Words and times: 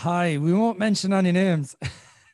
Hi, 0.00 0.38
we 0.38 0.54
won't 0.54 0.78
mention 0.78 1.12
any 1.12 1.30
names. 1.30 1.76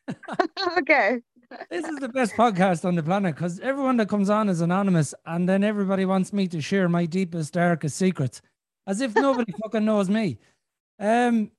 okay. 0.79 1.21
this 1.69 1.85
is 1.85 1.97
the 1.97 2.09
best 2.09 2.35
podcast 2.35 2.85
on 2.85 2.95
the 2.95 3.03
planet 3.03 3.35
because 3.35 3.59
everyone 3.59 3.97
that 3.97 4.09
comes 4.09 4.31
on 4.31 4.49
is 4.49 4.61
anonymous, 4.61 5.13
and 5.25 5.49
then 5.49 5.65
everybody 5.65 6.05
wants 6.05 6.33
me 6.33 6.47
to 6.47 6.61
share 6.61 6.89
my 6.89 7.07
deepest, 7.07 7.55
darkest 7.55 7.97
secrets, 7.97 8.41
as 8.87 9.01
if 9.01 9.17
nobody 9.17 9.53
fucking 9.65 9.85
knows 9.85 10.09
me. 10.09 10.39
Um, 11.01 11.51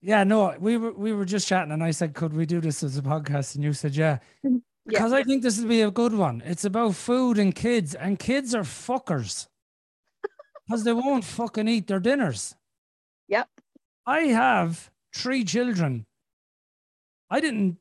yeah, 0.00 0.24
no, 0.24 0.56
we 0.58 0.78
were 0.78 0.92
we 0.92 1.12
were 1.12 1.26
just 1.26 1.46
chatting, 1.46 1.72
and 1.72 1.84
I 1.84 1.90
said, 1.90 2.14
"Could 2.14 2.32
we 2.32 2.46
do 2.46 2.62
this 2.62 2.82
as 2.82 2.96
a 2.96 3.02
podcast?" 3.02 3.54
And 3.54 3.62
you 3.62 3.74
said, 3.74 3.94
"Yeah," 3.94 4.20
because 4.86 5.12
I 5.12 5.24
think 5.24 5.42
this 5.42 5.58
would 5.58 5.68
be 5.68 5.82
a 5.82 5.90
good 5.90 6.14
one. 6.14 6.42
It's 6.46 6.64
about 6.64 6.94
food 6.94 7.36
and 7.36 7.54
kids, 7.54 7.94
and 7.94 8.18
kids 8.18 8.54
are 8.54 8.62
fuckers 8.62 9.46
because 10.66 10.84
they 10.84 10.94
won't 10.94 11.24
fucking 11.24 11.68
eat 11.68 11.86
their 11.86 12.00
dinners. 12.00 12.54
Yep. 13.28 13.46
I 14.06 14.20
have 14.20 14.90
three 15.14 15.44
children. 15.44 16.06
I 17.30 17.40
didn't 17.40 17.78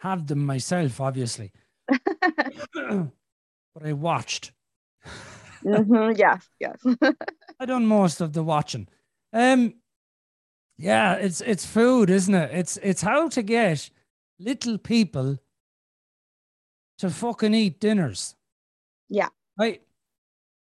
have 0.00 0.26
them 0.26 0.44
myself, 0.44 1.00
obviously, 1.00 1.52
but 1.88 3.10
I 3.84 3.92
watched. 3.92 4.52
hmm 5.62 6.10
Yes, 6.16 6.48
yes. 6.60 6.84
I 7.60 7.66
done 7.66 7.86
most 7.86 8.20
of 8.20 8.32
the 8.32 8.42
watching. 8.42 8.88
Um, 9.32 9.74
yeah, 10.76 11.14
it's 11.14 11.40
it's 11.40 11.64
food, 11.66 12.10
isn't 12.10 12.34
it? 12.34 12.50
It's 12.52 12.76
it's 12.82 13.02
how 13.02 13.28
to 13.28 13.42
get 13.42 13.90
little 14.38 14.78
people 14.78 15.38
to 16.98 17.10
fucking 17.10 17.54
eat 17.54 17.80
dinners. 17.80 18.34
Yeah. 19.08 19.28
I 19.58 19.80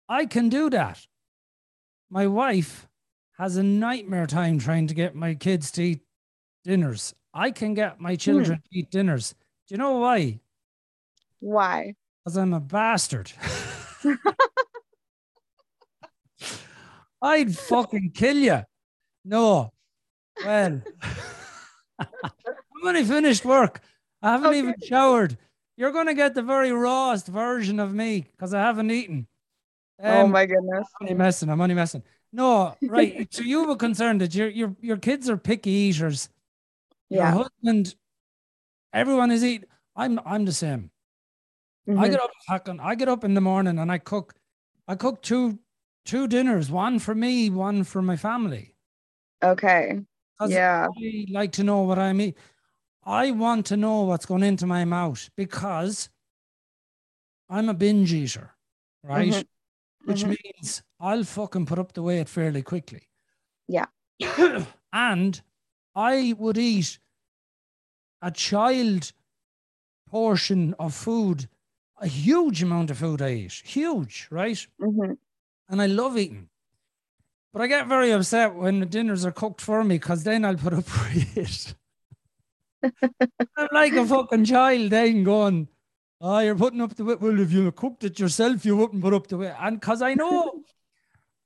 I 0.09 0.27
can 0.27 0.49
do 0.49 0.71
that. 0.71 1.07
My 2.11 2.27
wife 2.27 2.89
has 3.39 3.57
a 3.57 3.63
nightmare 3.63 4.27
time 4.27 4.59
trying 4.59 4.87
to 4.89 4.95
get 4.95 5.15
my 5.15 5.35
kids 5.35 5.71
to 5.73 5.83
eat 5.83 6.01
dinners. 6.65 7.15
I 7.33 7.51
can 7.51 7.75
get 7.75 8.01
my 8.01 8.17
children 8.17 8.59
to 8.59 8.79
eat 8.79 8.91
dinners. 8.91 9.35
Do 9.69 9.75
you 9.75 9.79
know 9.79 9.99
why? 9.99 10.41
Why? 11.41 11.95
Because 12.25 12.37
I'm 12.37 12.55
a 12.55 12.61
bastard. 12.61 13.33
I'd 17.23 17.57
fucking 17.57 18.13
kill 18.15 18.37
you. 18.37 18.61
No. 19.25 19.73
Well, 20.45 20.83
I'm 21.99 22.09
only 22.85 23.05
finished 23.05 23.45
work. 23.45 23.81
I 24.23 24.33
haven't 24.33 24.49
Okay. 24.51 24.59
even 24.59 24.75
showered. 24.83 25.39
You're 25.77 25.93
going 25.93 26.07
to 26.07 26.15
get 26.15 26.35
the 26.35 26.43
very 26.43 26.71
rawest 26.73 27.27
version 27.27 27.81
of 27.81 27.93
me 27.95 28.27
because 28.33 28.53
I 28.55 28.61
haven't 28.61 28.91
eaten. 28.91 29.27
oh 30.03 30.25
Um, 30.25 30.31
my 30.31 30.47
goodness. 30.47 30.87
I'm 31.01 31.07
only 31.07 31.15
messing. 31.15 31.49
I'm 31.51 31.61
only 31.61 31.75
messing. 31.75 32.03
No, 32.35 32.77
right. 32.83 33.29
so 33.33 33.43
you 33.43 33.65
were 33.65 33.77
concerned 33.77 34.21
that 34.21 34.35
your 34.35 34.49
your 34.49 34.75
your 34.81 34.97
kids 34.97 35.31
are 35.31 35.37
picky 35.37 35.71
eaters. 35.71 36.29
Your 37.09 37.23
Yeah. 37.23 37.33
husband, 37.33 37.95
everyone 38.93 39.31
is 39.31 39.45
eating. 39.45 39.69
I'm 39.95 40.19
I'm 40.27 40.45
the 40.45 40.53
same. 40.53 40.91
I 41.89 41.93
Mhm. 41.93 42.11
get 42.11 42.21
up 42.21 42.31
fucking 42.49 42.81
I 42.81 42.97
get 42.97 43.09
up 43.09 43.23
in 43.23 43.35
the 43.35 43.41
morning 43.41 43.79
and 43.79 43.93
I 43.93 43.99
cook 43.99 44.35
I 44.89 44.97
cook 44.97 45.23
two 45.23 45.61
two 46.05 46.27
dinners, 46.27 46.71
one 46.71 46.99
for 46.99 47.15
me, 47.15 47.51
one 47.51 47.85
for 47.85 48.03
my 48.03 48.17
family. 48.17 48.75
Okay. 49.43 50.01
Yeah. 50.49 50.89
I 50.91 51.27
like 51.31 51.53
to 51.53 51.63
know 51.63 51.83
what 51.83 51.99
I 52.01 52.13
eat. 52.15 52.37
I 53.05 53.31
want 53.31 53.67
to 53.67 53.77
know 53.77 54.03
what's 54.03 54.27
going 54.27 54.43
into 54.43 54.67
my 54.67 54.85
mouth 54.85 55.31
because 55.37 56.11
I'm 57.49 57.69
a 57.69 57.75
binge 57.75 58.13
eater, 58.13 58.57
right? 59.05 59.31
Mhm. 59.31 59.47
Which 60.07 60.25
Mhm. 60.25 60.37
means 60.37 60.83
I'll 61.05 61.25
fucking 61.25 61.67
put 61.67 61.79
up 61.79 61.93
the 61.93 62.03
weight 62.03 62.31
fairly 62.31 62.63
quickly. 62.63 63.03
Yeah. 63.69 63.85
and 64.93 65.43
I 65.95 66.35
would 66.39 66.57
eat 66.57 66.99
a 68.23 68.31
child 68.31 69.13
portion 70.09 70.75
of 70.79 70.95
food, 70.95 71.47
a 71.99 72.07
huge 72.07 72.63
amount 72.63 72.91
of 72.91 72.97
food 72.97 73.21
I 73.21 73.33
eat, 73.35 73.63
huge, 73.65 74.29
right? 74.31 74.67
Mhm. 74.81 75.19
And 75.69 75.83
I 75.83 75.87
love 75.87 76.17
eating. 76.17 76.49
But 77.53 77.61
I 77.61 77.67
get 77.67 77.87
very 77.87 78.11
upset 78.11 78.55
when 78.55 78.81
the 78.81 78.87
dinners 78.87 79.27
are 79.27 79.31
cooked 79.33 79.61
for 79.61 79.85
me 79.85 79.97
because 79.97 80.25
then 80.25 80.43
I'll 80.43 80.57
put 80.57 80.73
up 80.73 80.85
it. 81.37 81.75
I'm 82.83 83.69
like 83.73 83.93
a 83.93 84.07
fucking 84.07 84.47
child 84.47 84.91
then 84.91 85.23
going, 85.23 85.69
Oh, 86.21 86.39
you're 86.39 86.55
putting 86.55 86.81
up 86.81 86.95
the 86.95 87.05
weight. 87.05 87.21
Well, 87.21 87.39
if 87.41 87.53
you 87.53 87.71
cooked 87.73 88.05
it 88.05 88.19
yourself, 88.19 88.65
you 88.65 88.77
wouldn't 88.79 89.03
put 89.03 89.13
up 89.13 89.27
the 89.27 89.37
weight. 89.37 89.53
And 89.61 89.79
because 89.79 90.01
I 90.01 90.15
know, 90.15 90.63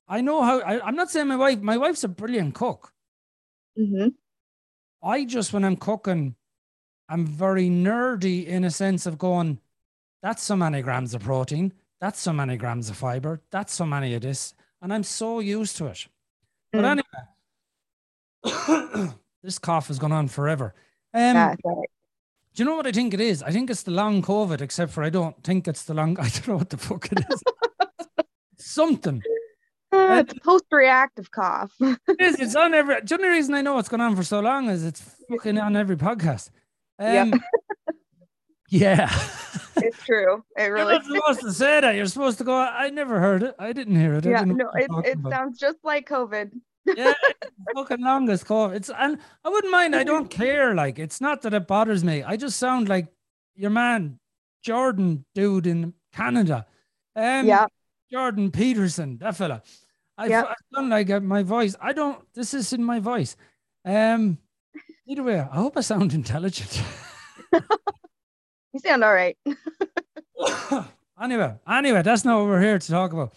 I 0.09 0.21
know 0.23 0.43
how, 0.43 0.61
I, 0.61 0.81
I'm 0.87 0.97
not 0.97 1.11
saying 1.11 1.29
my 1.29 1.37
wife, 1.37 1.61
my 1.61 1.77
wife's 1.77 2.05
a 2.05 2.09
brilliant 2.09 2.55
cook. 2.55 2.93
Mhm. 3.79 4.15
I 5.03 5.25
just, 5.25 5.53
when 5.53 5.65
I'm 5.65 5.77
cooking, 5.77 6.35
I'm 7.09 7.27
very 7.27 7.69
nerdy 7.69 8.47
in 8.47 8.65
a 8.65 8.71
sense 8.71 9.07
of 9.07 9.19
going, 9.19 9.61
that's 10.23 10.43
so 10.43 10.57
many 10.57 10.83
grams 10.83 11.15
of 11.15 11.23
protein, 11.23 11.73
that's 12.01 12.19
so 12.21 12.33
many 12.33 12.57
grams 12.57 12.91
of 12.91 12.97
fiber, 12.97 13.41
that's 13.51 13.73
so 13.73 13.87
many 13.87 14.15
of 14.15 14.23
this. 14.23 14.55
And 14.83 14.93
I'm 14.93 15.05
so 15.05 15.41
used 15.41 15.77
to 15.77 15.87
it. 15.87 16.07
But 16.73 16.85
Mm. 16.85 17.03
anyway, 18.45 19.13
this 19.43 19.59
cough 19.59 19.89
has 19.89 19.99
gone 19.99 20.13
on 20.13 20.29
forever. 20.29 20.75
Um, 21.15 21.21
Yeah, 21.37 21.55
right. 21.65 21.89
do 22.55 22.63
you 22.63 22.65
know 22.65 22.77
what 22.77 22.87
I 22.87 22.93
think 22.93 23.15
it 23.15 23.21
is? 23.21 23.43
I 23.43 23.51
think 23.51 23.71
it's 23.71 23.83
the 23.83 23.91
long 23.91 24.23
COVID, 24.23 24.61
except 24.61 24.93
for 24.93 25.03
I 25.05 25.11
don't 25.11 25.41
think 25.45 25.69
it's 25.69 25.85
the 25.85 25.95
long, 25.95 26.19
I 26.21 26.29
don't 26.29 26.49
know 26.49 26.57
what 26.57 26.71
the 26.71 26.77
fuck 26.77 27.11
it 27.13 27.21
is. 27.31 27.43
Something. 28.57 29.23
Uh, 29.91 30.23
it's 30.27 30.35
post-reactive 30.41 31.31
cough. 31.31 31.73
It 31.81 32.21
is. 32.21 32.35
It's 32.41 32.57
on 32.57 32.75
every. 32.75 33.01
The 33.01 33.15
only 33.15 33.29
reason 33.29 33.55
I 33.55 33.63
know 33.63 33.75
what's 33.75 33.89
going 33.89 34.01
on 34.01 34.15
for 34.17 34.23
so 34.23 34.41
long 34.41 34.69
is 34.69 34.85
it's 34.85 35.01
fucking 35.31 35.59
on 35.59 35.77
every 35.77 35.97
podcast. 35.97 36.51
Yeah. 37.01 37.23
Um, 37.23 37.41
yeah. 38.71 39.09
it's 39.77 40.03
true. 40.05 40.45
It 40.57 40.65
really. 40.65 40.95
You're 40.95 41.03
supposed 41.21 41.41
to 41.41 41.53
say 41.53 41.81
that. 41.81 41.95
You're 41.95 42.07
supposed 42.07 42.39
to 42.39 42.45
go. 42.45 42.55
I 42.57 42.91
never 42.91 43.19
heard 43.21 43.43
it. 43.43 43.55
I 43.59 43.73
didn't 43.73 43.97
hear 43.97 44.15
it. 44.15 44.25
Yeah. 44.25 44.43
No, 44.45 44.71
it 44.75 44.91
it 45.07 45.15
about. 45.19 45.33
sounds 45.33 45.59
just 45.59 45.79
like 45.85 46.09
COVID. 46.09 46.51
yeah, 46.87 47.13
it's 47.31 47.51
fucking 47.75 48.01
longest 48.03 48.47
call. 48.47 48.71
It's 48.71 48.91
and 48.91 49.19
I 49.45 49.49
wouldn't 49.49 49.73
mind. 49.73 49.95
I 49.97 50.05
don't 50.05 50.29
care. 50.29 50.75
Like 50.75 50.99
it's 50.99 51.21
not 51.21 51.43
that 51.43 51.55
it 51.55 51.67
bothers 51.67 52.05
me. 52.05 52.23
I 52.23 52.37
just 52.37 52.59
sound 52.59 52.89
like 52.89 53.07
your 53.55 53.71
man, 53.71 54.19
Jordan, 54.63 55.25
dude 55.35 55.67
in 55.67 55.95
Canada. 56.13 56.67
Um, 57.17 57.47
Yeah. 57.47 57.67
Jordan 58.11 58.51
Peterson, 58.51 59.19
that 59.19 59.37
fella. 59.37 59.63
I, 60.17 60.27
Yeah. 60.27 60.45
I 60.45 60.55
sound 60.75 60.91
like 60.91 61.11
uh, 61.11 61.21
my 61.21 61.43
voice. 61.43 61.77
I 61.81 61.93
don't. 61.93 62.21
This 62.35 62.55
is 62.55 62.73
in 62.73 62.83
my 62.83 63.01
voice. 63.01 63.37
Um. 63.85 64.39
Either 65.07 65.23
way, 65.23 65.41
I 65.41 65.57
hope 65.57 65.77
I 65.77 65.81
sound 65.81 66.13
intelligent. 66.21 66.83
You 68.75 68.81
sound 68.81 69.03
all 69.03 69.15
right. 69.15 69.37
anyway, 71.23 71.55
anyway, 71.67 72.03
that's 72.03 72.25
not 72.25 72.39
what 72.39 72.49
we're 72.49 72.61
here 72.61 72.79
to 72.79 72.89
talk 72.91 73.13
about. 73.13 73.35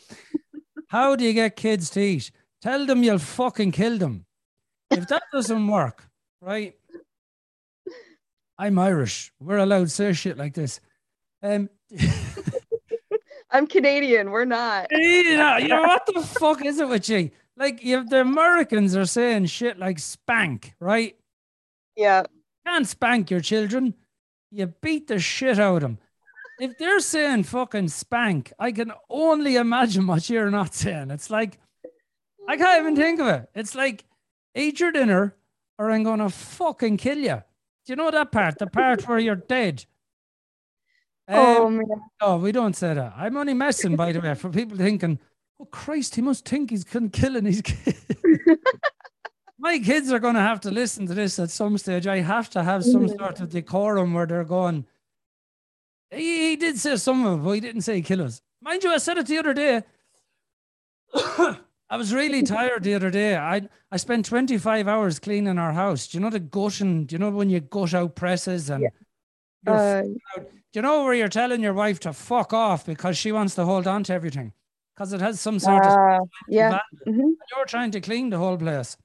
How 0.87 1.15
do 1.15 1.23
you 1.23 1.33
get 1.33 1.55
kids 1.55 1.89
to 1.91 2.01
eat? 2.01 2.31
Tell 2.61 2.85
them 2.85 3.01
you'll 3.01 3.17
fucking 3.17 3.71
kill 3.71 3.97
them. 3.97 4.25
If 4.91 5.07
that 5.07 5.23
doesn't 5.31 5.67
work, 5.67 6.05
right? 6.41 6.75
I'm 8.57 8.77
Irish. 8.77 9.31
We're 9.39 9.57
allowed 9.59 9.85
to 9.85 9.89
say 9.89 10.11
shit 10.11 10.37
like 10.37 10.53
this. 10.53 10.81
Um, 11.41 11.69
I'm 13.51 13.67
Canadian. 13.67 14.31
We're 14.31 14.45
not. 14.45 14.88
know, 15.38 15.57
you 15.57 15.67
know, 15.67 15.81
what 15.81 16.06
the 16.06 16.22
fuck 16.39 16.66
is 16.66 16.79
it 16.79 16.88
with 16.88 17.09
you? 17.09 17.31
Like, 17.57 17.84
you 17.84 18.03
the 18.03 18.22
Americans 18.22 18.95
are 18.95 19.06
saying 19.06 19.47
shit 19.47 19.78
like 19.78 20.00
spank, 20.00 20.73
right? 20.79 21.16
Yeah. 21.95 22.23
can't 22.66 22.88
spank 22.88 23.29
your 23.29 23.41
children. 23.41 23.94
You 24.51 24.67
beat 24.81 25.07
the 25.07 25.19
shit 25.19 25.59
out 25.59 25.75
of 25.75 25.81
them. 25.81 25.97
If 26.59 26.78
they're 26.78 27.00
saying 27.00 27.44
fucking 27.44 27.90
spank, 27.90 28.53
I 28.59 28.72
can 28.72 28.91
only 29.09 29.56
imagine 29.56 30.07
what 30.07 30.29
you're 30.29 30.51
not 30.51 30.73
saying. 30.73 31.11
It's 31.11 31.29
like, 31.29 31.59
I 32.47 32.56
can't 32.56 32.81
even 32.81 32.95
think 32.95 33.19
of 33.19 33.28
it. 33.28 33.50
It's 33.56 33.75
like, 33.75 34.05
eat 34.55 34.79
your 34.79 34.91
dinner 34.91 35.35
or 35.78 35.91
I'm 35.91 36.03
going 36.03 36.20
to 36.20 36.29
fucking 36.29 36.97
kill 36.97 37.17
you. 37.17 37.41
Do 37.85 37.93
you 37.93 37.96
know 37.96 38.11
that 38.11 38.31
part? 38.31 38.59
The 38.59 38.67
part 38.67 39.08
where 39.08 39.17
you're 39.17 39.35
dead. 39.35 39.85
Oh 41.28 41.66
Um, 41.68 41.78
man. 41.78 41.88
no, 42.22 42.38
we 42.38 42.52
don't 42.52 42.76
say 42.76 42.94
that. 42.94 43.14
I'm 43.16 43.38
only 43.38 43.53
messing, 43.53 43.96
by 43.96 44.12
the 44.12 44.20
way, 44.20 44.34
for 44.35 44.50
people 44.50 44.78
thinking, 44.78 45.20
oh, 45.59 45.66
Christ, 45.66 46.16
he 46.16 46.22
must 46.22 46.47
think 46.47 46.72
he's 46.72 46.84
killing 46.84 47.46
his 47.46 47.62
kids. 47.64 48.06
My 49.58 49.78
kids 49.79 50.12
are 50.12 50.20
going 50.20 50.34
to 50.35 50.41
have 50.41 50.59
to 50.62 50.72
listen 50.72 51.06
to 51.08 51.14
this 51.14 51.38
at 51.38 51.52
some 51.52 51.78
stage. 51.78 52.08
I 52.08 52.18
have 52.22 52.50
to 52.52 52.64
have 52.64 52.84
some 52.84 53.06
Mhm. 53.08 53.18
sort 53.18 53.40
of 53.41 53.50
decorum 53.50 54.14
where 54.14 54.26
they're 54.26 54.44
going, 54.44 54.85
he, 56.09 56.50
he 56.50 56.56
did 56.56 56.78
say 56.79 56.97
some 56.97 57.26
of 57.26 57.40
it, 57.40 57.44
but 57.44 57.52
he 57.52 57.59
didn't 57.62 57.82
say 57.84 58.02
kill 58.02 58.23
us. 58.23 58.41
Mind 58.62 58.84
you, 58.84 58.91
I 58.91 58.97
said 58.97 59.18
it 59.18 59.28
the 59.28 59.38
other 59.38 59.53
day. 59.53 59.84
I 61.90 61.97
was 61.97 62.14
really 62.14 62.41
tired 62.41 62.84
the 62.84 62.94
other 62.96 63.09
day. 63.12 63.35
I 63.38 63.68
I 63.91 63.97
spent 63.97 64.26
25 64.26 64.88
hours 64.88 65.20
cleaning 65.20 65.58
our 65.58 65.73
house. 65.73 66.08
Do 66.08 66.18
you 66.18 66.22
know 66.23 66.29
the 66.29 66.40
gutting? 66.40 67.06
Do 67.06 67.14
you 67.16 67.20
know 67.20 67.29
when 67.32 67.50
you 67.50 67.59
gut 67.59 67.94
out 67.94 68.16
presses 68.16 68.70
and 68.70 68.84
you're 69.66 69.76
Uh, 69.76 70.03
you 70.73 70.82
know 70.82 71.03
where 71.03 71.14
you're 71.14 71.28
telling 71.28 71.62
your 71.62 71.73
wife 71.73 72.00
to 72.02 72.14
fuck 72.14 72.53
off 72.53 72.85
because 72.85 73.18
she 73.18 73.32
wants 73.32 73.56
to 73.56 73.66
hold 73.66 73.88
on 73.88 74.03
to 74.06 74.14
everything 74.14 74.53
because 74.96 75.14
it 75.14 75.22
has 75.22 75.40
some 75.40 75.59
sort 75.59 75.85
of 75.85 75.91
uh, 75.91 76.20
yeah. 76.47 76.79
mhm. 77.08 77.34
you're 77.56 77.66
trying 77.66 77.91
to 77.91 78.02
clean 78.02 78.29
the 78.29 78.38
whole 78.38 78.58
place 78.58 78.97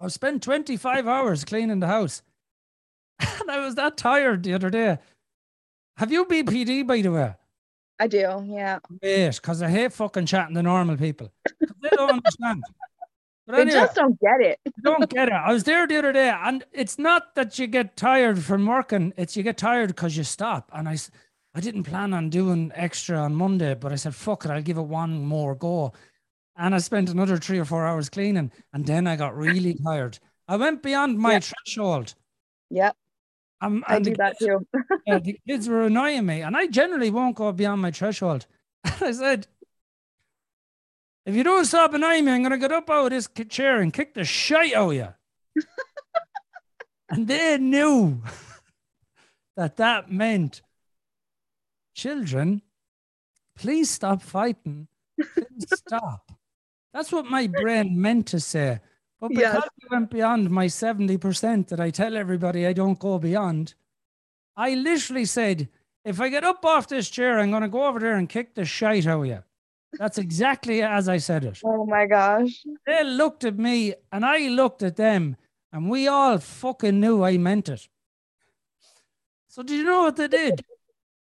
I've 0.00 0.12
spent 0.12 0.42
25 0.42 1.06
hours 1.06 1.44
cleaning 1.44 1.80
the 1.80 1.86
house. 1.86 2.22
And 3.40 3.50
I 3.50 3.64
was 3.64 3.76
that 3.76 3.96
tired 3.96 4.42
the 4.42 4.54
other 4.54 4.70
day. 4.70 4.98
Have 5.96 6.12
you 6.12 6.26
BPD, 6.26 6.86
by 6.86 7.00
the 7.00 7.12
way? 7.12 7.34
I 7.98 8.08
do. 8.08 8.44
Yeah. 8.46 8.80
Wait, 9.02 9.36
because 9.36 9.62
I 9.62 9.70
hate 9.70 9.92
fucking 9.92 10.26
chatting 10.26 10.54
to 10.56 10.62
normal 10.62 10.98
people. 10.98 11.32
They 11.80 11.88
don't 11.90 12.10
understand. 12.24 12.62
But 13.46 13.56
They 13.56 13.62
anyway, 13.62 13.80
just 13.80 13.94
don't 13.94 14.18
get 14.20 14.40
it. 14.40 14.58
don't 14.82 15.08
get 15.08 15.28
it. 15.28 15.34
I 15.34 15.52
was 15.52 15.64
there 15.64 15.86
the 15.86 15.98
other 15.98 16.12
day, 16.12 16.28
and 16.30 16.64
it's 16.72 16.98
not 16.98 17.34
that 17.36 17.58
you 17.58 17.66
get 17.68 17.96
tired 17.96 18.42
from 18.42 18.66
working; 18.66 19.12
it's 19.16 19.36
you 19.36 19.42
get 19.42 19.56
tired 19.56 19.88
because 19.88 20.16
you 20.16 20.24
stop. 20.24 20.68
And 20.74 20.88
I, 20.88 20.96
I 21.54 21.60
didn't 21.60 21.84
plan 21.84 22.12
on 22.12 22.28
doing 22.28 22.72
extra 22.74 23.18
on 23.18 23.34
Monday, 23.36 23.74
but 23.74 23.92
I 23.92 23.96
said, 23.96 24.14
"Fuck 24.14 24.44
it, 24.44 24.50
I'll 24.50 24.62
give 24.62 24.78
it 24.78 24.82
one 24.82 25.24
more 25.24 25.54
go." 25.54 25.92
And 26.56 26.74
I 26.74 26.78
spent 26.78 27.10
another 27.10 27.36
three 27.36 27.58
or 27.58 27.64
four 27.64 27.86
hours 27.86 28.08
cleaning, 28.08 28.50
and 28.72 28.84
then 28.84 29.06
I 29.06 29.14
got 29.16 29.36
really 29.36 29.74
tired. 29.84 30.18
I 30.48 30.56
went 30.56 30.82
beyond 30.82 31.18
my 31.18 31.32
Yeah. 31.34 31.40
threshold. 31.40 32.14
Yep. 32.70 32.96
Um, 33.60 33.84
I 33.86 34.00
do 34.00 34.14
that 34.16 34.38
kids- 34.38 34.48
too. 34.48 34.66
yeah, 35.06 35.18
the 35.18 35.38
kids 35.48 35.68
were 35.68 35.82
annoying 35.82 36.26
me, 36.26 36.42
and 36.42 36.56
I 36.56 36.66
generally 36.66 37.10
won't 37.10 37.36
go 37.36 37.52
beyond 37.52 37.80
my 37.80 37.90
threshold. 37.92 38.46
I 38.84 39.12
said, 39.12 39.46
if 41.26 41.34
you 41.34 41.42
don't 41.42 41.64
stop 41.64 41.92
annoying 41.92 42.24
me, 42.24 42.32
I'm 42.32 42.42
going 42.42 42.52
to 42.52 42.58
get 42.58 42.70
up 42.72 42.88
out 42.88 43.06
of 43.06 43.10
this 43.10 43.28
chair 43.48 43.80
and 43.80 43.92
kick 43.92 44.14
the 44.14 44.24
shite 44.24 44.74
out 44.74 44.90
of 44.90 44.94
you. 44.94 45.08
and 47.10 47.26
they 47.26 47.58
knew 47.58 48.22
that 49.56 49.76
that 49.76 50.10
meant, 50.10 50.62
children, 51.94 52.62
please 53.58 53.90
stop 53.90 54.22
fighting. 54.22 54.86
Please 55.20 55.66
stop. 55.74 56.30
That's 56.94 57.10
what 57.10 57.26
my 57.26 57.48
brain 57.48 58.00
meant 58.00 58.28
to 58.28 58.40
say. 58.40 58.78
But 59.20 59.32
Yes. 59.32 59.54
because 59.54 59.68
I 59.90 59.94
went 59.94 60.10
beyond 60.10 60.50
my 60.50 60.66
70% 60.66 61.68
that 61.68 61.80
I 61.80 61.90
tell 61.90 62.16
everybody 62.16 62.66
I 62.66 62.72
don't 62.72 62.98
go 62.98 63.18
beyond, 63.18 63.74
I 64.56 64.74
literally 64.74 65.24
said, 65.24 65.68
if 66.04 66.20
I 66.20 66.28
get 66.28 66.44
up 66.44 66.64
off 66.64 66.86
this 66.86 67.10
chair, 67.10 67.38
I'm 67.38 67.50
going 67.50 67.62
to 67.62 67.68
go 67.68 67.86
over 67.86 67.98
there 67.98 68.14
and 68.14 68.28
kick 68.28 68.54
the 68.54 68.64
shite 68.64 69.06
out 69.06 69.22
of 69.22 69.26
you. 69.26 69.42
That's 69.98 70.18
exactly 70.18 70.82
as 70.82 71.08
I 71.08 71.18
said 71.18 71.44
it. 71.44 71.60
Oh 71.64 71.86
my 71.86 72.06
gosh. 72.06 72.64
They 72.86 73.02
looked 73.04 73.44
at 73.44 73.58
me 73.58 73.94
and 74.12 74.24
I 74.24 74.48
looked 74.48 74.82
at 74.82 74.96
them 74.96 75.36
and 75.72 75.90
we 75.90 76.06
all 76.08 76.38
fucking 76.38 76.98
knew 77.00 77.22
I 77.24 77.36
meant 77.38 77.68
it. 77.68 77.88
So 79.48 79.62
do 79.62 79.74
you 79.74 79.84
know 79.84 80.02
what 80.02 80.16
they 80.16 80.28
did? 80.28 80.64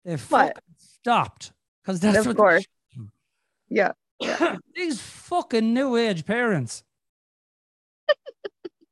They 0.04 0.16
fucking 0.16 0.52
stopped 0.76 1.52
because 1.82 2.00
that's 2.00 2.18
Of 2.18 2.26
what 2.26 2.36
course. 2.36 2.64
Yeah. 3.68 3.92
they- 4.20 4.56
these 4.74 5.00
fucking 5.00 5.74
new 5.74 5.96
age 5.96 6.24
parents. 6.24 6.84
you 8.08 8.14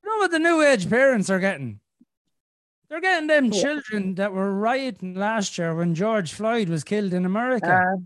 know 0.04 0.18
what 0.18 0.30
the 0.30 0.38
new 0.38 0.62
age 0.62 0.88
parents 0.88 1.30
are 1.30 1.38
getting? 1.38 1.80
They're 2.88 3.00
getting 3.00 3.28
them 3.28 3.46
Yeah. 3.46 3.62
children 3.62 4.16
that 4.16 4.32
were 4.32 4.52
rioting 4.52 5.14
last 5.14 5.56
year 5.58 5.74
when 5.76 5.94
George 5.94 6.32
Floyd 6.32 6.68
was 6.68 6.82
killed 6.82 7.12
in 7.14 7.24
America. 7.24 7.72
Uh, 7.72 7.96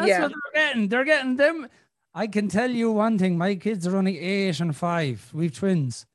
That's 0.00 0.08
yeah. 0.08 0.22
what 0.22 0.32
they're 0.32 0.62
getting. 0.62 0.88
They're 0.88 1.04
getting 1.04 1.36
them. 1.36 1.68
I 2.12 2.26
can 2.26 2.48
tell 2.48 2.70
you 2.70 2.90
one 2.92 3.18
thing: 3.18 3.38
my 3.38 3.54
kids 3.54 3.86
are 3.86 3.96
only 3.96 4.18
eight 4.18 4.60
and 4.60 4.74
five. 4.74 5.30
We've 5.32 5.54
twins. 5.54 6.06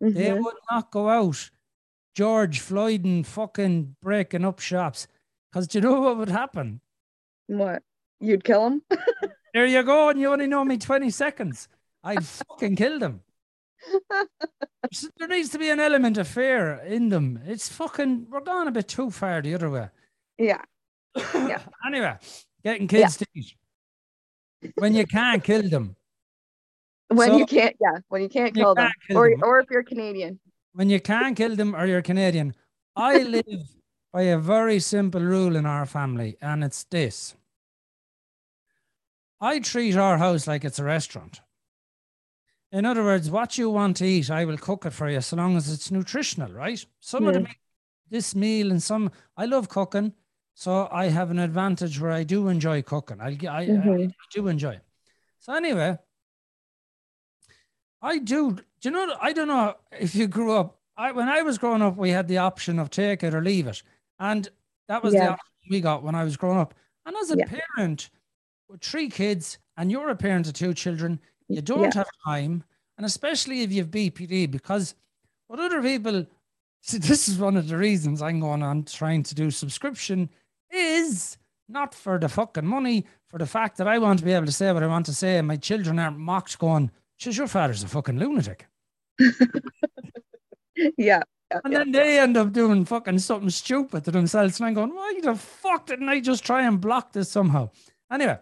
They 0.00 0.30
mhm. 0.30 0.44
would 0.44 0.54
not 0.70 0.90
go 0.90 1.08
out, 1.08 1.50
George 2.14 2.60
Floyd 2.60 3.04
and 3.04 3.26
fucking 3.26 3.96
breaking 4.00 4.44
up 4.44 4.60
shops. 4.60 5.08
Because 5.50 5.66
do 5.66 5.78
you 5.78 5.82
know 5.82 6.00
what 6.00 6.18
would 6.18 6.28
happen? 6.28 6.80
What? 7.46 7.82
You'd 8.20 8.44
kill 8.44 8.66
him? 8.66 8.82
There 9.54 9.66
you 9.66 9.82
go, 9.82 10.10
and 10.10 10.20
you 10.20 10.30
only 10.30 10.46
know 10.46 10.64
me 10.64 10.76
20 10.76 11.10
seconds. 11.10 11.68
I'd 12.04 12.24
fucking 12.24 12.76
kill 12.76 12.98
them. 12.98 13.22
There 15.16 15.28
needs 15.28 15.50
to 15.50 15.58
be 15.58 15.70
an 15.70 15.80
element 15.80 16.16
of 16.16 16.28
fear 16.28 16.80
in 16.86 17.08
them. 17.08 17.40
It's 17.44 17.68
fucking, 17.68 18.28
we're 18.30 18.40
going 18.40 18.68
a 18.68 18.70
bit 18.70 18.88
too 18.88 19.10
far 19.10 19.42
the 19.42 19.54
other 19.54 19.70
way. 19.70 19.88
yeah. 20.38 20.62
Yeah. 21.34 21.60
anyway, 21.86 22.16
getting 22.62 22.88
kids 22.88 23.16
to 23.18 23.26
eat. 23.34 23.54
When 24.74 24.94
you 24.94 25.06
can't 25.06 25.42
kill 25.42 25.68
them, 25.68 25.96
When 27.10 27.28
So- 27.30 27.38
you 27.38 27.46
can't, 27.46 27.74
yeah, 27.80 27.98
when 28.08 28.20
you 28.20 28.28
can't 28.28 28.54
You 28.54 28.64
kill 28.64 28.74
them, 28.74 28.84
can't 28.84 28.94
kill 29.08 29.16
or 29.16 29.30
them. 29.30 29.42
or 29.42 29.60
if 29.60 29.66
you're 29.70 29.82
Canadian. 29.82 30.40
when 30.72 30.90
you 30.90 31.00
can't 31.00 31.34
kill 31.36 31.56
them 31.56 31.74
or 31.74 31.86
you're 31.86 32.02
Canadian, 32.02 32.54
I 32.94 33.18
live 33.36 33.62
by 34.12 34.22
a 34.22 34.38
very 34.38 34.78
simple 34.78 35.22
rule 35.22 35.56
in 35.56 35.64
our 35.64 35.86
family, 35.86 36.36
and 36.42 36.62
it's 36.62 36.84
this 36.84 37.34
I 39.40 39.60
treat 39.60 39.96
our 39.96 40.18
house 40.18 40.46
like 40.46 40.64
it's 40.64 40.78
a 40.78 40.84
restaurant. 40.84 41.40
In 42.70 42.84
other 42.84 43.02
words, 43.02 43.30
what 43.30 43.56
you 43.56 43.70
want 43.70 43.96
to 43.98 44.04
eat, 44.04 44.30
I 44.30 44.44
will 44.44 44.58
cook 44.58 44.84
it 44.84 44.90
for 44.92 45.08
you 45.08 45.20
so 45.20 45.36
long 45.36 45.56
as 45.56 45.72
it's 45.72 45.90
nutritional, 45.90 46.52
right? 46.52 46.84
Some 47.00 47.26
of 47.26 47.34
the 47.34 47.40
hmm. 47.40 47.46
this 48.10 48.34
meal 48.34 48.70
and 48.70 48.82
some 48.82 49.10
I 49.36 49.46
love 49.46 49.68
cooking, 49.68 50.12
so 50.60 50.88
I 50.90 51.04
have 51.08 51.30
an 51.30 51.38
advantage 51.38 52.00
where 52.00 52.10
I 52.10 52.24
do 52.24 52.48
enjoy 52.48 52.82
cooking. 52.82 53.20
I, 53.20 53.26
I, 53.28 53.58
I, 53.62 53.66
Mhm. 53.68 54.12
do 54.34 54.48
enjoy. 54.48 54.72
it. 54.72 54.82
So 55.38 55.54
anyway, 55.54 55.96
I 58.02 58.18
do. 58.18 58.52
Do 58.54 58.62
you 58.82 58.90
know? 58.90 59.16
I 59.20 59.32
don't 59.32 59.46
know 59.46 59.76
if 59.92 60.16
you 60.16 60.26
grew 60.26 60.52
up. 60.56 60.80
I 60.96 61.12
when 61.12 61.28
I 61.28 61.42
was 61.42 61.58
growing 61.58 61.80
up, 61.80 61.96
we 61.96 62.10
had 62.10 62.26
the 62.26 62.38
option 62.38 62.80
of 62.80 62.90
take 62.90 63.22
it 63.22 63.34
or 63.34 63.40
leave 63.40 63.68
it, 63.68 63.84
and 64.18 64.48
that 64.88 65.00
was 65.04 65.14
the 65.14 65.28
option 65.28 65.54
we 65.70 65.80
got 65.80 66.02
when 66.02 66.16
I 66.16 66.24
was 66.24 66.36
growing 66.36 66.58
up. 66.58 66.74
And 67.06 67.14
as 67.16 67.30
a 67.30 67.36
Yeah. 67.38 67.46
parent 67.76 68.10
with 68.68 68.80
three 68.80 69.08
kids, 69.08 69.58
and 69.76 69.92
you're 69.92 70.08
a 70.10 70.16
parent 70.16 70.48
of 70.48 70.54
two 70.54 70.74
children, 70.74 71.20
you 71.46 71.62
don't 71.62 71.94
Yeah. 71.94 72.00
have 72.00 72.10
time, 72.24 72.64
and 72.96 73.06
especially 73.06 73.62
if 73.62 73.70
you 73.70 73.82
have 73.82 73.92
BPD, 73.92 74.46
because 74.46 74.96
what 75.46 75.60
other 75.60 75.80
people. 75.82 76.26
See, 76.80 76.98
this 77.22 77.28
is 77.28 77.38
one 77.38 77.56
of 77.56 77.68
the 77.68 77.76
reasons 77.76 78.22
I'm 78.22 78.40
going 78.40 78.64
on 78.64 78.82
trying 78.84 79.22
to 79.22 79.34
do 79.36 79.52
subscription 79.52 80.30
is 80.70 81.36
not 81.68 81.94
for 81.94 82.18
the 82.18 82.28
fucking 82.28 82.66
money, 82.66 83.06
for 83.28 83.38
the 83.38 83.46
fact 83.46 83.76
that 83.76 83.88
I 83.88 83.98
want 83.98 84.18
to 84.20 84.24
be 84.24 84.32
able 84.32 84.46
to 84.46 84.52
say 84.52 84.72
what 84.72 84.82
I 84.82 84.86
want 84.86 85.06
to 85.06 85.14
say, 85.14 85.38
and 85.38 85.46
my 85.46 85.56
children 85.56 85.98
aren't 85.98 86.18
mocked 86.18 86.58
going, 86.58 86.90
"She's 87.16 87.36
your 87.36 87.46
father's 87.48 87.82
a 87.82 87.88
fucking 87.88 88.18
lunatic," 88.18 88.66
Yeah. 89.18 90.86
yeah, 90.96 91.22
and 91.64 91.72
yeah. 91.72 91.78
then 91.78 91.92
they 91.92 92.18
end 92.18 92.36
up 92.36 92.52
doing 92.52 92.84
fucking 92.84 93.18
something 93.18 93.50
stupid 93.50 94.04
to 94.04 94.10
themselves, 94.10 94.58
and 94.60 94.66
I'm 94.68 94.74
going, 94.74 94.94
"Why 94.94 95.20
the 95.22 95.34
fuck 95.34 95.86
didn't 95.86 96.08
I 96.08 96.20
just 96.20 96.44
try 96.44 96.62
and 96.66 96.80
block 96.80 97.12
this 97.12 97.30
somehow?" 97.30 97.70
Anyway, 98.10 98.38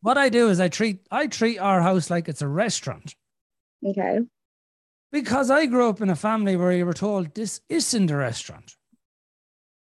what 0.00 0.16
I 0.16 0.28
do 0.28 0.48
is 0.48 0.60
I 0.60 0.68
treat 0.68 1.06
I 1.10 1.26
treat 1.26 1.58
our 1.58 1.82
house 1.82 2.08
like 2.10 2.28
it's 2.28 2.42
a 2.42 2.48
restaurant. 2.48 3.14
Okay. 3.84 4.20
Because 5.12 5.50
I 5.50 5.66
grew 5.66 5.88
up 5.88 6.00
in 6.00 6.08
a 6.08 6.16
family 6.16 6.56
where 6.56 6.72
you 6.72 6.86
were 6.86 6.94
told 6.94 7.34
this 7.34 7.60
isn't 7.68 8.10
a 8.10 8.16
restaurant. 8.16 8.76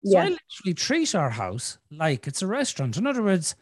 So 0.05 0.19
I 0.19 0.25
literally 0.25 0.75
treat 0.75 1.15
our 1.15 1.31
house 1.31 1.79
like 1.91 2.27
it's 2.27 2.43
a 2.43 2.47
restaurant. 2.47 2.97
In 2.97 3.07
other 3.07 3.23
words, 3.23 3.55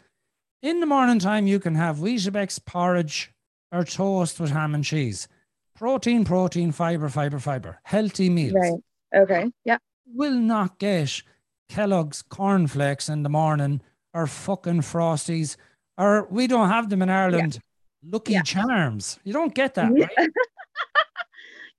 in 0.61 0.81
the 0.81 0.87
morning 0.87 1.19
time, 1.19 1.47
you 1.47 1.61
can 1.61 1.75
have 1.77 1.99
Weetabix 1.99 2.65
porridge 2.65 3.33
or 3.71 3.85
toast 3.85 4.41
with 4.41 4.51
ham 4.51 4.75
and 4.75 4.85
cheese. 4.85 5.29
Protein, 5.77 6.25
protein, 6.25 6.73
fiber, 6.73 7.09
fiber, 7.09 7.39
fiber. 7.39 7.81
Healthy 7.85 8.29
meals. 8.29 8.55
Right. 8.55 9.23
Okay. 9.23 9.53
Yeah. 9.65 9.79
Will 10.07 10.35
not 10.35 10.79
get 10.79 11.23
Kellogg's 11.69 12.23
cornflakes 12.23 13.09
in 13.09 13.23
the 13.23 13.29
morning 13.29 13.81
or 14.15 14.27
fucking 14.27 14.83
Frosties, 14.83 15.57
or 15.97 16.27
we 16.31 16.47
don't 16.47 16.69
have 16.69 16.91
them 16.91 17.03
in 17.03 17.09
Ireland. 17.11 17.59
Lucky 18.05 18.33
Yeah. 18.35 18.43
Charms. 18.43 19.19
You 19.25 19.33
don't 19.33 19.55
get 19.55 19.75
that, 19.75 19.93
right? 19.93 20.29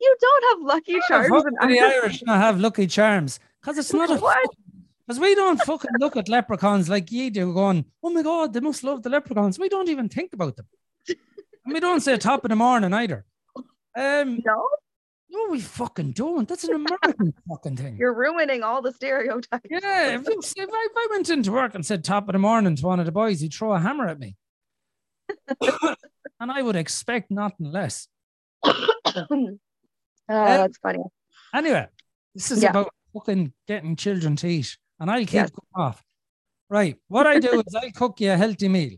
You 0.02 0.18
don't 0.20 0.44
have 0.60 0.68
Lucky 0.68 1.00
Charms. 1.08 1.28
in 1.28 1.34
do 1.70 1.74
the 1.74 1.80
Ireland. 1.80 1.94
Irish 2.04 2.24
not 2.24 2.42
have 2.42 2.60
Lucky 2.60 2.88
Charms 2.88 3.40
because 3.64 3.78
it's 3.78 3.94
not 3.94 4.10
a 4.10 4.16
What? 4.16 4.50
because 5.08 5.20
we 5.20 5.36
don't 5.36 5.60
fucking 5.62 5.92
look 6.00 6.16
at 6.18 6.30
leprechauns 6.30 6.90
like 6.90 7.12
ye 7.12 7.30
do, 7.30 7.54
going, 7.54 7.86
"Oh 8.04 8.10
my 8.10 8.22
god, 8.24 8.54
they 8.54 8.60
must 8.60 8.84
love 8.84 9.04
the 9.04 9.10
leprechauns." 9.10 9.58
We 9.60 9.70
don't 9.70 9.90
even 9.90 10.10
think 10.10 10.34
about 10.34 10.56
them, 10.58 10.68
and 11.08 11.74
we 11.74 11.80
don't 11.80 12.02
say 12.02 12.18
top 12.18 12.44
of 12.46 12.50
the 12.50 12.56
morning 12.56 12.94
either. 12.94 13.26
Um, 13.96 14.40
No, 14.46 14.68
no, 15.30 15.48
we 15.52 15.60
fucking 15.62 16.12
don't. 16.12 16.48
That's 16.48 16.64
an 16.66 16.76
American 16.76 17.34
fucking 17.50 17.78
thing. 17.78 17.98
you're 17.98 18.14
ruining 18.14 18.64
all 18.64 18.82
the 18.82 18.92
stereotypes. 18.92 19.66
Yeah, 19.70 20.16
if, 20.16 20.22
if, 20.28 20.30
I, 20.58 20.88
if 20.90 20.92
I 20.96 21.08
went 21.12 21.30
into 21.30 21.52
work 21.52 21.76
and 21.76 21.86
said 21.86 22.04
top 22.04 22.28
of 22.30 22.34
the 22.34 22.40
morning 22.40 22.76
to 22.76 22.86
one 22.86 23.00
of 23.00 23.06
the 23.06 23.12
boys, 23.12 23.40
he'd 23.42 23.54
throw 23.54 23.74
a 23.74 23.80
hammer 23.80 24.08
at 24.08 24.20
me, 24.20 24.36
and 26.40 26.52
I 26.52 26.62
would 26.62 26.76
expect 26.76 27.30
nothing 27.32 27.72
less. 27.72 28.08
oh, 28.64 28.88
that's 30.28 30.78
funny. 30.78 31.04
Anyway, 31.54 31.88
this 32.34 32.52
is 32.52 32.64
Yeah. 32.64 32.70
about 32.72 32.90
fucking 33.14 33.54
getting 33.68 33.96
children 33.96 34.36
to 34.38 34.48
eat, 34.48 34.78
and 35.00 35.10
I'll 35.10 35.20
keep 35.26 35.32
going 35.52 35.76
off. 35.76 36.04
Right. 36.70 36.96
What 37.08 37.28
I 37.28 37.40
do 37.40 37.62
is 37.68 37.76
I 37.76 37.92
cook 37.92 38.20
you 38.22 38.32
a 38.32 38.38
healthy 38.38 38.68
meal. 38.70 38.92
Yeah. 38.92 38.98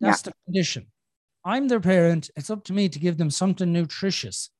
That's 0.00 0.22
the 0.22 0.32
condition. 0.46 0.86
I'm 1.44 1.68
their 1.68 1.80
parent. 1.80 2.30
It's 2.36 2.50
up 2.50 2.64
to 2.64 2.72
me 2.72 2.88
to 2.88 2.98
give 2.98 3.16
them 3.18 3.30
something 3.30 3.72
nutritious, 3.72 4.50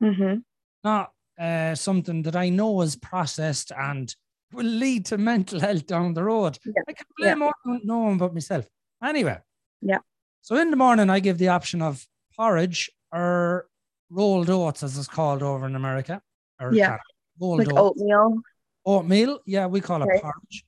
hmm 0.00 0.36
not 0.82 1.12
uh, 1.40 1.74
something 1.74 2.22
that 2.22 2.36
I 2.36 2.48
know 2.50 2.82
is 2.82 2.94
processed 2.96 3.72
and 3.72 4.14
will 4.52 4.66
lead 4.66 5.06
to 5.06 5.16
mental 5.18 5.58
health 5.58 5.86
down 5.86 6.12
the 6.14 6.22
road. 6.22 6.58
Yeah. 6.64 6.72
I 6.88 6.92
can 6.92 7.06
blame 7.16 7.42
all- 7.42 7.52
no 7.84 7.98
one 8.00 8.18
but 8.18 8.34
myself. 8.34 8.66
Anyway. 9.02 9.38
Yeah. 9.80 9.98
So 10.42 10.56
in 10.56 10.70
the 10.70 10.76
morning, 10.76 11.08
I 11.10 11.20
give 11.20 11.38
the 11.38 11.48
option 11.48 11.80
of 11.80 12.06
porridge 12.36 12.90
or 13.12 13.66
rolled 14.10 14.50
oats, 14.50 14.82
as 14.82 14.98
it's 14.98 15.08
called 15.08 15.42
over 15.42 15.66
in 15.66 15.74
America. 15.74 16.20
Or 16.60 16.72
Yeah. 16.74 16.86
Canada. 16.86 17.02
Rolled 17.40 17.58
Like 17.60 17.68
oats. 17.76 18.00
oatmeal. 18.00 18.40
oatmeal. 18.84 19.40
Yeah, 19.46 19.66
we 19.66 19.80
call 19.80 20.02
it 20.02 20.06
Okay. 20.08 20.20
porridge. 20.20 20.64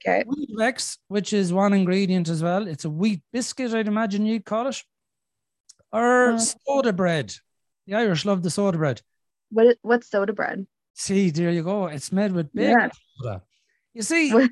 Okay. 0.00 0.24
Wheat 0.26 0.96
which 1.08 1.32
is 1.32 1.52
one 1.52 1.72
ingredient 1.72 2.28
as 2.28 2.42
well. 2.42 2.66
It's 2.66 2.84
a 2.84 2.90
wheat 2.90 3.22
biscuit, 3.32 3.72
I'd 3.72 3.86
imagine 3.88 4.26
you'd 4.26 4.44
call 4.44 4.66
it. 4.68 4.82
Or 5.92 6.32
Uh, 6.32 6.38
soda 6.38 6.92
bread. 6.92 7.34
The 7.86 7.94
Irish 7.94 8.24
love 8.24 8.42
the 8.42 8.50
soda 8.50 8.78
bread. 8.78 9.02
What 9.50 9.76
what's 9.82 10.08
soda 10.10 10.32
bread? 10.32 10.66
See, 10.94 11.30
there 11.30 11.50
you 11.50 11.62
go. 11.62 11.86
It's 11.86 12.10
made 12.12 12.32
with 12.32 12.52
baking 12.52 12.70
Yeah. 12.70 12.90
soda. 13.18 13.42
You 13.94 14.02
see, 14.02 14.48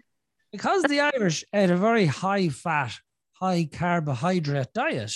because 0.52 0.82
the 0.84 1.00
Irish 1.00 1.44
ate 1.52 1.70
a 1.70 1.76
very 1.76 2.06
high 2.06 2.48
fat, 2.48 2.92
high 3.32 3.64
carbohydrate 3.64 4.72
diet, 4.72 5.14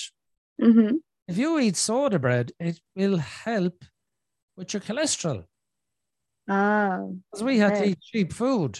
Mm-hmm. 0.61 0.97
if 1.29 1.37
you 1.37 1.59
eat 1.59 1.77
soda 1.77 2.19
bread, 2.19 2.53
it 2.59 2.81
will 2.97 3.19
help 3.19 3.85
with 4.57 4.73
your 4.73 4.81
cholesterol. 4.81 5.45
Oh. 6.49 7.17
Because 7.31 7.43
we 7.45 7.59
had 7.59 7.75
to 7.77 7.85
eat 7.89 8.01
cheap 8.01 8.33
food. 8.33 8.79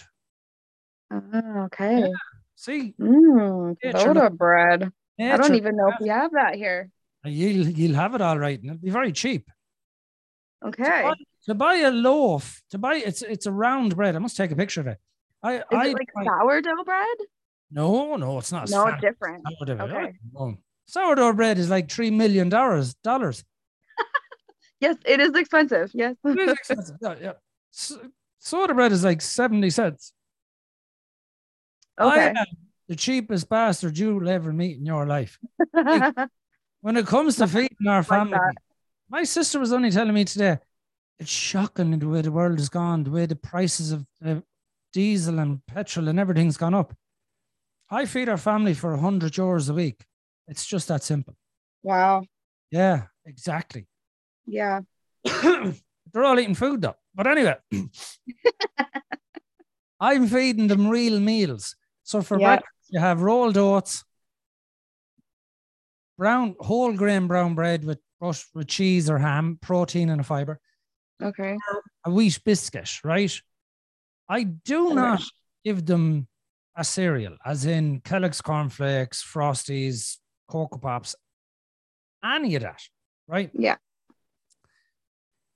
Oh, 1.11 1.63
okay. 1.65 2.11
See, 2.55 2.93
Mm, 2.99 3.75
Yeah, 3.83 3.97
soda 3.97 4.19
sure. 4.21 4.29
bread. 4.29 4.91
I 5.19 5.37
don't 5.37 5.55
even 5.55 5.75
know 5.75 5.89
if 5.89 5.95
we 6.01 6.09
have 6.09 6.31
that 6.33 6.55
here. 6.55 6.89
Uh, 7.25 7.29
you'll 7.29 7.67
you'll 7.67 7.95
have 7.95 8.15
it 8.15 8.21
all 8.21 8.37
right, 8.37 8.59
and 8.61 8.71
it'll 8.71 8.81
be 8.81 8.89
very 8.91 9.11
cheap. 9.11 9.49
Okay. 10.63 10.83
buy- 11.03 11.13
To 11.45 11.53
buy 11.53 11.75
a 11.75 11.91
loaf, 11.91 12.61
to 12.71 12.77
buy 12.77 12.95
it's 12.95 13.21
it's 13.21 13.45
a 13.45 13.51
round 13.51 13.95
bread. 13.95 14.15
I 14.15 14.19
must 14.19 14.35
take 14.37 14.51
a 14.51 14.55
picture 14.55 14.81
of 14.81 14.87
it. 14.87 14.97
I 15.43 15.57
Is 15.57 15.63
I 15.71 15.87
it 15.87 15.93
like 15.93 16.09
buy- 16.15 16.25
sourdough 16.25 16.83
bread? 16.85 17.17
no 17.71 18.15
no 18.15 18.37
it's 18.39 18.51
not. 18.51 18.69
No, 18.69 18.85
different. 19.01 19.43
Sourdough. 19.57 19.83
Okay. 19.85 20.13
Oh, 20.35 20.49
no. 20.49 20.57
Sourdough 20.87 21.33
bread 21.33 21.57
is 21.59 21.69
like 21.69 21.89
three 21.91 22.11
million 22.11 22.49
dollars. 22.49 22.93
Dollars. 23.03 23.43
Yes, 24.81 24.97
it 25.05 25.19
is 25.19 25.33
expensive. 25.35 25.89
Yes. 25.93 26.15
It 26.25 26.37
is 26.39 26.51
expensive. 26.59 26.97
yeah, 27.01 27.15
yeah. 27.21 27.33
Soda 28.39 28.73
bread 28.73 28.91
is 28.91 29.03
like 29.03 29.21
seventy 29.21 29.69
cents. 29.69 30.13
I 31.97 32.07
Okay. 32.07 32.29
am 32.29 32.45
the 32.87 32.95
cheapest 32.95 33.49
bastard 33.49 33.97
you'll 33.97 34.29
ever 34.29 34.53
meet 34.53 34.77
in 34.77 34.85
your 34.85 35.05
life. 35.05 35.37
When 36.81 36.97
it 36.97 37.07
comes 37.07 37.37
to 37.37 37.47
feeding 37.47 37.87
our 37.87 38.03
family, 38.03 38.37
that. 38.37 38.53
my 39.09 39.23
sister 39.23 39.59
was 39.59 39.73
only 39.73 39.89
telling 39.89 40.13
me 40.13 40.23
today, 40.23 40.59
it's 41.17 41.31
shocking 41.31 41.97
the 41.97 42.07
way 42.07 42.21
the 42.21 42.31
world 42.31 42.59
has 42.59 42.69
gone, 42.69 43.03
the 43.03 43.09
way 43.09 43.25
the 43.25 43.35
prices 43.35 43.91
of 43.91 44.05
uh, 44.23 44.41
diesel 44.93 45.39
and 45.39 45.65
petrol 45.65 46.07
and 46.09 46.19
everything's 46.19 46.57
gone 46.57 46.75
up. 46.75 46.93
I 47.89 48.05
feed 48.05 48.29
our 48.29 48.37
family 48.37 48.75
for 48.75 48.91
100 48.91 49.33
euros 49.33 49.69
a 49.69 49.73
week. 49.73 50.05
It's 50.47 50.65
just 50.65 50.87
that 50.89 51.03
simple. 51.03 51.35
wow. 51.81 52.23
Yeah, 52.69 53.03
exactly. 53.25 53.87
Yeah. 54.45 54.81
They're 55.23 56.23
all 56.23 56.39
eating 56.39 56.55
food 56.55 56.81
though. 56.81 56.97
But 57.15 57.27
anyway, 57.27 57.55
I'm 59.99 60.27
feeding 60.27 60.67
them 60.67 60.87
real 60.89 61.19
meals. 61.19 61.75
So 62.03 62.21
for 62.21 62.37
Yeah. 62.39 62.47
breakfast, 62.47 62.89
you 62.89 62.99
have 62.99 63.21
rolled 63.21 63.57
oats, 63.57 64.03
brown 66.17 66.55
whole 66.59 66.93
grain 66.93 67.27
brown 67.27 67.55
bread 67.55 67.83
with 67.85 67.99
with 68.53 68.67
cheese 68.67 69.09
or 69.09 69.17
ham, 69.19 69.59
protein 69.61 70.09
and 70.09 70.19
a 70.21 70.23
fiber, 70.23 70.59
Okay. 71.21 71.57
a 72.05 72.09
wheat 72.09 72.39
biscuit, 72.43 73.03
right? 73.03 73.31
I 74.27 74.43
do 74.43 74.85
Okay. 74.87 74.95
not 74.95 75.21
give 75.63 75.85
them 75.85 76.27
a 76.75 76.83
cereal, 76.83 77.37
as 77.45 77.65
in 77.65 78.01
Kellogg's 78.01 78.41
cornflakes, 78.41 79.23
Frosties, 79.23 80.17
Cocoa 80.49 80.79
Pops, 80.79 81.15
any 82.23 82.55
of 82.55 82.63
that, 82.63 82.81
right? 83.27 83.51
Yeah. 83.53 83.75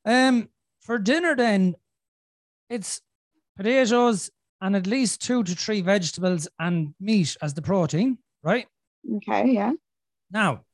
Um, 0.06 0.50
for 0.90 0.98
dinner, 0.98 1.36
then 1.36 1.76
it's 2.68 3.00
potatoes 3.56 4.32
and 4.60 4.76
at 4.76 4.88
least 4.88 5.22
two 5.22 5.44
to 5.44 5.54
three 5.54 5.82
vegetables 5.82 6.48
and 6.58 6.96
meat 7.00 7.38
as 7.44 7.54
the 7.54 7.62
protein, 7.62 8.18
right? 8.42 8.66
Okay. 9.18 9.52
Yeah. 9.52 9.74
Now, 10.32 10.66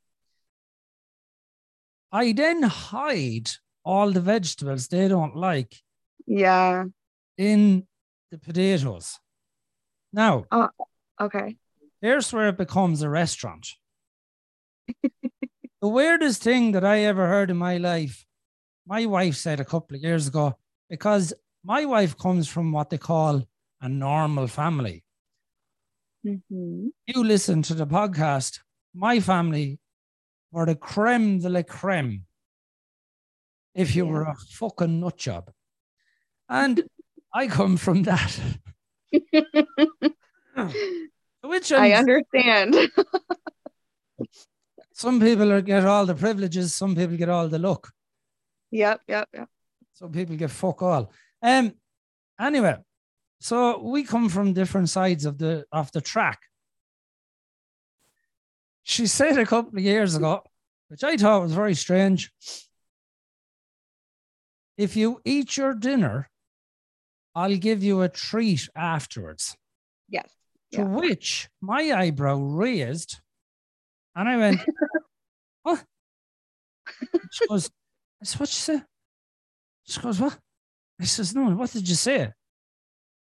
I 2.13 2.31
then 2.31 2.63
hide 2.63 3.49
all 3.83 4.09
the 4.13 4.21
vegetables 4.21 4.87
they 4.87 5.09
don't 5.09 5.35
like 5.35 5.75
Yeah. 6.25 6.85
in 7.37 7.85
the 8.31 8.37
potatoes. 8.37 9.19
Now, 10.13 10.45
oh, 10.49 10.69
Okay. 11.19 11.57
here's 12.01 12.31
where 12.31 12.47
it 12.47 12.57
becomes 12.57 13.01
a 13.01 13.09
restaurant. 13.09 13.67
the 15.03 15.89
weirdest 15.89 16.41
thing 16.41 16.71
that 16.71 16.85
I 16.85 16.99
ever 16.99 17.27
heard 17.27 17.51
in 17.51 17.57
my 17.57 17.75
life, 17.75 18.25
my 18.85 19.05
wife 19.05 19.35
said 19.35 19.59
a 19.59 19.65
couple 19.65 19.95
of 19.95 20.03
years 20.03 20.27
ago, 20.27 20.57
because 20.89 21.33
my 21.63 21.85
wife 21.85 22.17
comes 22.17 22.47
from 22.47 22.71
what 22.71 22.89
they 22.89 22.97
call 22.97 23.43
a 23.81 23.89
normal 23.89 24.47
family. 24.47 25.03
hmm 26.23 26.87
You 27.07 27.23
listen 27.23 27.61
to 27.63 27.73
the 27.73 27.87
podcast, 27.87 28.59
my 28.93 29.19
family 29.19 29.79
were 30.51 30.65
the 30.65 30.75
creme 30.75 31.39
de 31.39 31.49
la 31.49 31.63
creme. 31.63 32.25
If 33.73 33.95
you 33.95 34.05
Yeah. 34.05 34.11
were 34.11 34.23
a 34.23 34.35
fucking 34.59 34.99
nut 34.99 35.17
job. 35.17 35.51
And 36.47 36.83
I 37.33 37.47
come 37.47 37.77
from 37.77 38.03
that. 38.03 38.39
Which 41.43 41.71
I 41.71 41.91
understand. 41.93 42.75
some 44.93 45.19
people 45.19 45.51
are, 45.51 45.61
get 45.61 45.85
all 45.85 46.05
the 46.05 46.15
privileges, 46.15 46.75
some 46.75 46.95
people 46.95 47.17
get 47.17 47.29
all 47.29 47.47
the 47.49 47.59
luck, 47.59 47.91
yep. 48.75 49.01
Yep. 49.07 49.29
Yep. 49.33 49.49
So 49.93 50.09
people 50.09 50.35
get 50.35 50.51
fuck 50.51 50.81
all. 50.81 51.11
Um, 51.41 51.73
anyway, 52.39 52.77
so 53.39 53.79
we 53.79 54.03
come 54.03 54.29
from 54.29 54.53
different 54.53 54.89
sides 54.89 55.25
of 55.25 55.37
the 55.37 55.65
of 55.71 55.91
the 55.91 56.01
track. 56.01 56.39
She 58.83 59.07
said 59.07 59.37
a 59.37 59.45
couple 59.45 59.77
of 59.77 59.83
years 59.83 60.15
ago, 60.15 60.43
which 60.89 61.03
I 61.03 61.17
thought 61.17 61.41
was 61.41 61.53
very 61.53 61.73
strange. 61.75 62.31
If 64.77 64.95
you 64.95 65.21
eat 65.25 65.57
your 65.57 65.73
dinner, 65.73 66.29
I'll 67.33 67.55
give 67.57 67.83
you 67.83 68.01
a 68.01 68.09
treat 68.09 68.67
afterwards. 68.75 69.55
Yes. 70.09 70.29
To 70.73 70.79
Yeah. 70.81 70.83
which 70.87 71.49
my 71.61 71.81
eyebrow 71.91 72.35
raised, 72.37 73.19
and 74.15 74.27
I 74.29 74.37
went, 74.37 74.59
"What?" 75.63 75.83
She 77.31 77.47
goes, 77.47 77.69
"I 78.25 78.27
said, 78.27 78.39
what 78.39 78.49
you 78.49 78.55
say?" 78.55 78.81
She 79.83 80.01
goes, 80.01 80.19
"What?" 80.19 80.39
I 80.99 81.05
says, 81.05 81.35
"No, 81.35 81.49
what 81.51 81.71
did 81.71 81.87
you 81.87 81.95
say?" 81.95 82.31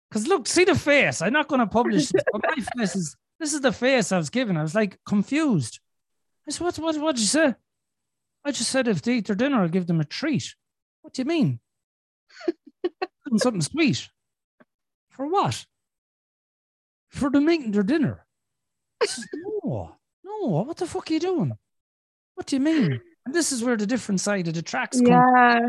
Because 0.09 0.27
look, 0.27 0.47
see 0.47 0.65
the 0.65 0.75
face. 0.75 1.21
I'm 1.21 1.33
not 1.33 1.47
going 1.47 1.59
to 1.59 1.67
publish 1.67 2.09
this, 2.09 2.23
but 2.31 2.41
my 2.43 2.63
face 2.77 2.95
is. 2.95 3.15
This 3.39 3.53
is 3.53 3.61
the 3.61 3.71
face 3.71 4.11
I 4.11 4.19
was 4.19 4.29
given. 4.29 4.55
I 4.55 4.61
was 4.61 4.75
like 4.75 4.99
confused. 5.03 5.79
I 6.47 6.51
said, 6.51 6.63
"What? 6.63 6.77
What? 6.77 6.97
What 6.97 7.15
did 7.15 7.21
you 7.21 7.27
say?" 7.27 7.55
I 8.45 8.51
just 8.51 8.69
said, 8.69 8.87
"If 8.87 9.01
they 9.01 9.15
eat 9.15 9.25
their 9.25 9.35
dinner, 9.35 9.61
I'll 9.61 9.67
give 9.69 9.87
them 9.87 9.99
a 9.99 10.05
treat." 10.05 10.55
What 11.01 11.13
do 11.13 11.21
you 11.23 11.25
mean? 11.27 11.59
Something 13.37 13.61
sweet. 13.61 14.09
For 15.09 15.25
what? 15.25 15.65
For 17.09 17.29
them 17.29 17.49
eating 17.49 17.71
their 17.71 17.83
dinner. 17.83 18.25
I 19.01 19.05
says, 19.07 19.27
no, 19.33 19.95
no, 20.23 20.47
what 20.47 20.77
the 20.77 20.85
fuck 20.85 21.09
are 21.09 21.13
you 21.13 21.19
doing? 21.19 21.57
What 22.35 22.47
do 22.47 22.55
you 22.55 22.59
mean? 22.59 23.01
This 23.31 23.51
is 23.51 23.63
where 23.63 23.77
the 23.77 23.85
different 23.87 24.19
side 24.21 24.47
of 24.47 24.53
the 24.53 24.61
tracks 24.61 24.99
come. 24.99 25.07
Yeah. 25.07 25.59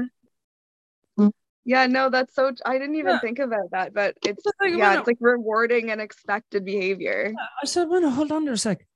Mm. 1.19 1.33
Yeah, 1.65 1.87
no, 1.87 2.11
that's 2.11 2.35
so. 2.35 2.53
I 2.67 2.79
didn't 2.79 2.97
even 2.97 3.13
Yeah. 3.13 3.21
think 3.21 3.39
about 3.39 3.71
that, 3.71 3.95
but 3.95 4.17
it's 4.25 4.43
thing 4.61 4.79
yeah, 4.79 4.99
it's 4.99 5.07
like 5.07 5.19
rewarding 5.21 5.91
and 5.91 6.01
expected 6.01 6.65
behavior. 6.65 7.33
I 7.63 7.67
said, 7.67 7.89
well, 7.89 8.09
hold 8.11 8.33
on 8.33 8.45
there 8.45 8.55
a 8.55 8.59
sec. 8.59 8.87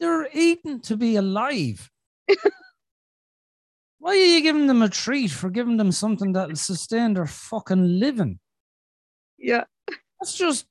They're 0.00 0.28
eating 0.32 0.80
to 0.80 0.96
be 0.96 1.16
alive. 1.16 1.90
Why 3.98 4.12
are 4.12 4.14
you 4.14 4.40
giving 4.42 4.66
them 4.66 4.82
a 4.82 4.88
treat 4.88 5.30
for 5.30 5.48
giving 5.50 5.76
them 5.76 5.90
something 5.92 6.32
that'll 6.32 6.56
sustain 6.56 7.14
their 7.14 7.26
fucking 7.26 7.98
living? 7.98 8.38
Yeah, 9.38 9.64
Let's 10.20 10.34
just 10.36 10.66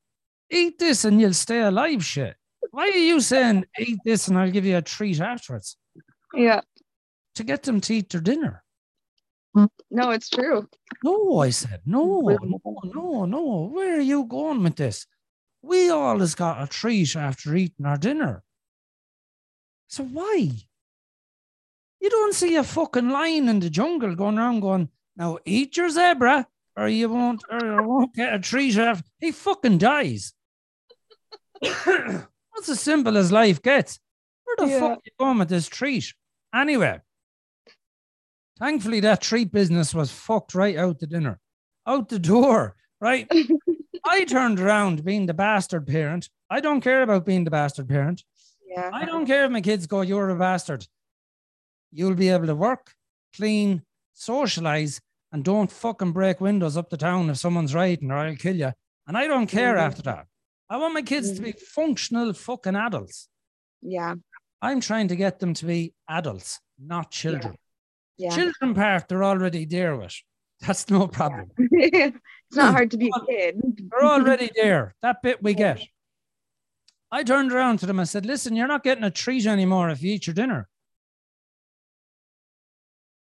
eat 0.50 0.77
this 0.79 1.05
and 1.05 1.19
you'll 1.22 1.33
stay 1.33 1.62
alive, 1.62 2.03
shit. 2.03 2.36
Why 2.72 2.89
are 2.89 2.98
you 2.98 3.19
saying 3.22 3.65
eat 3.79 4.00
this 4.05 4.27
and 4.27 4.38
I'll 4.38 4.51
give 4.51 4.65
you 4.65 4.77
a 4.77 4.81
treat 4.81 5.19
afterwards? 5.19 5.77
yeah. 6.36 6.62
To 7.35 7.43
get 7.43 7.63
them 7.63 7.81
to 7.81 7.93
eat 7.95 8.09
their 8.09 8.21
dinner. 8.21 8.63
No, 9.55 10.09
it's 10.11 10.29
true. 10.29 10.67
No, 11.03 11.39
I 11.39 11.49
said, 11.51 11.81
no, 11.85 12.19
no, 12.21 12.59
no, 12.83 13.25
no. 13.25 13.69
Where 13.71 13.97
are 13.97 14.01
you 14.01 14.23
going 14.25 14.63
with 14.63 14.75
this? 14.75 15.05
We 15.61 15.89
always 15.89 16.35
got 16.35 16.61
a 16.61 16.67
treat 16.67 17.15
after 17.15 17.55
eating 17.55 17.85
our 17.85 17.97
dinner. 17.97 18.43
So 19.87 20.03
why? 20.03 20.51
You 22.01 22.09
don't 22.09 22.33
see 22.35 22.55
a 22.55 22.63
fucking 22.63 23.09
lion 23.09 23.47
in 23.47 23.59
the 23.59 23.69
jungle 23.69 24.15
going 24.15 24.37
around 24.37 24.59
going, 24.61 24.89
now 25.15 25.37
eat 25.45 25.77
your 25.77 25.89
zebra 25.89 26.47
or 26.75 26.87
you 26.87 27.09
won't 27.09 27.43
or 27.49 27.63
you 27.63 27.83
won't 27.87 28.13
get 28.15 28.33
a 28.33 28.39
treat 28.39 28.75
after 28.77 29.07
he 29.19 29.31
fucking 29.31 29.77
dies. 29.77 30.33
That's 31.61 32.69
as 32.69 32.79
simple 32.79 33.15
as 33.17 33.31
life 33.31 33.61
gets. 33.61 33.99
Where 34.43 34.55
the 34.67 34.73
Yeah. 34.73 34.79
fuck 34.79 34.97
are 34.97 35.01
you 35.05 35.11
going 35.19 35.37
with 35.39 35.49
this 35.49 35.67
treat? 35.67 36.13
Anyway, 36.53 36.99
Thankfully, 38.60 39.00
that 39.01 39.22
treat 39.22 39.51
business 39.51 39.93
was 39.93 40.12
fucked 40.12 40.53
right 40.55 40.77
out 40.77 41.00
the 41.00 41.07
dinner, 41.07 41.39
out 41.88 42.10
the 42.10 42.19
door, 42.19 42.75
right? 43.01 43.27
I 44.05 44.25
turned 44.25 44.60
around 44.60 45.03
being 45.03 45.25
the 45.25 45.33
bastard 45.33 45.88
parent. 45.88 46.29
I 46.50 46.60
don't 46.60 46.81
care 46.81 47.01
about 47.03 47.25
being 47.25 47.43
the 47.45 47.51
bastard 47.51 47.88
parent. 47.89 48.24
Yeah. 48.67 48.89
I 48.93 49.05
don't 49.05 49.25
care 49.25 49.45
if 49.45 49.51
my 49.51 49.62
kids 49.62 49.88
go, 49.88 50.01
You're 50.01 50.29
a 50.29 50.36
bastard. 50.36 50.86
You'll 51.91 52.15
be 52.15 52.29
able 52.29 52.48
to 52.48 52.55
work, 52.55 52.93
clean, 53.36 53.83
socialize, 54.13 55.00
and 55.31 55.43
don't 55.43 55.72
fucking 55.72 56.12
break 56.12 56.41
windows 56.41 56.77
up 56.77 56.89
the 56.89 56.98
town 56.98 57.29
if 57.29 57.38
someone's 57.38 57.74
riding 57.75 58.12
or 58.12 58.17
I'll 58.17 58.36
kill 58.36 58.55
you. 58.55 58.72
And 59.07 59.17
I 59.17 59.27
don't 59.27 59.48
care 59.48 59.75
Mhm. 59.75 59.79
after 59.81 60.01
that. 60.03 60.27
I 60.69 60.77
want 60.77 60.93
my 60.93 61.01
kids 61.01 61.33
to 61.33 61.41
be 61.41 61.51
functional 61.51 62.33
fucking 62.33 62.75
adults. 62.75 63.27
Yeah. 63.81 64.15
I'm 64.62 64.79
trying 64.79 65.07
to 65.10 65.15
get 65.15 65.39
them 65.39 65.53
to 65.55 65.65
be 65.65 65.93
adults, 66.07 66.60
not 66.79 67.12
children. 67.12 67.57
Yeah. 68.17 68.36
Children 68.36 68.74
part, 68.75 69.08
they're 69.08 69.24
already 69.24 69.65
there 69.65 69.96
with. 69.98 70.15
That's 70.62 70.89
no 70.89 71.08
problem. 71.08 71.51
it's 71.58 72.55
not 72.55 72.74
hard 72.74 72.91
to 72.91 72.98
be 72.98 73.12
a 73.13 73.25
kid. 73.25 73.60
They're 73.89 74.05
already 74.05 74.50
there. 74.55 74.96
That 75.01 75.22
bit 75.22 75.41
we 75.43 75.53
get. 75.53 75.82
I 77.12 77.24
turned 77.24 77.51
around 77.51 77.79
to 77.79 77.86
them 77.86 78.00
and 78.00 78.08
said, 78.08 78.25
Listen, 78.25 78.55
you're 78.55 78.67
not 78.67 78.84
getting 78.84 79.03
a 79.03 79.12
treat 79.12 79.46
anymore 79.46 79.89
if 79.89 80.01
you 80.01 80.13
eat 80.13 80.25
your 80.27 80.34
dinner. 80.34 80.67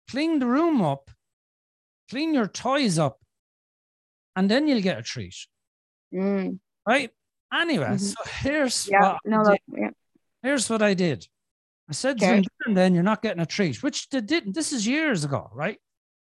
Clean 0.09 0.39
the 0.39 0.45
room 0.47 0.81
up, 0.81 1.11
clean 2.09 2.33
your 2.33 2.47
toys 2.47 2.97
up, 2.97 3.19
and 4.35 4.49
then 4.49 4.67
you'll 4.67 4.81
get 4.81 4.97
a 4.99 5.03
treat. 5.03 5.35
Mm. 6.13 6.59
Right? 6.87 7.11
Anyway, 7.53 7.87
Mhm. 7.87 7.99
so 7.99 8.15
here's 8.39 8.87
Yeah. 8.87 9.01
what 9.13 9.19
No, 9.25 9.43
I 9.45 9.57
yeah. 9.67 9.89
here's 10.41 10.69
what 10.69 10.81
I 10.81 10.93
did. 10.93 11.27
I 11.89 11.93
said 11.93 12.21
Okay. 12.21 12.43
"Then- 12.67 12.93
you're 12.93 13.03
not 13.03 13.21
getting 13.21 13.41
a 13.41 13.45
treat, 13.45 13.81
which 13.81 14.09
they 14.09 14.21
didn't. 14.21 14.53
This 14.53 14.73
is 14.73 14.85
years 14.85 15.23
ago, 15.23 15.49
right? 15.53 15.79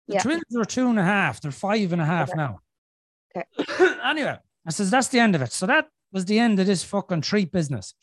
The 0.08 0.14
Yeah. 0.14 0.22
twins 0.22 0.56
are 0.56 0.64
two 0.64 0.88
and 0.88 0.98
a 0.98 1.02
half. 1.04 1.40
They're 1.40 1.50
five 1.52 1.92
and 1.92 2.00
a 2.00 2.06
half 2.06 2.30
Okay. 2.30 2.36
now. 2.36 2.60
Okay. 3.36 3.46
anyway, 4.02 4.38
I 4.66 4.70
says 4.70 4.90
that's 4.90 5.08
the 5.08 5.20
end 5.20 5.34
of 5.34 5.42
it. 5.42 5.52
So 5.52 5.66
that 5.66 5.88
was 6.12 6.24
the 6.24 6.38
end 6.38 6.58
of 6.60 6.66
this 6.66 6.82
fucking 6.82 7.20
treat 7.20 7.52
business. 7.52 7.94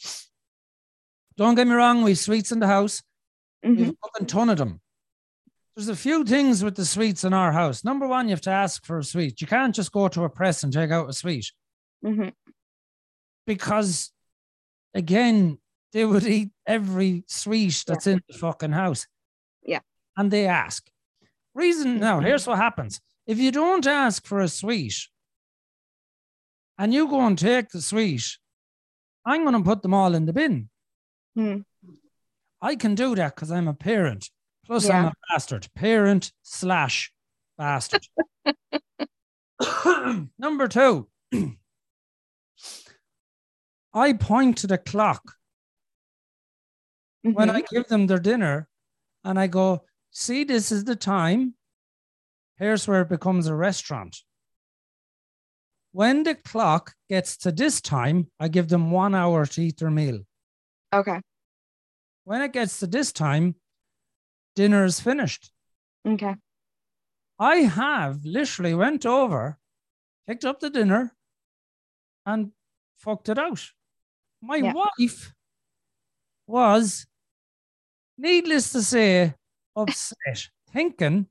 Don't 1.35 1.55
get 1.55 1.67
me 1.67 1.73
wrong, 1.73 2.03
we've 2.03 2.17
sweets 2.17 2.51
in 2.51 2.59
the 2.59 2.67
house. 2.67 3.01
We've 3.63 3.77
Mhm. 3.77 3.89
a 3.93 3.95
fucking 4.07 4.27
ton 4.27 4.49
of 4.49 4.57
them. 4.57 4.81
There's 5.75 5.89
a 5.89 5.95
few 5.95 6.23
things 6.23 6.63
with 6.63 6.75
the 6.75 6.85
sweets 6.85 7.23
in 7.23 7.33
our 7.33 7.51
house. 7.51 7.83
Number 7.83 8.07
one, 8.07 8.27
you 8.27 8.31
have 8.31 8.41
to 8.41 8.49
ask 8.51 8.85
for 8.85 8.99
a 8.99 9.03
sweet. 9.03 9.41
You 9.41 9.47
can't 9.47 9.75
just 9.75 9.91
go 9.91 10.07
to 10.07 10.23
a 10.23 10.29
press 10.29 10.63
and 10.63 10.71
take 10.73 10.89
out 10.91 11.09
a 11.09 11.13
sweet 11.13 11.51
Mhm. 12.03 12.33
because, 13.45 14.11
again, 14.93 15.59
they 15.91 16.05
would 16.05 16.25
eat 16.25 16.51
every 16.67 17.23
sweet 17.27 17.83
that's 17.87 18.05
in 18.05 18.21
the 18.27 18.37
fucking 18.37 18.73
house. 18.73 19.07
Yeah. 19.63 19.79
And 20.15 20.29
they 20.29 20.45
ask. 20.45 20.87
Reason 21.55 21.99
now, 21.99 22.19
here's 22.19 22.45
what 22.45 22.57
happens. 22.57 23.01
If 23.25 23.39
you 23.39 23.51
don't 23.51 23.87
ask 23.87 24.25
for 24.27 24.41
a 24.41 24.47
sweet 24.47 24.95
and 26.77 26.93
you 26.93 27.07
go 27.07 27.25
and 27.25 27.37
take 27.37 27.69
the 27.69 27.81
sweet, 27.81 28.37
I'm 29.25 29.43
going 29.43 29.55
to 29.55 29.67
put 29.67 29.81
them 29.81 29.93
all 29.93 30.13
in 30.13 30.25
the 30.25 30.33
bin. 30.33 30.69
Mm. 31.37 31.63
I 32.61 32.75
can 32.75 32.95
do 32.95 33.15
that 33.15 33.35
because 33.35 33.51
I'm 33.51 33.67
a 33.67 33.73
parent. 33.73 34.29
Plus, 34.65 34.89
I'm 34.89 35.05
a 35.05 35.13
bastard. 35.29 35.67
Parent 35.75 36.31
slash 36.43 37.11
bastard. 37.57 38.05
Number 40.37 40.67
two, 40.67 41.07
I 43.93 44.13
point 44.13 44.57
to 44.59 44.67
the 44.67 44.77
clock 44.77 45.36
when 47.33 47.49
Mhm. 47.49 47.55
I 47.55 47.61
give 47.61 47.87
them 47.87 48.07
their 48.07 48.19
dinner 48.19 48.67
and 49.23 49.39
I 49.39 49.47
go, 49.47 49.85
see, 50.11 50.43
this 50.43 50.71
is 50.71 50.83
the 50.85 50.95
time. 50.95 51.55
Here's 52.57 52.87
where 52.87 53.01
it 53.01 53.09
becomes 53.09 53.47
a 53.47 53.55
restaurant. 53.55 54.17
When 55.91 56.23
the 56.23 56.35
clock 56.35 56.95
gets 57.09 57.37
to 57.37 57.51
this 57.51 57.81
time, 57.81 58.31
I 58.39 58.47
give 58.49 58.69
them 58.69 58.91
one 58.91 59.15
hour 59.15 59.45
to 59.45 59.61
eat 59.61 59.77
their 59.77 59.91
meal. 59.91 60.25
Okay. 60.93 61.21
When 62.23 62.41
it 62.41 62.53
gets 62.53 62.79
to 62.79 62.87
this 62.87 63.11
time, 63.11 63.55
dinner 64.55 64.85
is 64.85 64.99
finished. 64.99 65.51
Okay. 66.05 66.35
I 67.39 67.55
have 67.57 68.25
literally 68.25 68.73
went 68.73 69.05
over, 69.05 69.59
picked 70.27 70.45
up 70.45 70.59
the 70.59 70.69
dinner, 70.69 71.15
and 72.25 72.51
fucked 72.97 73.29
it 73.29 73.37
out. 73.37 73.71
My 74.41 74.57
Yeah. 74.57 74.73
wife 74.73 75.33
was, 76.47 77.05
needless 78.17 78.71
to 78.71 78.81
say, 78.81 79.33
upset, 79.75 80.49
thinking 80.71 81.27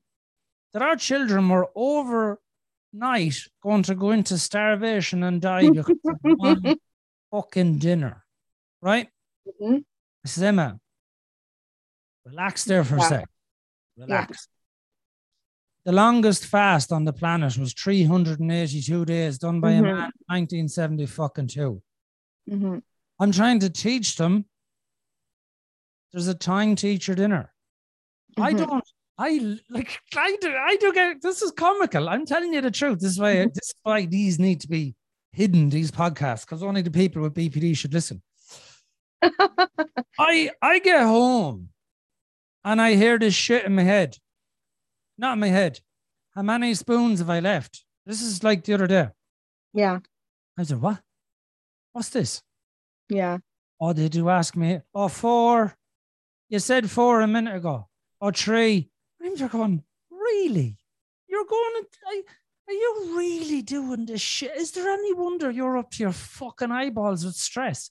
that 0.73 0.83
our 0.83 0.97
children 0.97 1.49
were 1.49 1.69
overnight 1.75 3.37
going 3.63 3.83
to 3.85 3.95
go 3.95 4.11
into 4.11 4.39
starvation 4.39 5.23
and 5.25 5.41
die 5.41 5.69
because 5.71 5.97
of 6.05 6.17
one 6.23 6.77
fucking 7.31 7.79
dinner. 7.79 8.25
Right? 8.83 9.09
Mhm. 9.61 9.85
I 10.25 10.29
said, 10.29 10.45
Emma, 10.49 10.79
relax 12.25 12.65
there 12.65 12.85
for 12.85 12.97
a 12.97 13.01
Yeah. 13.01 13.09
sec. 13.09 13.29
Relax. 13.97 14.49
The 15.85 15.93
longest 15.93 16.47
fast 16.47 16.93
on 16.93 17.05
the 17.05 17.13
planet 17.13 17.57
was 17.57 17.73
382 17.73 19.05
days 19.05 19.39
done 19.39 19.61
by 19.61 19.73
Mhm. 19.73 19.79
a 19.79 19.83
man 19.83 20.05
in 20.07 20.13
1970 20.29 21.07
fucking 21.07 21.47
two. 21.47 21.83
Mhm. 22.49 22.83
I'm 23.21 23.33
trying 23.33 23.61
to 23.61 23.71
teach 23.71 24.17
them 24.17 24.47
there's 26.13 26.29
a 26.29 26.35
time 26.35 26.77
to 26.77 26.89
eat 26.89 27.07
your 27.07 27.17
dinner. 27.17 27.53
I 28.39 28.53
Mhm. 28.53 28.59
don't, 28.59 28.85
I 29.19 29.59
like, 29.71 29.99
I 30.15 30.37
do, 30.41 30.55
I 30.55 30.77
do 30.77 30.93
get, 30.93 31.23
this 31.23 31.43
is 31.43 31.51
comical. 31.53 32.09
I'm 32.09 32.27
telling 32.27 32.53
you 32.53 32.61
the 32.61 32.71
truth. 32.71 33.01
This 33.01 33.13
is 33.13 33.19
why, 33.21 33.47
this 33.47 33.69
is 33.69 33.75
why 33.83 34.07
these 34.07 34.39
need 34.39 34.61
to 34.63 34.69
be 34.69 34.95
hidden, 35.33 35.69
these 35.71 35.91
podcasts, 35.91 36.45
because 36.45 36.63
only 36.63 36.83
the 36.83 36.91
people 36.91 37.23
with 37.23 37.35
BPD 37.35 37.77
should 37.77 37.95
listen. 37.95 38.23
I 40.19 40.51
I 40.61 40.79
get 40.79 41.03
home 41.03 41.71
and 42.65 42.81
I 42.81 42.95
hear 42.95 43.19
this 43.19 43.35
shit 43.35 43.65
in 43.65 43.75
my 43.75 43.83
head. 43.83 44.17
Not 45.19 45.35
in 45.35 45.41
my 45.41 45.49
head. 45.49 45.81
How 46.35 46.43
many 46.43 46.75
spoons 46.75 47.21
have 47.21 47.31
I 47.31 47.41
left? 47.41 47.85
This 48.05 48.21
is 48.21 48.45
like 48.45 48.65
the 48.65 48.75
other 48.75 48.87
day. 48.87 49.09
Yeah. 49.73 50.01
I 50.59 50.63
said, 50.65 50.81
What? 50.81 51.01
What's 51.93 52.11
this? 52.11 52.43
Yeah. 53.09 53.39
Oh, 53.81 53.93
they 53.95 54.09
do 54.09 54.29
ask 54.29 54.55
me. 54.57 54.81
Oh, 54.95 55.09
four. 55.09 55.75
You 56.49 56.59
said 56.59 56.91
four 56.91 57.21
a 57.21 57.27
minute 57.27 57.57
ago. 57.57 57.89
Or 58.21 58.33
three. 58.33 58.91
I'm 59.23 59.37
just 59.37 59.53
going, 59.53 59.83
Really? 60.11 60.79
You're 61.29 61.45
going 61.45 61.83
to 61.83 62.23
are 62.69 62.73
you 62.73 63.17
really 63.17 63.63
doing 63.63 64.07
this 64.07 64.21
shit? 64.21 64.57
Is 64.57 64.73
there 64.73 64.89
any 64.89 65.13
wonder 65.13 65.51
you're 65.51 65.79
up 65.79 65.91
to 65.93 66.03
your 66.03 66.13
fucking 66.13 66.73
eyeballs 66.73 67.25
with 67.25 67.37
stress? 67.37 67.91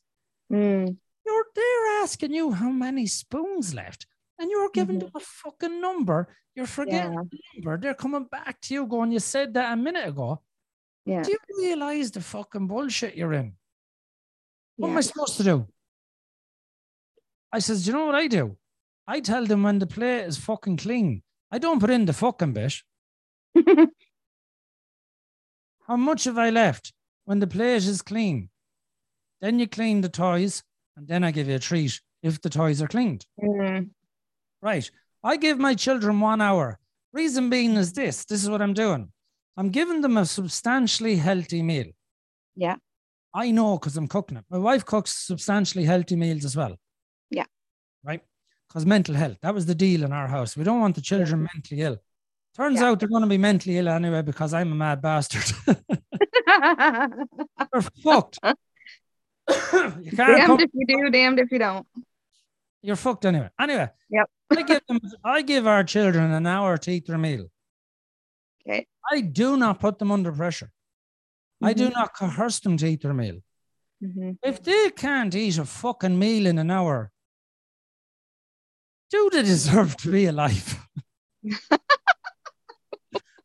Mm. 0.52 0.98
You're 1.26 1.46
they're 1.56 2.02
asking 2.04 2.34
you 2.34 2.52
how 2.52 2.70
many 2.70 3.08
spoons 3.08 3.74
left, 3.74 4.06
and 4.38 4.52
you're 4.52 4.70
giving 4.74 5.00
them 5.00 5.12
a 5.16 5.20
fucking 5.22 5.80
number. 5.80 6.28
You're 6.56 6.66
forgetting 6.66 7.14
Yeah. 7.14 7.22
the 7.32 7.40
number. 7.56 7.78
They're 7.78 7.94
coming 7.94 8.26
back 8.26 8.60
to 8.62 8.74
you 8.74 8.86
going, 8.86 9.12
You 9.12 9.20
said 9.20 9.54
that 9.54 9.72
a 9.72 9.78
minute 9.78 10.08
ago. 10.10 10.42
Yeah. 11.06 11.24
Do 11.24 11.32
you 11.32 11.40
realize 11.58 12.12
the 12.12 12.22
fucking 12.22 12.68
bullshit 12.68 13.16
you're 13.16 13.34
in? 13.34 13.54
What 14.76 14.90
am 14.90 14.98
I 14.98 15.02
supposed 15.02 15.38
to 15.38 15.44
do? 15.44 15.68
I 17.52 17.60
says, 17.60 17.86
Do 17.86 17.92
you 17.92 17.98
know 17.98 18.06
what 18.06 18.16
I 18.16 18.28
do? 18.28 18.58
I 19.08 19.20
tell 19.20 19.46
them 19.46 19.64
when 19.64 19.80
the 19.80 19.88
plate 19.88 20.26
is 20.26 20.38
fucking 20.38 20.78
clean. 20.78 21.22
I 21.52 21.60
don't 21.60 21.80
put 21.80 21.90
in 21.90 22.06
the 22.06 22.14
fucking 22.14 22.54
bit. 22.54 22.74
How 25.88 25.96
much 25.96 26.24
have 26.24 26.38
I 26.38 26.50
left? 26.50 26.92
When 27.26 27.40
the 27.40 27.48
plate 27.48 27.86
is 27.86 28.02
clean. 28.02 28.50
Then 29.42 29.60
you 29.60 29.68
clean 29.68 30.02
the 30.02 30.10
toys, 30.10 30.64
and 30.98 31.08
then 31.08 31.24
I 31.24 31.32
give 31.32 31.48
you 31.48 31.56
a 31.56 31.60
treat 31.60 32.02
if 32.24 32.42
the 32.42 32.50
toys 32.50 32.82
are 32.82 32.88
cleaned. 32.88 33.26
Mm. 33.42 33.90
Right. 34.62 34.90
I 35.24 35.38
give 35.38 35.60
my 35.60 35.76
children 35.76 36.20
one 36.20 36.42
hour. 36.42 36.80
Reason 37.14 37.50
being 37.50 37.76
is 37.76 37.94
this 37.94 38.26
this 38.26 38.44
is 38.44 38.50
what 38.50 38.62
I'm 38.62 38.74
doing. 38.74 39.12
I'm 39.58 39.70
giving 39.70 40.02
them 40.02 40.18
a 40.18 40.26
substantially 40.26 41.16
healthy 41.16 41.62
meal. 41.62 41.88
Yeah. 42.56 42.76
I 43.34 43.52
know 43.52 43.78
because 43.78 43.96
I'm 43.98 44.08
cooking 44.08 44.38
it. 44.38 44.46
My 44.50 44.58
wife 44.58 44.86
cooks 44.86 45.14
substantially 45.14 45.86
healthy 45.86 46.16
meals 46.16 46.46
as 46.46 46.56
well. 46.56 46.76
Yeah. 48.06 48.10
Right. 48.12 48.22
Because 48.68 48.86
mental 48.86 49.16
health, 49.16 49.38
that 49.42 49.54
was 49.54 49.66
the 49.66 49.76
deal 49.76 50.04
in 50.04 50.12
our 50.12 50.28
house. 50.28 50.58
We 50.58 50.64
don't 50.64 50.82
want 50.82 50.96
the 50.96 51.02
children 51.02 51.44
mentally 51.54 51.82
ill. 51.82 51.98
Turns 52.56 52.80
Yeah. 52.80 52.88
out 52.90 53.00
they're 53.00 53.10
going 53.10 53.24
to 53.24 53.28
be 53.30 53.38
mentally 53.38 53.78
ill 53.78 53.90
anyway 53.90 54.22
because 54.22 54.54
I'm 54.54 54.72
a 54.72 54.76
mad 54.76 55.02
bastard. 55.02 55.44
they're 55.66 55.76
fucked. 58.04 58.40
you 58.44 60.12
can't 60.12 60.18
damned 60.18 60.62
if 60.62 60.70
you 60.74 60.86
do, 60.88 61.10
damned 61.12 61.40
if 61.40 61.52
you 61.52 61.60
don't. 61.60 61.86
you're 62.82 62.96
fucked 62.96 63.26
anyway. 63.26 63.50
Anyway, 63.60 63.90
Yep. 64.10 64.30
I 64.52 64.62
give 64.64 64.82
them, 64.88 65.00
I 65.24 65.42
give 65.42 65.68
our 65.68 65.84
children 65.84 66.32
an 66.32 66.46
hour 66.48 66.78
to 66.78 66.92
eat 66.92 67.08
their 67.08 67.18
meal. 67.18 67.48
Okay. 68.68 68.88
I 69.12 69.22
do 69.22 69.58
not 69.58 69.80
put 69.80 70.00
them 70.00 70.12
under 70.12 70.32
pressure. 70.32 70.72
I 71.62 71.74
do 71.74 71.90
Mhm. 71.90 71.94
not 71.94 72.16
coerce 72.16 72.60
them 72.60 72.78
to 72.78 72.88
eat 72.88 73.02
their 73.02 73.14
meal. 73.14 73.40
Mhm. 74.04 74.38
If 74.44 74.64
they 74.64 74.92
can't 74.92 75.34
eat 75.36 75.58
a 75.58 75.66
fucking 75.66 76.18
meal 76.18 76.46
in 76.48 76.58
an 76.60 76.72
hour, 76.72 77.12
do 79.10 79.30
they 79.32 79.42
deserve 79.44 79.96
to 79.98 80.12
be 80.12 80.26
alive? 80.26 80.80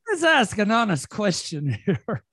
Let's 0.09 0.25
ask 0.25 0.59
an 0.59 0.70
honest 0.70 1.09
question 1.09 1.79
here. 1.85 2.25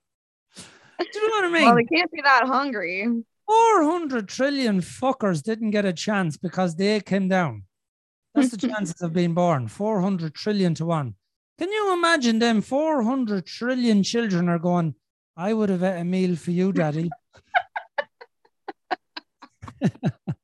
Do 0.54 1.06
you 1.14 1.28
know 1.28 1.36
what 1.36 1.44
I 1.44 1.48
mean? 1.48 1.64
Well, 1.64 1.76
they 1.76 1.84
can't 1.84 2.10
be 2.10 2.22
that 2.22 2.46
hungry. 2.46 3.06
400 3.46 4.28
trillion 4.28 4.80
fuckers 4.80 5.42
didn't 5.42 5.70
get 5.70 5.84
a 5.84 5.92
chance 5.92 6.36
because 6.36 6.74
they 6.74 7.00
came 7.00 7.28
down. 7.28 7.62
That's 8.34 8.50
the 8.50 8.56
chances 8.68 9.00
of 9.00 9.12
being 9.12 9.34
born 9.34 9.68
400 9.68 10.34
trillion 10.34 10.74
to 10.74 10.86
one. 10.86 11.14
Can 11.58 11.70
you 11.70 11.92
imagine 11.92 12.38
them 12.38 12.60
400 12.60 13.46
trillion 13.46 14.02
children 14.02 14.48
are 14.48 14.58
going, 14.58 14.94
I 15.36 15.52
would 15.52 15.68
have 15.70 15.82
ate 15.82 16.00
a 16.00 16.04
meal 16.04 16.36
for 16.36 16.50
you, 16.50 16.72
daddy. 16.72 17.10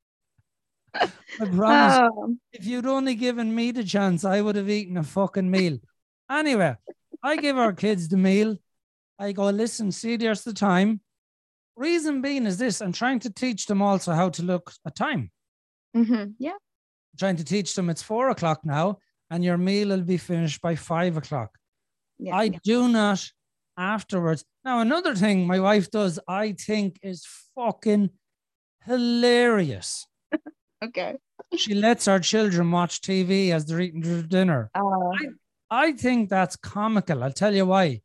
I 1.40 1.44
promise. 1.46 2.11
Oh, 2.16 2.37
If 2.52 2.66
you'd 2.66 2.87
only 2.87 3.14
given 3.14 3.54
me 3.54 3.70
the 3.72 3.85
chance, 3.85 4.24
I 4.24 4.40
would 4.40 4.57
have 4.57 4.70
eaten 4.70 4.96
a 4.96 5.02
fucking 5.02 5.50
meal. 5.50 5.78
Anyway, 6.30 6.76
I 7.22 7.37
give 7.37 7.59
our 7.59 7.72
kids 7.72 8.09
the 8.09 8.16
meal. 8.16 8.57
I 9.18 9.33
go, 9.33 9.48
listen, 9.50 9.92
see, 9.92 10.16
there's 10.16 10.42
the 10.42 10.52
time. 10.54 11.00
Reason 11.76 12.22
being 12.22 12.46
is 12.46 12.57
this 12.59 12.80
I'm 12.80 12.92
trying 12.92 13.18
to 13.20 13.30
teach 13.30 13.66
them 13.66 13.83
also 13.83 14.12
how 14.12 14.28
to 14.30 14.42
look 14.42 14.72
at 14.87 14.94
time. 14.94 15.30
mhm, 15.96 16.35
Yeah. 16.38 16.52
I'm 16.52 17.18
trying 17.18 17.37
to 17.37 17.44
teach 17.44 17.74
them 17.74 17.90
it's 17.90 18.02
four 18.02 18.30
o'clock 18.30 18.61
now 18.64 18.98
and 19.30 19.44
your 19.44 19.59
meal 19.59 19.88
will 19.88 20.02
be 20.02 20.16
finished 20.16 20.61
by 20.61 20.74
five 20.76 21.16
o'clock. 21.16 21.50
Yeah. 22.18 22.37
I 22.37 22.48
do 22.48 22.88
not 22.88 23.24
afterwards. 23.76 24.44
Now, 24.64 24.80
another 24.80 25.14
thing 25.16 25.46
my 25.46 25.59
wife 25.61 25.90
does, 25.90 26.18
I 26.28 26.52
think 26.52 26.98
is 27.02 27.26
fucking 27.57 28.11
hilarious. 28.85 30.07
Okay. 30.85 31.16
She 31.57 31.75
lets 31.75 32.09
our 32.09 32.20
children 32.20 32.70
watch 32.70 33.01
TV 33.01 33.51
as 33.51 33.66
they're 33.66 33.81
eating 33.81 34.01
their 34.01 34.23
dinner. 34.23 34.70
Uh, 34.75 35.11
I 35.70 35.92
think 35.92 36.29
that's 36.31 36.57
comical. 36.57 37.23
I'll 37.23 37.33
tell 37.33 37.55
you 37.55 37.66
why. 37.66 38.03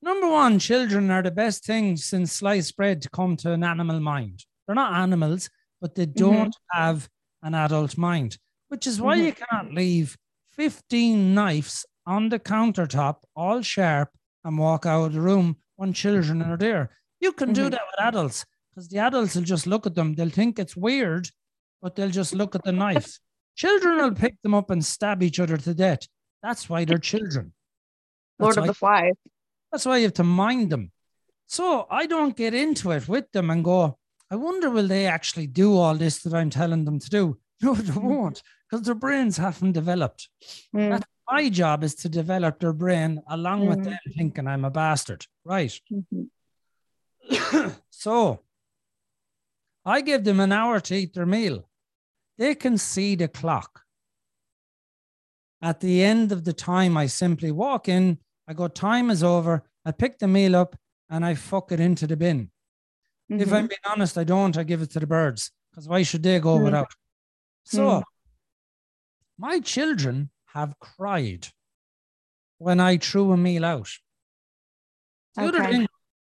Number 0.00 0.28
one, 0.28 0.58
children 0.58 1.10
are 1.10 1.22
the 1.22 1.30
best 1.30 1.64
thing 1.64 1.96
since 1.96 2.32
sliced 2.32 2.76
bread 2.76 3.02
to 3.02 3.10
come 3.10 3.36
to 3.38 3.52
an 3.52 3.62
animal 3.64 4.00
mind. 4.00 4.44
They're 4.66 4.74
not 4.74 4.94
animals, 4.94 5.48
but 5.80 5.94
they 5.94 6.06
don't 6.06 6.56
have 6.70 7.08
an 7.42 7.54
adult 7.54 7.96
mind, 7.96 8.38
which 8.68 8.86
is 8.86 9.00
why 9.00 9.18
Mhm. 9.18 9.24
you 9.26 9.32
can't 9.32 9.74
leave 9.74 10.16
15 10.50 11.34
knives 11.34 11.86
on 12.06 12.28
the 12.30 12.38
countertop, 12.38 13.22
all 13.36 13.62
sharp, 13.62 14.10
and 14.44 14.58
walk 14.58 14.86
out 14.86 15.06
of 15.06 15.12
the 15.12 15.20
room 15.20 15.56
when 15.76 15.92
children 15.92 16.42
are 16.42 16.56
there. 16.56 16.90
You 17.20 17.32
can 17.32 17.52
do 17.52 17.66
Mhm. 17.66 17.70
that 17.72 17.86
with 17.86 18.00
adults 18.00 18.44
because 18.70 18.88
the 18.88 18.98
adults 18.98 19.36
will 19.36 19.42
just 19.44 19.66
look 19.66 19.86
at 19.86 19.94
them. 19.94 20.14
They'll 20.14 20.30
think 20.30 20.58
it's 20.58 20.76
weird, 20.76 21.30
but 21.82 21.96
they'll 21.96 22.08
just 22.10 22.34
look 22.34 22.54
at 22.54 22.62
the 22.64 22.72
knives. 22.72 23.20
Children 23.56 23.96
will 23.98 24.14
pick 24.14 24.40
them 24.42 24.54
up 24.54 24.70
and 24.70 24.82
stab 24.84 25.22
each 25.22 25.38
other 25.40 25.56
to 25.58 25.74
death. 25.74 26.06
That's 26.42 26.68
why 26.70 26.84
they're 26.84 26.98
children. 26.98 27.52
Lord 28.38 28.54
That's 28.54 28.58
of 28.58 28.62
why, 28.62 28.66
the 28.68 28.74
Flies. 28.74 29.14
that's 29.70 29.84
why 29.86 29.96
you 29.98 30.04
have 30.04 30.14
to 30.14 30.24
mind 30.24 30.70
them. 30.70 30.90
So 31.46 31.86
I 31.90 32.06
don't 32.06 32.36
get 32.36 32.54
into 32.54 32.92
it 32.92 33.08
with 33.08 33.30
them 33.32 33.50
and 33.50 33.62
go, 33.62 33.98
I 34.30 34.36
wonder 34.36 34.70
will 34.70 34.88
they 34.88 35.06
actually 35.06 35.46
do 35.48 35.76
all 35.76 35.94
this 35.94 36.22
that 36.22 36.32
I'm 36.32 36.48
telling 36.50 36.84
them 36.86 36.98
to 37.00 37.10
do? 37.10 37.38
No, 37.64 37.74
they 37.76 37.92
won't, 37.96 38.42
because 38.68 38.84
their 38.86 38.96
brains 38.96 39.36
haven't 39.36 39.70
developed. 39.72 40.28
Mm, 40.74 40.90
That's 40.90 41.06
my 41.30 41.48
job 41.48 41.84
is 41.84 41.94
to 41.96 42.08
develop 42.08 42.58
their 42.58 42.72
brain 42.72 43.20
along 43.28 43.66
with 43.68 43.78
Mm. 43.78 43.84
them 43.84 43.98
thinking 44.16 44.48
I'm 44.48 44.64
a 44.64 44.70
bastard. 44.70 45.24
Right. 45.44 45.72
mhm. 45.92 46.28
so 47.90 48.40
I 49.84 50.00
give 50.00 50.24
them 50.24 50.40
an 50.40 50.50
hour 50.50 50.80
to 50.80 50.94
eat 50.96 51.14
their 51.14 51.26
meal. 51.26 51.68
They 52.38 52.54
can 52.54 52.78
see 52.78 53.14
the 53.14 53.28
clock. 53.28 53.82
At 55.60 55.80
the 55.80 56.02
end 56.02 56.32
of 56.32 56.44
the 56.44 56.52
time, 56.52 56.96
I 56.96 57.06
simply 57.06 57.52
walk 57.52 57.88
in, 57.88 58.18
I 58.48 58.54
go, 58.54 58.66
time 58.68 59.10
is 59.10 59.22
over. 59.22 59.62
I 59.84 59.92
pick 59.92 60.18
the 60.18 60.26
meal 60.28 60.56
up 60.56 60.76
and 61.08 61.24
I 61.24 61.34
fuck 61.34 61.70
it 61.72 61.80
into 61.80 62.06
the 62.06 62.16
bin. 62.16 62.50
If 63.28 63.48
Mhm. 63.48 63.52
I'm 63.52 63.66
being 63.68 63.78
honest, 63.86 64.18
I 64.18 64.24
don't. 64.24 64.56
I 64.56 64.64
give 64.64 64.82
it 64.82 64.90
to 64.90 65.00
the 65.00 65.06
birds 65.06 65.52
because 65.70 65.88
why 65.88 66.02
should 66.02 66.22
they 66.22 66.40
go 66.40 66.58
Mm. 66.58 66.64
without? 66.64 66.92
So 67.64 68.00
Mm. 68.00 68.02
my 69.38 69.60
children 69.60 70.30
have 70.46 70.78
cried 70.80 71.48
when 72.58 72.80
I 72.80 72.98
threw 72.98 73.32
a 73.32 73.36
meal 73.36 73.64
out. 73.64 73.88
Okay. 75.38 75.70
thing, 75.70 75.88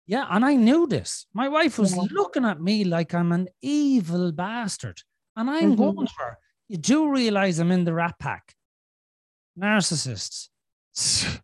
yeah, 0.05 0.27
and 0.29 0.45
I 0.45 0.55
knew 0.55 0.85
this. 0.85 1.25
My 1.33 1.47
wife 1.49 1.79
was 1.79 1.95
Yeah. 1.95 2.03
looking 2.11 2.45
at 2.45 2.61
me 2.61 2.83
like 2.83 3.13
I'm 3.13 3.31
an 3.31 3.47
evil 3.61 4.31
bastard. 4.31 5.01
And 5.35 5.49
I'm 5.49 5.73
Mhm. 5.73 5.77
going 5.77 6.07
her. 6.17 6.37
You 6.69 6.77
do 6.77 7.09
realize 7.09 7.59
I'm 7.59 7.71
in 7.71 7.83
the 7.83 7.93
rat 7.93 8.17
pack. 8.19 8.55
Narcissists, 9.59 10.49
psychopaths, 10.95 11.39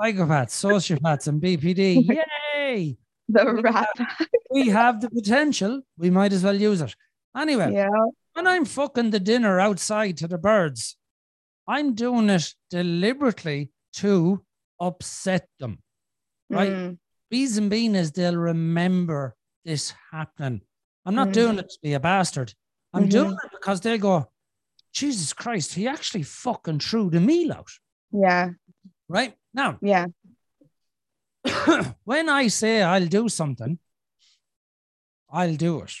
sociopaths, 0.00 1.28
and 1.28 1.40
BPD. 1.40 2.06
Yay! 2.56 2.96
the 3.28 3.44
we 3.54 3.60
rat. 3.62 3.88
We 4.50 4.68
have 4.68 5.00
the 5.00 5.10
potential. 5.10 5.82
We 5.96 6.10
might 6.10 6.32
as 6.32 6.42
well 6.42 6.56
use 6.60 6.80
it. 6.80 6.94
Anyway, 7.36 7.72
yeah. 7.72 7.88
when 8.34 8.46
I'm 8.46 8.64
fucking 8.64 9.10
the 9.10 9.20
dinner 9.20 9.60
outside 9.60 10.16
to 10.18 10.28
the 10.28 10.38
birds, 10.38 10.96
I'm 11.68 11.94
doing 11.94 12.28
it 12.30 12.52
deliberately 12.70 13.70
to 13.94 14.44
upset 14.80 15.48
them. 15.60 15.78
Right? 16.48 16.72
Mm, 16.72 16.98
Reason 17.30 17.68
being 17.68 17.94
is 17.94 18.10
they'll 18.10 18.36
remember 18.36 19.36
this 19.64 19.94
happening. 20.10 20.62
I'm 21.06 21.14
not 21.14 21.28
Mm. 21.28 21.32
doing 21.32 21.58
it 21.58 21.68
to 21.70 21.78
be 21.82 21.94
a 21.94 22.00
bastard. 22.00 22.54
I'm 22.92 23.08
doing 23.08 23.30
Mhm. 23.32 23.44
it 23.44 23.50
because 23.52 23.80
they 23.80 23.98
go, 23.98 24.30
Jesus 24.92 25.32
Christ, 25.32 25.74
he 25.74 25.86
actually 25.88 26.24
fucking 26.24 26.80
threw 26.80 27.10
the 27.10 27.20
meal 27.20 27.52
out. 27.52 27.70
Yeah. 28.10 28.50
Right? 29.08 29.36
Now, 29.54 29.78
Yeah. 29.80 30.06
when 32.04 32.28
I 32.28 32.48
say 32.48 32.82
I'll 32.82 33.06
do 33.06 33.28
something, 33.28 33.78
I'll 35.30 35.56
do 35.56 35.80
it. 35.82 35.94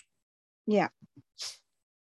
Yeah. 0.66 0.88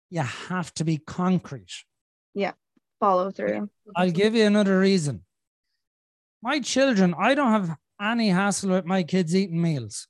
You 0.10 0.22
have 0.24 0.74
to 0.76 0.84
be 0.84 0.98
concrete. 0.98 1.86
Yeah. 2.34 2.54
Follow 3.00 3.32
through. 3.32 3.70
I'll 3.96 4.12
give 4.12 4.36
you 4.36 4.46
another 4.46 4.80
reason. 4.80 5.26
My 6.42 6.60
children, 6.60 7.14
I 7.18 7.36
don't 7.36 7.52
have 7.52 7.78
any 8.02 8.30
hassle 8.30 8.72
with 8.72 8.86
my 8.86 9.04
kids 9.04 9.36
eating 9.36 9.62
meals. 9.62 10.08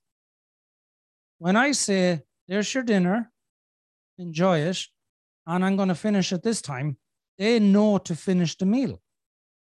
When 1.40 1.56
I 1.56 1.72
say, 1.74 2.24
there's 2.50 2.74
your 2.74 2.84
dinner, 2.84 3.32
enjoy 4.18 4.60
it, 4.60 4.86
and 5.48 5.64
I'm 5.64 5.76
going 5.78 5.90
to 5.90 5.96
finish 5.96 6.34
at 6.34 6.44
this 6.44 6.62
time, 6.62 6.98
they 7.38 7.60
know 7.60 8.00
to 8.00 8.16
finish 8.16 8.58
the 8.58 8.66
meal. 8.66 9.02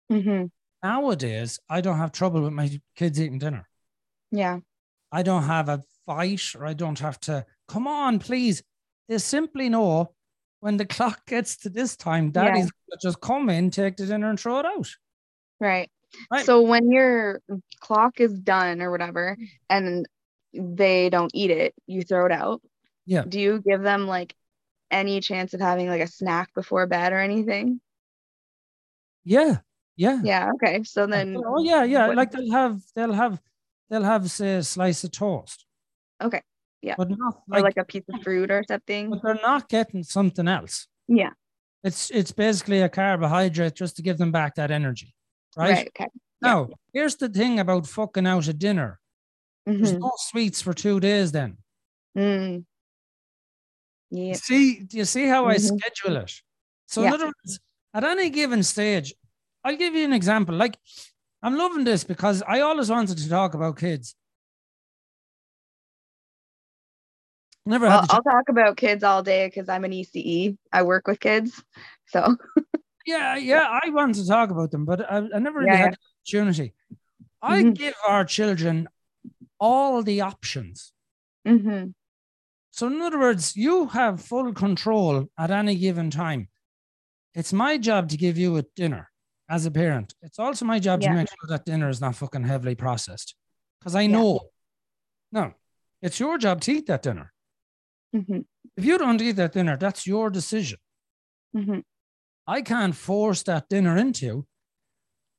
hmm 0.10 0.46
Nowadays, 0.82 1.60
I 1.70 1.82
don't 1.82 1.98
have 1.98 2.14
trouble 2.14 2.42
with 2.42 2.54
my 2.54 2.80
kids 2.96 3.20
eating 3.20 3.38
dinner. 3.38 3.68
Yeah. 4.32 4.60
I 5.12 5.24
don't 5.24 5.44
have 5.44 5.68
a 5.68 5.84
fight 6.06 6.56
or 6.56 6.66
I 6.66 6.74
don't 6.74 7.00
have 7.00 7.20
to, 7.22 7.46
come 7.68 7.86
on, 7.86 8.20
please. 8.20 8.64
They 9.10 9.18
simply 9.18 9.68
know 9.70 10.14
when 10.62 10.78
the 10.78 10.86
clock 10.96 11.26
gets 11.28 11.58
to 11.58 11.70
this 11.70 11.96
time, 11.98 12.32
Yeah. 12.34 12.46
daddy's 12.46 12.72
gonna 12.72 13.00
just 13.02 13.20
come 13.22 13.50
in, 13.50 13.72
take 13.72 13.98
the 13.98 14.06
dinner, 14.06 14.30
and 14.30 14.40
throw 14.40 14.60
it 14.60 14.66
out. 14.66 14.90
Right. 15.60 15.92
Right. 16.32 16.46
So 16.46 16.62
when 16.62 16.92
your 16.92 17.42
clock 17.82 18.20
is 18.20 18.34
done 18.40 18.82
or 18.82 18.90
whatever, 18.90 19.38
and 19.70 20.08
they 20.54 21.10
don't 21.10 21.32
eat 21.34 21.52
it, 21.52 21.76
you 21.88 22.04
throw 22.04 22.26
it 22.26 22.32
out. 22.32 22.62
Yeah. 23.10 23.24
Do 23.28 23.40
you 23.40 23.60
give 23.68 23.82
them 23.82 24.06
like 24.06 24.36
any 24.92 25.20
chance 25.20 25.56
of 25.56 25.62
having 25.62 25.88
like 25.90 26.02
a 26.02 26.08
snack 26.08 26.54
before 26.54 26.86
bed 26.86 27.12
or 27.12 27.18
anything? 27.20 27.82
Yeah. 29.24 29.58
Yeah. 29.96 30.20
Yeah. 30.24 30.52
Okay. 30.56 30.84
So 30.84 31.08
then, 31.08 31.36
oh 31.44 31.64
yeah, 31.64 31.84
yeah. 31.84 32.08
what- 32.08 32.18
Like 32.18 32.32
they'll 32.32 32.52
have 32.52 32.82
they'll 32.96 33.14
have 33.14 33.42
they'll 33.90 34.04
have 34.04 34.30
say 34.30 34.56
a 34.58 34.64
slice 34.64 35.04
of 35.04 35.12
toast. 35.12 35.66
Okay, 36.22 36.42
yeah. 36.82 36.96
But 36.98 37.10
not 37.10 37.36
or 37.52 37.62
like, 37.62 37.64
like 37.64 37.78
a 37.78 37.86
piece 37.86 38.04
of 38.14 38.22
fruit 38.22 38.52
or 38.52 38.64
something. 38.68 39.10
but 39.10 39.22
they're 39.24 39.36
not 39.42 39.68
getting 39.70 40.04
something 40.04 40.48
else. 40.48 40.88
Yeah. 41.08 41.32
It's 41.84 42.12
it's 42.12 42.32
basically 42.32 42.82
a 42.82 42.90
carbohydrate 42.90 43.74
just 43.76 43.96
to 43.98 44.02
give 44.04 44.18
them 44.20 44.32
back 44.32 44.56
that 44.56 44.70
energy. 44.72 45.16
Right. 45.58 45.72
Right. 45.74 45.88
Okay. 45.90 46.08
Now, 46.42 46.70
here's 46.94 47.16
the 47.16 47.28
thing 47.30 47.60
about 47.60 47.88
fucking 47.88 48.28
out 48.28 48.48
at 48.48 48.60
dinner. 48.60 49.00
There's 49.66 49.94
Mhm. 49.94 50.00
no 50.00 50.12
sweets 50.18 50.62
for 50.62 50.74
two 50.74 51.00
days 51.00 51.32
then. 51.32 51.58
Mm. 52.18 52.66
Yeah. 54.12 54.34
See, 54.36 54.80
do 54.82 54.98
you 54.98 55.06
see 55.06 55.28
how 55.28 55.48
I 55.48 55.58
Mhm. 55.58 55.78
schedule 55.80 56.18
it? 56.18 56.34
So 56.88 57.04
in 57.04 57.14
other 57.14 57.26
words, 57.26 57.60
at 57.94 58.04
any 58.04 58.30
given 58.30 58.64
stage, 58.64 59.14
I'll 59.64 59.76
give 59.78 59.94
you 59.94 60.06
an 60.06 60.14
example. 60.14 60.56
Like 60.56 60.78
I'm 61.44 61.58
loving 61.58 61.84
this 61.84 62.04
because 62.04 62.42
I 62.48 62.62
always 62.62 62.90
wanted 62.90 63.18
to 63.18 63.30
talk 63.30 63.54
about 63.54 63.78
kids. 63.78 64.16
Never 67.66 67.88
Well, 67.88 68.06
I'll 68.10 68.24
talk 68.24 68.50
about 68.50 68.78
kids 68.78 69.04
all 69.04 69.22
day 69.22 69.48
because 69.48 69.70
I'm 69.70 69.86
an 69.86 69.92
ECE. 69.92 70.58
I 70.72 70.84
work 70.84 71.08
with 71.08 71.20
kids. 71.20 71.64
So 72.08 72.36
Yeah, 73.06 73.38
yeah, 73.38 73.66
I 73.84 73.90
want 73.90 74.16
to 74.16 74.28
talk 74.28 74.50
about 74.52 74.72
them, 74.72 74.86
but 74.86 75.02
I, 75.12 75.18
I 75.34 75.40
never 75.40 75.60
really 75.60 75.72
Yeah, 75.72 75.78
had 75.78 75.94
the 75.94 75.98
opportunity. 76.22 76.74
I 77.42 77.64
Mhm. 77.64 77.76
give 77.76 77.94
our 78.08 78.26
children 78.26 78.88
all 79.60 80.04
the 80.04 80.22
options. 80.22 80.94
mhm. 81.48 81.94
So, 82.72 82.88
in 82.88 83.02
other 83.02 83.20
words, 83.20 83.56
you 83.56 83.88
have 83.88 84.22
full 84.22 84.54
control 84.54 85.28
at 85.38 85.52
any 85.52 85.76
given 85.76 86.10
time. 86.12 86.50
It's 87.34 87.54
my 87.54 87.78
job 87.78 88.10
to 88.10 88.18
give 88.18 88.38
you 88.38 88.58
a 88.58 88.64
dinner. 88.76 89.10
as 89.52 89.66
a 89.66 89.72
parent, 89.72 90.14
it's 90.22 90.38
also 90.38 90.64
my 90.64 90.78
job 90.78 91.02
Yeah. 91.02 91.10
to 91.10 91.16
make 91.16 91.28
sure 91.28 91.48
that 91.48 91.66
dinner 91.66 91.90
is 91.90 92.00
not 92.00 92.16
fucking 92.16 92.44
heavily 92.44 92.76
processed. 92.76 93.34
Because 93.80 93.96
I 93.96 94.02
Yeah. 94.02 94.12
know, 94.12 94.52
no, 95.32 95.54
it's 96.04 96.20
your 96.20 96.38
job 96.38 96.62
to 96.62 96.72
eat 96.72 96.86
that 96.86 97.02
dinner. 97.02 97.34
Mhm. 98.14 98.46
If 98.78 98.86
you 98.86 99.00
don't 99.00 99.20
eat 99.20 99.38
that 99.38 99.54
dinner, 99.54 99.76
that's 99.76 100.06
your 100.06 100.30
decision. 100.30 100.78
Mhm. 101.56 101.84
I 102.46 102.62
can't 102.62 102.96
force 102.96 103.42
that 103.42 103.70
dinner 103.70 103.98
into 103.98 104.26
you. 104.28 104.48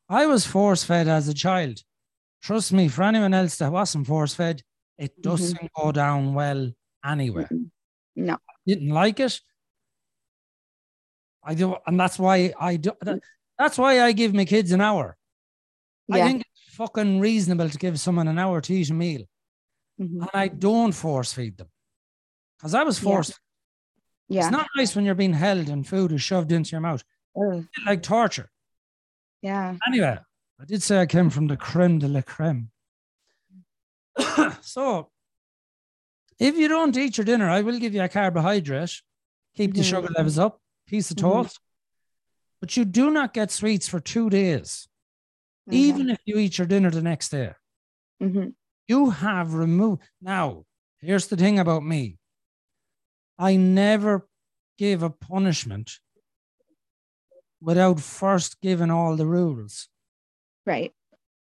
I 0.08 0.26
was 0.26 0.44
force 0.44 0.82
fed 0.82 1.06
as 1.06 1.28
a 1.28 1.32
child. 1.34 1.84
Trust 2.42 2.72
me, 2.72 2.88
for 2.88 3.04
anyone 3.04 3.32
else 3.32 3.58
that 3.58 3.70
wasn't 3.70 4.08
force 4.08 4.34
fed, 4.34 4.64
it 4.98 5.18
Mhm. 5.18 5.22
doesn't 5.22 5.72
go 5.74 5.92
down 5.92 6.34
well 6.34 6.72
anyway. 7.04 7.44
Mm-mm. 7.50 7.70
No. 8.16 8.36
Didn't 8.66 8.90
like 8.90 9.20
it. 9.20 9.40
I 11.42 11.54
do, 11.54 11.76
and 11.86 11.98
that's 11.98 12.18
why 12.18 12.52
I 12.60 12.76
do. 12.76 12.92
that- 13.00 13.20
That's 13.58 13.76
why 13.76 14.00
I 14.02 14.12
give 14.12 14.32
my 14.34 14.44
kids 14.46 14.72
an 14.72 14.80
hour. 14.80 15.16
I 16.10 16.22
think 16.22 16.40
it's 16.40 16.74
fucking 16.76 17.20
reasonable 17.20 17.68
to 17.68 17.78
give 17.78 18.00
someone 18.00 18.26
an 18.26 18.38
hour 18.38 18.60
to 18.62 18.72
eat 18.74 18.88
a 18.90 18.94
meal, 18.94 19.22
Mhm. 20.00 20.22
and 20.22 20.30
I 20.32 20.48
don't 20.48 20.92
force 20.92 21.32
feed 21.34 21.56
them 21.58 21.68
because 22.56 22.74
I 22.74 22.82
was 22.84 22.98
Yeah. 22.98 23.04
forced. 23.04 23.38
Yeah. 24.28 24.42
It's 24.42 24.50
not 24.50 24.66
nice 24.76 24.96
when 24.96 25.04
you're 25.04 25.14
being 25.14 25.34
held 25.34 25.68
and 25.68 25.86
food 25.86 26.10
is 26.12 26.22
shoved 26.22 26.52
into 26.52 26.70
your 26.72 26.80
mouth, 26.80 27.04
Ugh. 27.36 27.66
like 27.86 28.02
torture. 28.02 28.50
Yeah. 29.42 29.76
Anyway, 29.86 30.18
I 30.58 30.64
did 30.64 30.82
say 30.82 31.00
I 31.00 31.06
came 31.06 31.28
from 31.30 31.46
the 31.46 31.56
creme 31.56 31.98
de 31.98 32.08
la 32.08 32.22
creme. 32.22 32.70
so, 34.62 35.10
if 36.40 36.56
you 36.56 36.66
don't 36.68 36.96
eat 36.96 37.16
your 37.18 37.24
dinner, 37.24 37.48
I 37.48 37.60
will 37.60 37.78
give 37.78 37.94
you 37.94 38.02
a 38.02 38.08
carbohydrate, 38.08 39.02
keep 39.54 39.74
the 39.74 39.82
Mhm. 39.82 39.90
sugar 39.90 40.08
levels 40.16 40.38
up, 40.38 40.60
piece 40.86 41.10
of 41.12 41.16
Mhm. 41.18 41.20
toast. 41.20 41.60
But 42.60 42.76
you 42.76 42.84
do 42.84 43.10
not 43.10 43.32
get 43.32 43.50
sweets 43.50 43.86
for 43.88 44.00
two 44.00 44.28
days, 44.30 44.88
Okay. 45.68 45.78
even 45.78 46.10
if 46.10 46.18
you 46.24 46.36
eat 46.38 46.58
your 46.58 46.66
dinner 46.66 46.90
the 46.90 47.02
next 47.02 47.28
day. 47.30 47.54
Mhm. 48.20 48.54
You 48.88 49.10
have 49.10 49.54
removed. 49.54 50.02
Now, 50.20 50.66
here's 50.98 51.28
the 51.28 51.36
thing 51.36 51.58
about 51.58 51.84
me 51.84 52.18
I 53.38 53.56
never 53.56 54.28
give 54.76 55.02
a 55.02 55.08
punishment 55.10 56.00
without 57.60 58.00
first 58.00 58.60
giving 58.60 58.90
all 58.90 59.16
the 59.16 59.26
rules. 59.26 59.88
Right. 60.66 60.94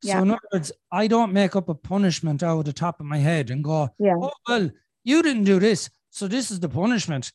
So 0.02 0.18
in 0.20 0.32
other 0.32 0.40
words, 0.54 0.72
I 0.92 1.08
don't 1.08 1.34
make 1.34 1.56
up 1.56 1.68
a 1.70 1.76
punishment 1.76 2.42
out 2.44 2.60
of 2.60 2.66
the 2.66 2.74
top 2.74 3.00
of 3.00 3.06
my 3.06 3.18
head 3.18 3.50
and 3.52 3.64
go, 3.64 3.90
Yeah. 4.00 4.16
oh 4.22 4.32
well, 4.48 4.70
you 5.04 5.22
didn't 5.22 5.44
do 5.44 5.60
this, 5.60 5.90
so 6.10 6.28
this 6.28 6.52
is 6.52 6.60
the 6.60 6.70
punishment. 6.70 7.32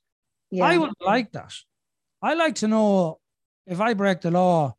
Yeah. 0.50 0.64
I 0.64 0.78
wouldn't 0.78 1.00
like 1.02 1.32
that. 1.32 1.52
I 2.22 2.34
like 2.34 2.54
to 2.56 2.68
know 2.68 3.18
if 3.66 3.80
I 3.80 3.92
break 3.94 4.20
the 4.22 4.30
law, 4.30 4.76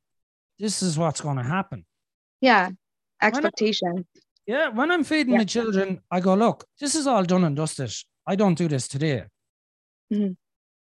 this 0.57 0.81
is 0.81 0.97
what's 0.97 1.21
going 1.21 1.37
to 1.37 1.43
happen. 1.43 1.85
yeah. 2.41 2.69
Expectation. 3.21 4.05
Yeah, 4.45 4.67
when 4.69 4.91
I'm 4.91 5.03
feeding 5.03 5.33
Yeah. 5.33 5.39
my 5.39 5.45
children, 5.45 6.01
I 6.11 6.19
go, 6.19 6.35
look, 6.35 6.65
this 6.79 6.93
is 6.95 7.07
all 7.07 7.23
done 7.23 7.43
and 7.45 7.55
dusted. 7.55 7.91
I 8.27 8.35
don't 8.35 8.57
do 8.57 8.67
this 8.67 8.87
today. 8.87 9.25
Mhm. 10.13 10.35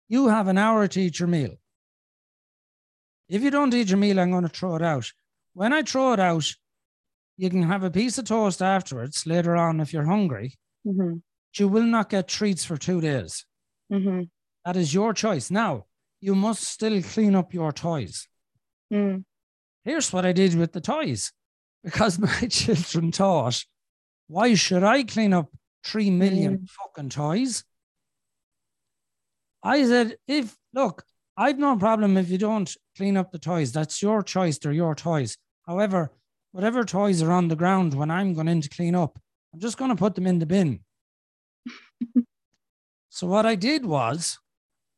You 0.09 0.27
have 0.29 0.47
an 0.47 0.57
hour 0.57 0.87
to 0.87 1.01
eat 1.01 1.19
your 1.19 1.27
meal. 1.29 1.55
If 3.29 3.41
you 3.41 3.51
don't 3.51 3.73
eat 3.73 3.89
your 3.89 3.97
meal, 3.97 4.19
I'm 4.19 4.31
going 4.31 4.43
to 4.43 4.49
throw 4.49 4.75
it 4.75 4.81
out. 4.81 5.11
When 5.53 5.71
I 5.73 5.83
throw 5.83 6.13
it 6.13 6.19
out, 6.19 6.45
you 7.37 7.49
can 7.49 7.63
have 7.63 7.83
a 7.83 7.91
piece 7.91 8.17
of 8.17 8.25
toast 8.25 8.61
afterwards 8.61 9.25
later 9.25 9.55
on 9.55 9.79
if 9.79 9.93
you're 9.93 10.05
hungry. 10.05 10.55
Mm-hmm. 10.85 11.17
You 11.57 11.67
will 11.67 11.83
not 11.83 12.09
get 12.09 12.27
treats 12.27 12.65
for 12.65 12.77
two 12.77 13.01
days. 13.01 13.45
Mm-hmm. 13.91 14.23
That 14.65 14.75
is 14.75 14.93
your 14.93 15.13
choice. 15.13 15.51
Now, 15.51 15.85
you 16.21 16.35
must 16.35 16.63
still 16.63 17.01
clean 17.01 17.35
up 17.35 17.53
your 17.53 17.71
toys. 17.71 18.27
Mm. 18.91 19.23
Here's 19.83 20.13
what 20.13 20.25
I 20.25 20.31
did 20.31 20.55
with 20.55 20.71
the 20.71 20.81
toys 20.81 21.31
because 21.83 22.17
my 22.27 22.47
children 22.47 23.11
thought, 23.11 23.63
why 24.27 24.55
should 24.55 24.83
I 24.83 25.03
clean 25.03 25.33
up 25.33 25.49
3 25.85 26.09
million 26.11 26.65
fucking 26.67 27.09
toys? 27.09 27.63
I 29.61 29.85
said, 29.85 30.17
if, 30.27 30.55
look, 30.73 31.03
I've 31.35 31.59
no 31.59 31.77
problem 31.77 32.17
if 32.17 32.29
you 32.29 32.37
don't 32.37 32.73
clean 32.95 33.17
up 33.17 33.31
the 33.31 33.39
toys. 33.39 33.71
That's 33.71 34.01
your 34.01 34.21
choice. 34.21 34.57
They're 34.57 34.71
your 34.71 34.95
toys. 34.95 35.37
However, 35.65 36.11
whatever 36.53 36.85
toys 36.85 37.21
are 37.21 37.31
on 37.31 37.49
the 37.49 37.55
ground 37.55 37.93
when 37.93 38.09
I'm 38.09 38.33
going 38.33 38.47
in 38.47 38.61
to 38.61 38.69
clean 38.69 38.95
up, 38.95 39.19
I'm 39.53 39.59
just 39.59 39.77
going 39.77 39.89
to 39.89 39.95
put 39.97 40.15
them 40.15 40.25
in 40.27 40.39
the 40.39 40.45
bin. 40.45 40.79
so 43.09 43.27
what 43.27 43.45
I 43.45 43.55
did 43.55 43.85
was, 43.85 44.39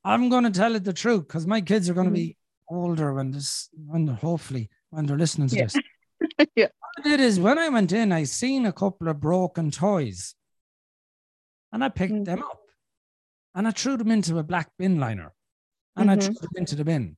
I'm 0.03 0.29
going 0.29 0.43
to 0.43 0.51
tell 0.51 0.75
it 0.75 0.83
the 0.83 0.93
truth 0.93 1.27
because 1.27 1.47
my 1.47 1.61
kids 1.61 1.89
are 1.89 1.93
going 1.95 2.07
to 2.07 2.13
be 2.13 2.37
older 2.69 3.13
when 3.13 3.31
this, 3.31 3.69
when 3.87 4.05
they're, 4.05 4.15
hopefully 4.15 4.69
when 4.91 5.05
they're 5.07 5.17
listening 5.17 5.47
to 5.49 5.55
Yeah. 5.55 5.63
this. 5.63 5.79
Yeah. 6.55 6.67
What 6.79 7.05
I 7.05 7.09
did 7.09 7.19
is 7.19 7.39
when 7.39 7.57
I 7.57 7.69
went 7.69 7.91
in, 7.91 8.11
I 8.11 8.23
seen 8.23 8.65
a 8.65 8.73
couple 8.73 9.07
of 9.07 9.19
broken 9.19 9.71
toys, 9.71 10.35
and 11.71 11.83
I 11.83 11.89
picked 11.89 12.13
Mm. 12.13 12.25
them 12.25 12.43
up, 12.43 12.61
and 13.53 13.67
I 13.67 13.71
threw 13.71 13.95
them 13.97 14.11
into 14.11 14.37
a 14.39 14.43
black 14.43 14.69
bin 14.77 14.99
liner, 14.99 15.33
and 15.95 16.09
I 16.11 16.15
Mhm. 16.15 16.23
threw 16.23 16.33
them 16.33 16.51
into 16.55 16.75
the 16.75 16.83
bin. 16.85 17.17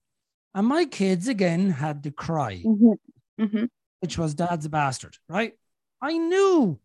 And 0.53 0.67
my 0.67 0.85
kids 0.85 1.27
again 1.27 1.69
had 1.71 2.03
to 2.03 2.11
cry, 2.11 2.63
Mm-hmm. 2.65 3.65
Which 3.99 4.17
was 4.17 4.33
dad's 4.33 4.65
a 4.65 4.69
bastard, 4.69 5.17
right? 5.27 5.53
I 6.01 6.17
knew, 6.17 6.79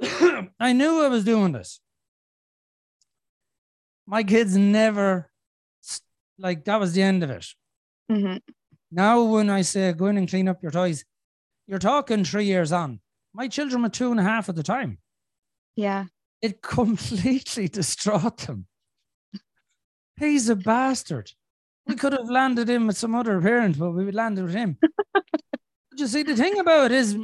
I 0.60 0.72
knew 0.72 1.02
I 1.02 1.08
was 1.08 1.24
doing 1.24 1.52
this. 1.52 1.80
My 4.06 4.22
kids 4.22 4.56
never, 4.56 5.30
like, 6.38 6.64
that 6.66 6.78
was 6.78 6.92
the 6.92 7.02
end 7.02 7.24
of 7.24 7.30
it. 7.30 7.46
Mm-hmm. 8.10 8.36
Now, 8.92 9.24
when 9.24 9.50
I 9.50 9.62
say 9.62 9.92
go 9.92 10.06
in 10.06 10.16
and 10.16 10.28
clean 10.28 10.48
up 10.48 10.62
your 10.62 10.70
toys, 10.70 11.04
you're 11.66 11.80
talking 11.80 12.24
three 12.24 12.44
years 12.44 12.70
on. 12.70 13.00
My 13.34 13.48
children 13.48 13.82
were 13.82 13.88
two 13.88 14.10
and 14.10 14.20
a 14.20 14.22
half 14.22 14.48
at 14.48 14.54
the 14.54 14.62
time. 14.62 14.98
Yeah. 15.74 16.04
It 16.40 16.62
completely 16.62 17.68
distraught 17.68 18.38
them. 18.38 18.66
He's 20.18 20.48
a 20.48 20.56
bastard. 20.56 21.32
We 21.86 21.94
could 21.94 22.12
have 22.12 22.30
landed 22.30 22.68
him 22.68 22.86
with 22.86 22.96
some 22.96 23.14
other 23.14 23.40
parent, 23.40 23.78
but 23.78 23.90
we 23.90 24.10
landed 24.10 24.44
with 24.44 24.54
him. 24.54 24.78
you 25.96 26.06
see, 26.06 26.22
the 26.22 26.36
thing 26.36 26.58
about 26.58 26.92
it 26.92 26.96
is, 26.96 27.16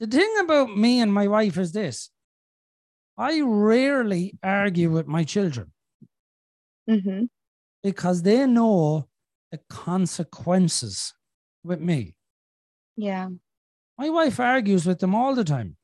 the 0.00 0.06
thing 0.06 0.32
about 0.40 0.76
me 0.76 1.00
and 1.00 1.12
my 1.12 1.26
wife 1.28 1.58
is 1.58 1.72
this 1.72 2.10
I 3.16 3.40
rarely 3.40 4.38
argue 4.42 4.90
with 4.90 5.06
my 5.06 5.24
children 5.24 5.72
Mm-hmm. 6.88 7.24
because 7.82 8.22
they 8.22 8.46
know 8.46 9.08
the 9.52 9.60
consequences 9.68 11.12
with 11.62 11.80
me. 11.80 12.14
Yeah. 12.96 13.28
My 13.98 14.08
wife 14.08 14.40
argues 14.40 14.86
with 14.86 14.98
them 14.98 15.14
all 15.14 15.34
the 15.34 15.44
time. 15.44 15.76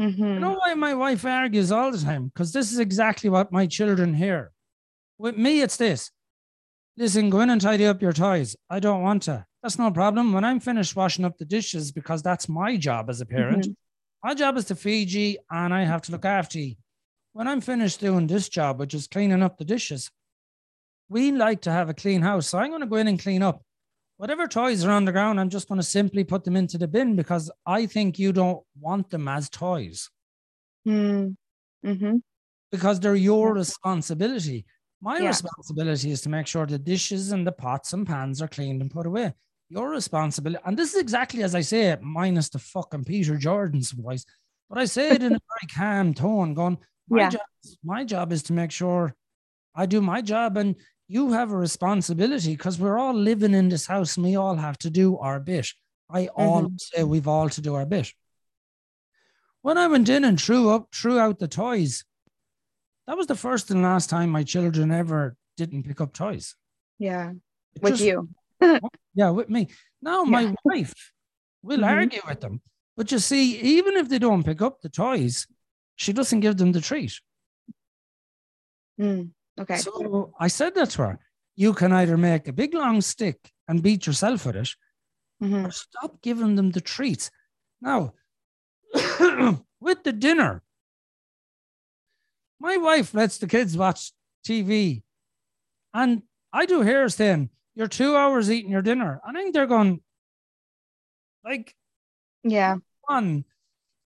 Mm-hmm. 0.00 0.24
You 0.24 0.38
know 0.38 0.54
why 0.54 0.74
my 0.74 0.94
wife 0.94 1.24
argues 1.24 1.72
all 1.72 1.90
the 1.90 1.98
time? 1.98 2.26
Because 2.26 2.52
this 2.52 2.70
is 2.70 2.78
exactly 2.78 3.28
what 3.28 3.50
my 3.50 3.66
children 3.66 4.14
hear. 4.14 4.52
With 5.18 5.36
me, 5.36 5.62
it's 5.62 5.76
this. 5.78 6.12
Listen, 6.96 7.28
go 7.28 7.40
in 7.40 7.50
and 7.50 7.60
tidy 7.60 7.86
up 7.86 8.00
your 8.00 8.12
toys. 8.12 8.54
I 8.70 8.78
don't 8.78 9.02
want 9.02 9.24
to. 9.24 9.46
That's 9.66 9.80
no 9.80 9.90
problem. 9.90 10.32
When 10.32 10.44
I'm 10.44 10.60
finished 10.60 10.94
washing 10.94 11.24
up 11.24 11.38
the 11.38 11.44
dishes, 11.44 11.90
because 11.90 12.22
that's 12.22 12.48
my 12.48 12.76
job 12.76 13.10
as 13.10 13.20
a 13.20 13.26
parent, 13.26 13.66
my 14.22 14.32
job 14.32 14.56
is 14.56 14.66
to 14.66 14.76
feed 14.76 15.10
you 15.10 15.38
and 15.50 15.74
I 15.74 15.82
have 15.82 16.02
to 16.02 16.12
look 16.12 16.24
after 16.24 16.60
you. 16.60 16.76
When 17.32 17.48
I'm 17.48 17.60
finished 17.60 17.98
doing 17.98 18.28
this 18.28 18.48
job, 18.48 18.78
which 18.78 18.94
is 18.94 19.08
cleaning 19.08 19.42
up 19.42 19.58
the 19.58 19.64
dishes, 19.64 20.08
we 21.08 21.32
like 21.32 21.62
to 21.62 21.72
have 21.72 21.88
a 21.88 21.94
clean 21.94 22.22
house. 22.22 22.46
So 22.46 22.58
I'm 22.58 22.68
going 22.68 22.82
to 22.82 22.86
go 22.86 22.94
in 22.94 23.08
and 23.08 23.18
clean 23.18 23.42
up. 23.42 23.60
Whatever 24.18 24.46
toys 24.46 24.84
are 24.84 24.92
on 24.92 25.04
the 25.04 25.10
ground, 25.10 25.40
I'm 25.40 25.50
just 25.50 25.66
going 25.66 25.80
to 25.80 25.84
simply 25.84 26.22
put 26.22 26.44
them 26.44 26.54
into 26.54 26.78
the 26.78 26.86
bin 26.86 27.16
because 27.16 27.50
I 27.66 27.86
think 27.86 28.20
you 28.20 28.32
don't 28.32 28.62
want 28.80 29.10
them 29.10 29.26
as 29.26 29.50
toys 29.50 30.08
Mm-hmm. 30.86 32.18
because 32.70 33.00
they're 33.00 33.16
your 33.16 33.52
responsibility. 33.52 34.64
My 35.00 35.18
Yeah. 35.18 35.26
responsibility 35.26 36.12
is 36.12 36.20
to 36.20 36.28
make 36.28 36.46
sure 36.46 36.66
the 36.66 36.78
dishes 36.78 37.32
and 37.32 37.44
the 37.44 37.50
pots 37.50 37.92
and 37.94 38.06
pans 38.06 38.40
are 38.40 38.46
cleaned 38.46 38.80
and 38.80 38.92
put 38.92 39.06
away. 39.06 39.34
Your 39.68 39.90
responsibility, 39.90 40.62
and 40.64 40.76
this 40.76 40.94
is 40.94 41.00
exactly 41.00 41.42
as 41.42 41.54
I 41.54 41.60
say 41.60 41.88
it, 41.88 42.02
minus 42.02 42.48
the 42.48 42.58
fucking 42.58 43.04
Peter 43.04 43.36
Jordan's 43.36 43.90
voice, 43.90 44.24
but 44.68 44.78
I 44.78 44.84
say 44.84 45.10
it 45.10 45.22
in 45.22 45.34
a 45.34 45.40
very 45.60 45.74
calm 45.74 46.14
tone, 46.14 46.54
going, 46.54 46.78
my, 47.08 47.18
Yeah. 47.18 47.30
job, 47.30 47.40
my 47.84 48.04
job 48.04 48.32
is 48.32 48.42
to 48.44 48.52
make 48.52 48.70
sure 48.70 49.14
I 49.74 49.86
do 49.86 50.00
my 50.00 50.22
job 50.22 50.56
and 50.56 50.76
you 51.08 51.32
have 51.32 51.52
a 51.52 51.56
responsibility 51.56 52.52
because 52.52 52.78
we're 52.78 52.98
all 52.98 53.14
living 53.14 53.54
in 53.54 53.68
this 53.68 53.86
house 53.86 54.16
and 54.16 54.26
we 54.26 54.36
all 54.36 54.56
have 54.56 54.78
to 54.78 54.90
do 54.90 55.18
our 55.18 55.38
bit. 55.38 55.68
I 56.10 56.28
all 56.28 56.62
mm-hmm. 56.62 56.76
say 56.78 57.04
we've 57.04 57.28
all 57.28 57.48
to 57.48 57.60
do 57.60 57.74
our 57.74 57.86
bit. 57.86 58.12
When 59.62 59.78
I 59.78 59.88
went 59.88 60.08
in 60.08 60.24
and 60.24 60.40
threw 60.40 60.70
up, 60.70 60.94
threw 60.94 61.18
out 61.18 61.38
the 61.38 61.48
toys, 61.48 62.04
that 63.06 63.16
was 63.16 63.26
the 63.26 63.34
first 63.34 63.70
and 63.70 63.82
last 63.82 64.10
time 64.10 64.30
my 64.30 64.42
children 64.42 64.90
ever 64.90 65.36
didn't 65.56 65.84
pick 65.84 66.00
up 66.00 66.12
toys. 66.12 66.54
Yeah. 66.98 67.32
It 67.74 67.82
With 67.82 67.94
just- 67.94 68.04
you. 68.04 68.28
Yeah, 69.14 69.30
with 69.30 69.48
me. 69.48 69.68
Now 70.02 70.24
my 70.24 70.54
wife 70.64 70.94
will 71.62 71.78
Mhm. 71.80 71.88
argue 71.88 72.20
with 72.28 72.40
them. 72.40 72.60
But 72.96 73.12
you 73.12 73.18
see, 73.18 73.58
even 73.78 73.96
if 73.96 74.08
they 74.08 74.18
don't 74.18 74.44
pick 74.44 74.62
up 74.62 74.80
the 74.80 74.88
toys, 74.88 75.46
she 75.96 76.12
doesn't 76.12 76.40
give 76.40 76.56
them 76.56 76.72
the 76.72 76.80
treat. 76.80 77.12
Mm. 79.00 79.32
Okay. 79.58 79.76
So 79.76 80.32
I 80.38 80.48
said 80.48 80.74
that 80.74 80.90
to 80.90 81.02
her. 81.02 81.18
You 81.56 81.72
can 81.74 81.92
either 81.92 82.16
make 82.16 82.48
a 82.48 82.52
big 82.52 82.74
long 82.74 83.00
stick 83.00 83.52
and 83.68 83.82
beat 83.82 84.06
yourself 84.06 84.46
with 84.46 84.56
it, 84.56 84.74
Mhm. 85.42 85.66
or 85.66 85.70
stop 85.70 86.20
giving 86.22 86.56
them 86.56 86.70
the 86.70 86.80
treats. 86.80 87.30
Now, 87.80 88.14
with 89.80 90.02
the 90.04 90.12
dinner, 90.12 90.62
my 92.58 92.76
wife 92.76 93.14
lets 93.14 93.38
the 93.38 93.46
kids 93.46 93.76
watch 93.76 94.12
TV, 94.42 95.02
and 95.92 96.22
I 96.52 96.66
do 96.66 96.82
here 96.82 97.08
saying, 97.08 97.50
You're 97.76 97.88
two 97.88 98.16
hours 98.16 98.50
eating 98.50 98.70
your 98.72 98.82
dinner. 98.82 99.20
I 99.24 99.32
think 99.32 99.52
they're 99.52 99.66
going, 99.66 100.00
like, 101.44 101.76
Yeah. 102.42 102.76
one, 103.02 103.44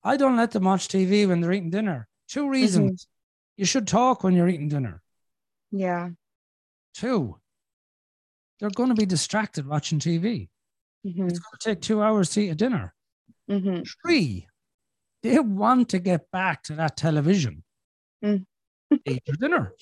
I 0.02 0.16
don't 0.16 0.36
let 0.36 0.52
them 0.52 0.64
watch 0.64 0.88
TV 0.88 1.28
when 1.28 1.40
they're 1.42 1.52
eating 1.52 1.70
dinner. 1.70 2.08
Two 2.28 2.48
reasons. 2.48 3.06
You 3.58 3.66
should 3.66 3.86
talk 3.86 4.24
when 4.24 4.34
you're 4.34 4.48
eating 4.48 4.68
dinner. 4.68 5.02
Yeah. 5.70 6.10
Two, 6.94 7.38
they're 8.58 8.70
going 8.70 8.88
to 8.88 8.94
be 8.94 9.06
distracted 9.06 9.66
watching 9.66 9.98
TV. 9.98 10.48
hmm 11.04 11.28
It's 11.28 11.38
going 11.38 11.58
to 11.60 11.68
take 11.68 11.82
two 11.82 12.02
hours 12.02 12.30
to 12.30 12.40
eat 12.40 12.48
a 12.48 12.54
dinner. 12.54 12.94
hmm 13.48 13.80
Three, 14.02 14.48
they 15.22 15.38
want 15.40 15.90
to 15.90 15.98
get 15.98 16.30
back 16.30 16.62
to 16.64 16.74
that 16.76 16.96
television. 16.96 17.64
Mm. 18.24 18.46
eat 19.04 19.22
your 19.26 19.36
dinner. 19.36 19.72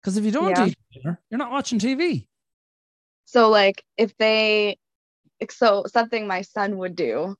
Because 0.00 0.16
if 0.16 0.24
you 0.24 0.30
don't 0.30 0.50
Yeah. 0.50 0.66
eat 0.66 0.76
your 0.92 1.02
dinner, 1.02 1.20
you're 1.28 1.38
not 1.38 1.50
watching 1.50 1.78
TV. 1.80 2.28
So 3.30 3.48
like 3.48 3.84
if 3.96 4.16
they 4.16 4.76
so 5.48 5.84
something 5.86 6.26
my 6.26 6.42
son 6.42 6.78
would 6.78 6.96
do 6.96 7.36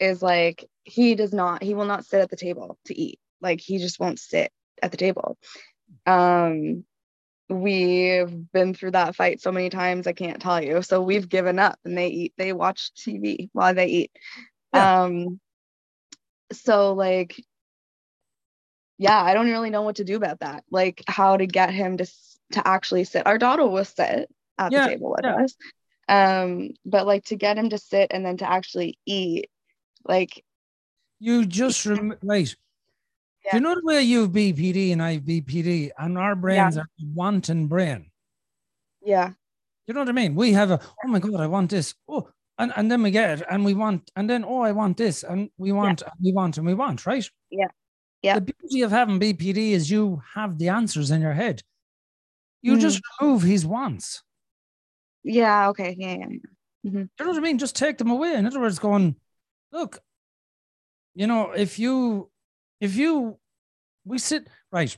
is 0.00 0.22
like 0.22 0.64
he 0.84 1.14
does 1.14 1.34
not 1.34 1.62
he 1.62 1.74
will 1.74 1.84
not 1.84 2.06
sit 2.06 2.22
at 2.22 2.30
the 2.30 2.36
table 2.36 2.78
to 2.86 2.98
eat. 2.98 3.18
Like 3.42 3.60
he 3.60 3.76
just 3.76 4.00
won't 4.00 4.18
sit 4.18 4.50
at 4.82 4.90
the 4.90 4.96
table. 4.96 5.36
Um 6.06 6.84
we've 7.50 8.34
been 8.52 8.72
through 8.72 8.92
that 8.92 9.14
fight 9.16 9.42
so 9.42 9.52
many 9.52 9.68
times 9.68 10.06
I 10.06 10.14
can't 10.14 10.40
tell 10.40 10.64
you. 10.64 10.80
So 10.80 11.02
we've 11.02 11.28
given 11.28 11.58
up 11.58 11.78
and 11.84 11.98
they 11.98 12.08
eat 12.08 12.32
they 12.38 12.54
watch 12.54 12.92
TV 12.94 13.50
while 13.52 13.74
they 13.74 13.86
eat. 13.88 14.12
Yeah. 14.72 15.02
Um 15.02 15.40
so 16.52 16.94
like 16.94 17.38
yeah, 18.96 19.22
I 19.22 19.34
don't 19.34 19.50
really 19.50 19.70
know 19.70 19.82
what 19.82 19.96
to 19.96 20.04
do 20.04 20.16
about 20.16 20.40
that. 20.40 20.64
Like 20.70 21.02
how 21.06 21.36
to 21.36 21.46
get 21.46 21.68
him 21.68 21.98
to 21.98 22.06
to 22.52 22.66
actually 22.66 23.04
sit. 23.04 23.26
Our 23.26 23.36
daughter 23.36 23.66
will 23.66 23.84
sit 23.84 24.30
at 24.58 24.72
Yeah, 24.72 24.84
the 24.84 24.90
table 24.90 25.10
with 25.16 25.24
yeah. 25.24 25.44
us. 25.44 25.56
Um, 26.06 26.70
but 26.84 27.06
like 27.06 27.24
to 27.26 27.36
get 27.36 27.56
him 27.58 27.70
to 27.70 27.78
sit 27.78 28.08
and 28.12 28.24
then 28.24 28.36
to 28.38 28.50
actually 28.50 28.98
eat, 29.06 29.48
like 30.04 30.44
You 31.18 31.46
just 31.46 31.84
rem- 31.86 32.18
right. 32.22 32.46
Do 32.48 32.54
Yeah. 33.46 33.56
you 33.56 33.60
know 33.60 33.74
the 33.74 33.82
way 33.84 34.02
you 34.02 34.22
have 34.22 34.32
BPD 34.32 34.92
and 34.92 35.02
I 35.02 35.14
have 35.14 35.22
BPD, 35.22 35.90
and 35.98 36.18
our 36.18 36.34
brains 36.36 36.76
are 36.76 36.88
wanton 37.14 37.66
brain. 37.68 38.10
yeah, 39.02 39.32
You 39.86 39.94
know 39.94 40.00
what 40.00 40.08
I 40.08 40.12
mean? 40.12 40.34
We 40.34 40.52
have 40.52 40.70
a 40.70 40.80
oh 41.04 41.08
my 41.08 41.18
god, 41.18 41.40
I 41.40 41.46
want 41.46 41.70
this. 41.70 41.94
Oh, 42.08 42.28
and, 42.58 42.72
and 42.76 42.90
then 42.90 43.02
we 43.02 43.10
get 43.10 43.40
it, 43.40 43.46
and 43.50 43.64
we 43.64 43.74
want, 43.74 44.10
and 44.16 44.28
then 44.30 44.44
oh, 44.44 44.60
I 44.60 44.72
want 44.72 44.96
this, 44.96 45.24
and 45.24 45.50
we 45.58 45.72
want, 45.72 46.02
and 46.02 46.12
we 46.22 46.32
want, 46.32 46.56
and 46.58 46.66
we 46.66 46.74
want, 46.74 47.04
right? 47.06 47.28
Yeah. 47.50 47.68
Yeah. 48.22 48.34
The 48.38 48.52
beauty 48.52 48.82
of 48.82 48.90
having 48.90 49.18
BPD 49.20 49.72
is 49.72 49.90
you 49.90 50.22
have 50.34 50.56
the 50.58 50.68
answers 50.70 51.10
in 51.10 51.20
your 51.20 51.34
head. 51.34 51.62
You 52.62 52.76
Mhm. 52.76 52.80
just 52.80 53.00
remove 53.20 53.42
his 53.42 53.66
wants. 53.66 54.22
Yeah, 55.24 55.68
okay, 55.70 55.96
yeah, 55.98 56.16
yeah. 56.18 56.26
You 56.82 56.90
know 57.18 57.26
what 57.28 57.36
I 57.36 57.40
mean? 57.40 57.58
Just 57.58 57.76
take 57.76 57.96
them 57.98 58.10
away. 58.10 58.34
In 58.34 58.46
other 58.46 58.60
words, 58.60 58.78
going, 58.78 59.16
look, 59.72 60.00
you 61.14 61.26
know, 61.26 61.52
if 61.52 61.78
you, 61.78 62.30
if 62.80 62.94
you, 62.96 63.38
we 64.04 64.18
sit 64.18 64.48
right. 64.70 64.96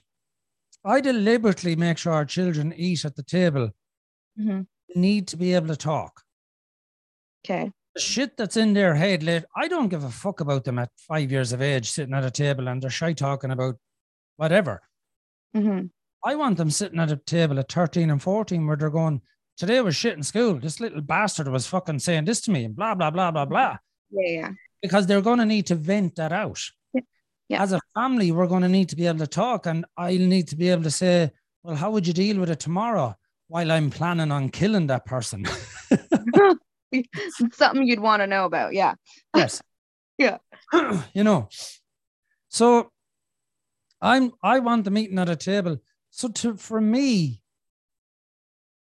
I 0.85 1.01
deliberately 1.01 1.77
make 1.77 1.99
sure 1.99 2.13
our 2.13 2.25
children 2.25 2.73
eat 2.77 3.05
at 3.05 3.17
the 3.17 3.23
table. 3.23 3.71
hmm 4.37 4.63
Need 4.95 5.29
to 5.29 5.37
be 5.37 5.55
able 5.55 5.69
to 5.69 5.77
talk. 5.77 6.23
Okay. 7.45 7.71
the 7.95 8.01
shit 8.01 8.37
that's 8.37 8.57
in 8.57 8.73
their 8.73 8.95
head 8.95 9.23
late. 9.23 9.45
I 9.57 9.69
don't 9.69 9.89
give 9.89 10.05
a 10.05 10.11
fuck 10.11 10.41
about 10.41 10.65
them 10.65 10.79
at 10.79 10.91
five 10.97 11.31
years 11.31 11.53
of 11.53 11.63
age 11.63 11.91
sitting 11.91 12.15
at 12.15 12.25
a 12.25 12.31
table 12.31 12.67
and 12.69 12.83
they're 12.83 12.91
shy 12.91 13.13
talking 13.13 13.51
about 13.51 13.77
whatever. 14.37 14.83
hmm 15.55 15.87
I 16.25 16.35
want 16.35 16.57
them 16.57 16.71
sitting 16.71 16.99
at 16.99 17.13
a 17.13 17.17
table 17.17 17.59
at 17.61 17.71
13 17.71 18.11
and 18.11 18.21
14 18.21 18.67
where 18.67 18.77
they're 18.77 18.91
going, 18.91 19.23
Today 19.57 19.81
was 19.81 19.97
shit 19.97 20.17
in 20.17 20.23
school. 20.23 20.55
This 20.55 20.81
little 20.81 21.01
bastard 21.01 21.49
was 21.49 21.67
fucking 21.67 21.99
saying 21.99 22.27
this 22.27 22.43
to 22.43 22.51
me 22.51 22.65
and 22.65 22.77
blah, 22.77 22.95
blah, 22.95 23.11
blah, 23.11 23.31
blah, 23.31 23.47
blah. 23.47 23.79
Yeah, 24.11 24.31
yeah. 24.31 24.51
Because 24.83 25.07
they're 25.07 25.23
going 25.23 25.39
to 25.39 25.47
need 25.47 25.67
to 25.67 25.75
vent 25.75 26.17
that 26.17 26.33
out. 26.33 26.61
Yeah. 26.93 27.01
Yeah. 27.49 27.63
As 27.63 27.73
a 27.73 27.81
family, 27.95 28.33
we're 28.33 28.49
going 28.49 28.63
to 28.63 28.69
need 28.69 28.91
to 28.91 28.97
be 28.97 29.07
able 29.07 29.21
to 29.21 29.27
talk. 29.27 29.67
And 29.67 29.87
I'll 29.97 30.19
need 30.19 30.49
to 30.49 30.57
be 30.57 30.69
able 30.69 30.83
to 30.83 30.91
say, 30.91 31.31
Well, 31.63 31.77
how 31.77 31.91
would 31.91 32.07
you 32.07 32.13
deal 32.13 32.39
with 32.39 32.51
it 32.51 32.61
tomorrow 32.61 33.17
while 33.49 33.73
I'm 33.73 33.91
planning 33.91 34.31
on 34.31 34.51
killing 34.51 34.89
that 34.89 35.07
person? 35.07 35.47
Something 37.53 37.87
you'd 37.87 38.01
want 38.01 38.21
to 38.21 38.27
know 38.27 38.45
about. 38.45 38.75
Yeah. 38.75 38.95
yes 39.37 39.63
Yeah. 40.19 40.39
you 41.15 41.25
know 41.25 41.49
so 42.49 42.91
i'm 44.01 44.33
i 44.43 44.59
want 44.59 44.85
the 44.85 44.91
meeting 44.91 45.19
at 45.19 45.29
a 45.29 45.37
table 45.37 45.79
so 46.11 46.29
to 46.29 46.57
for 46.57 46.81
me 46.81 47.41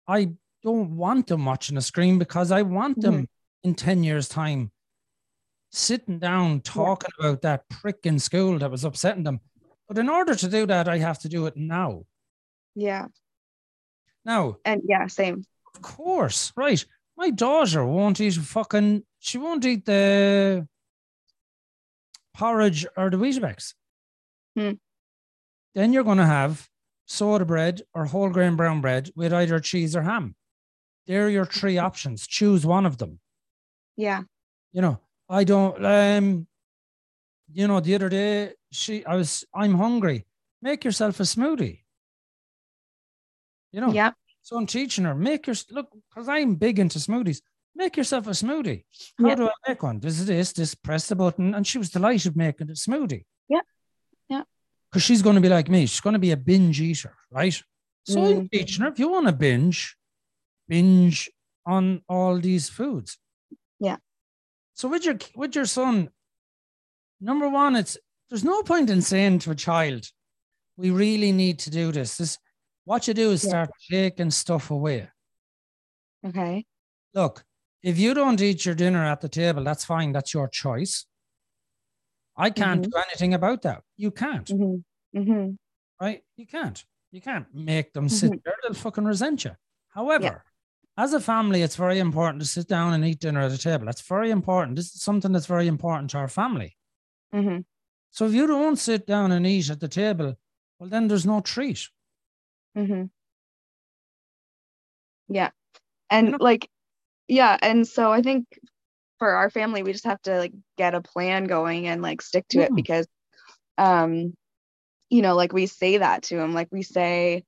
i 0.08 0.30
don't 0.68 0.92
want 1.06 1.28
them 1.28 1.46
watching 1.52 1.78
a 1.78 1.82
screen 1.92 2.16
because 2.20 2.52
i 2.52 2.62
want 2.62 3.00
them 3.02 3.18
in 3.64 3.74
10 3.74 4.04
years 4.04 4.28
time 4.28 4.72
sitting 5.72 6.20
down 6.20 6.60
talking 6.62 7.10
about 7.20 7.42
that 7.42 7.62
prick 7.70 8.00
in 8.04 8.20
school 8.20 8.60
that 8.60 8.72
was 8.72 8.84
upsetting 8.84 9.24
them 9.24 9.40
but 9.88 9.98
in 9.98 10.10
order 10.10 10.36
to 10.36 10.48
do 10.58 10.66
that 10.66 10.88
i 10.96 10.98
have 10.98 11.20
to 11.20 11.30
do 11.30 11.46
it 11.50 11.56
now 11.56 11.92
Yeah. 12.76 13.06
now 14.26 14.58
And 14.66 14.82
yeah, 14.94 15.08
same. 15.08 15.38
of 15.74 15.82
course 15.82 16.52
right 16.56 16.84
my 17.24 17.30
daughter 17.32 17.84
won't 17.86 18.20
eat 18.22 18.36
fucking 18.36 19.04
she 19.20 19.38
won't 19.38 19.66
eat 19.66 19.86
the 19.86 20.68
porridge 22.38 22.86
or 22.96 23.10
the 23.10 23.18
Weetabix. 23.18 23.74
Hmm. 24.56 24.74
Then 25.74 25.92
you're 25.94 26.04
going 26.10 26.20
to 26.26 26.26
have 26.40 26.68
soda 27.08 27.46
bread 27.46 27.82
or 27.96 28.06
whole 28.06 28.30
grain 28.30 28.56
brown 28.56 28.82
bread 28.82 29.10
with 29.16 29.34
either 29.34 29.60
cheese 29.60 29.96
or 29.96 30.04
ham. 30.04 30.36
They're 31.08 31.30
your 31.30 31.46
three 31.46 31.78
options. 31.78 32.28
Choose 32.28 32.66
one 32.66 32.86
of 32.86 32.98
them. 32.98 33.20
Yeah. 33.96 34.24
You 34.74 34.82
know, 34.82 35.00
I 35.30 35.44
don't. 35.46 35.84
Um, 35.86 36.48
you 37.52 37.68
know, 37.68 37.80
the 37.80 37.96
other 37.96 38.10
day 38.10 38.52
she, 38.72 39.06
I 39.06 39.16
was, 39.16 39.46
I'm 39.56 39.76
hungry. 39.76 40.26
Make 40.62 40.84
yourself 40.84 41.20
a 41.20 41.24
smoothie. 41.24 41.80
You 43.72 43.82
know, 43.82 43.92
yeah. 43.92 44.12
so 44.42 44.58
I'm 44.58 44.66
teaching 44.66 45.06
her, 45.06 45.16
make 45.16 45.48
your 45.48 45.56
look, 45.72 45.88
because 46.10 46.28
I'm 46.28 46.56
big 46.56 46.80
into 46.80 47.00
smoothies. 47.00 47.42
Make 47.76 47.96
yourself 47.96 48.28
a 48.28 48.32
smoothie. 48.32 48.84
How 49.20 49.28
Yeah. 49.30 49.36
do 49.36 49.48
I 49.48 49.52
make 49.70 49.84
one? 49.84 50.00
This 50.00 50.20
is 50.20 50.26
this, 50.26 50.52
this, 50.52 50.74
press 50.76 51.08
the 51.08 51.16
button. 51.16 51.54
And 51.54 51.66
she 51.66 51.78
was 51.78 51.90
delighted 51.90 52.36
making 52.36 52.68
the 52.68 52.74
smoothie. 52.74 53.24
Yeah. 53.48 53.62
Yeah. 54.30 54.44
Because 54.92 55.04
she's 55.04 55.22
going 55.22 55.36
to 55.36 55.42
be 55.42 55.50
like 55.50 55.70
me. 55.70 55.86
She's 55.86 56.02
going 56.02 56.14
to 56.14 56.20
be 56.20 56.32
a 56.32 56.38
binge 56.38 56.82
eater, 56.82 57.16
right? 57.32 57.62
So 58.06 58.24
I'm 58.24 58.42
Mm. 58.48 58.52
teaching 58.52 58.84
her, 58.84 58.90
if 58.92 59.00
you 59.00 59.10
want 59.12 59.28
to 59.28 59.34
binge, 59.34 59.96
binge 60.68 61.30
on 61.66 62.02
all 62.08 62.40
these 62.40 62.70
foods. 62.70 63.18
Yeah. 63.80 63.98
So 64.74 64.88
with 64.88 65.06
your 65.06 65.18
with 65.36 65.56
your 65.56 65.66
son, 65.66 66.10
number 67.20 67.50
one, 67.50 67.76
it's 67.76 67.98
there's 68.30 68.44
no 68.44 68.62
point 68.64 68.90
in 68.90 69.02
saying 69.02 69.40
to 69.40 69.52
a 69.52 69.56
child, 69.56 70.06
we 70.76 70.92
really 70.92 71.32
need 71.32 71.60
to 71.60 71.70
do 71.70 71.92
this. 71.92 72.18
This 72.18 72.38
what 72.86 73.08
you 73.08 73.14
do 73.14 73.32
is 73.32 73.44
Yeah. 73.44 73.50
start 73.50 73.70
taking 73.90 74.32
stuff 74.32 74.72
away. 74.72 75.10
Okay. 76.26 76.66
Look, 77.14 77.44
if 77.84 77.98
you 77.98 78.14
don't 78.14 78.42
eat 78.42 78.66
your 78.66 78.76
dinner 78.76 79.04
at 79.04 79.22
the 79.22 79.30
table, 79.30 79.64
that's 79.64 79.86
fine. 79.86 80.12
That's 80.12 80.34
your 80.34 80.48
choice. 80.48 81.06
I 82.36 82.50
can't 82.52 82.82
Mhm. 82.86 82.92
do 82.92 82.98
anything 82.98 83.34
about 83.34 83.64
that. 83.64 83.84
You 83.98 84.12
can't, 84.12 84.48
hmm 84.48 84.76
hmm 85.14 85.52
right? 86.00 86.24
You 86.36 86.46
can't. 86.46 86.86
You 87.12 87.22
can't 87.22 87.48
make 87.54 87.94
them 87.94 88.10
sit 88.10 88.32
Mhm. 88.32 88.44
there. 88.44 88.56
They'll 88.62 88.74
fucking 88.74 89.06
resent 89.06 89.46
you. 89.46 89.56
However, 89.90 90.44
as 90.98 91.14
a 91.14 91.20
family, 91.20 91.62
it's 91.62 91.76
very 91.76 92.00
important 92.00 92.42
to 92.42 92.48
sit 92.48 92.68
down 92.68 92.94
and 92.94 93.06
eat 93.06 93.20
dinner 93.20 93.42
at 93.42 93.52
a 93.52 93.58
table. 93.58 93.86
That's 93.86 94.02
very 94.02 94.32
important. 94.32 94.76
This 94.76 94.94
is 94.96 95.02
something 95.02 95.32
that's 95.32 95.46
very 95.46 95.68
important 95.68 96.10
to 96.12 96.18
our 96.18 96.28
family. 96.28 96.76
hmm 97.32 97.60
So 98.12 98.26
if 98.26 98.34
you 98.34 98.48
don't 98.48 98.78
sit 98.78 99.06
down 99.06 99.32
and 99.32 99.46
eat 99.46 99.70
at 99.70 99.80
the 99.80 99.88
table, 99.88 100.36
well, 100.80 100.90
then 100.90 101.08
there's 101.08 101.26
no 101.26 101.40
treat. 101.42 101.88
hmm 102.76 103.04
Yeah. 105.30 105.52
And 106.10 106.32
know? 106.32 106.38
like, 106.40 106.70
yeah. 107.28 107.58
And 107.62 107.88
so 107.88 108.12
I 108.12 108.22
think 108.22 108.46
for 109.20 109.30
our 109.30 109.50
family, 109.50 109.84
we 109.84 109.92
just 109.92 110.06
have 110.06 110.22
to 110.24 110.38
like 110.38 110.54
get 110.78 110.96
a 110.96 111.02
plan 111.02 111.46
going 111.46 111.88
and 111.88 112.02
like 112.02 112.22
stick 112.22 112.48
to 112.50 112.60
it 112.62 112.72
Mhm. 112.72 112.76
because, 112.76 113.08
um, 113.78 114.36
you 115.10 115.22
know, 115.22 115.36
like 115.36 115.54
we 115.54 115.68
say 115.68 115.98
that 115.98 116.24
to 116.24 116.40
him, 116.40 116.54
like 116.54 116.70
we 116.72 116.82
say, 116.82 117.44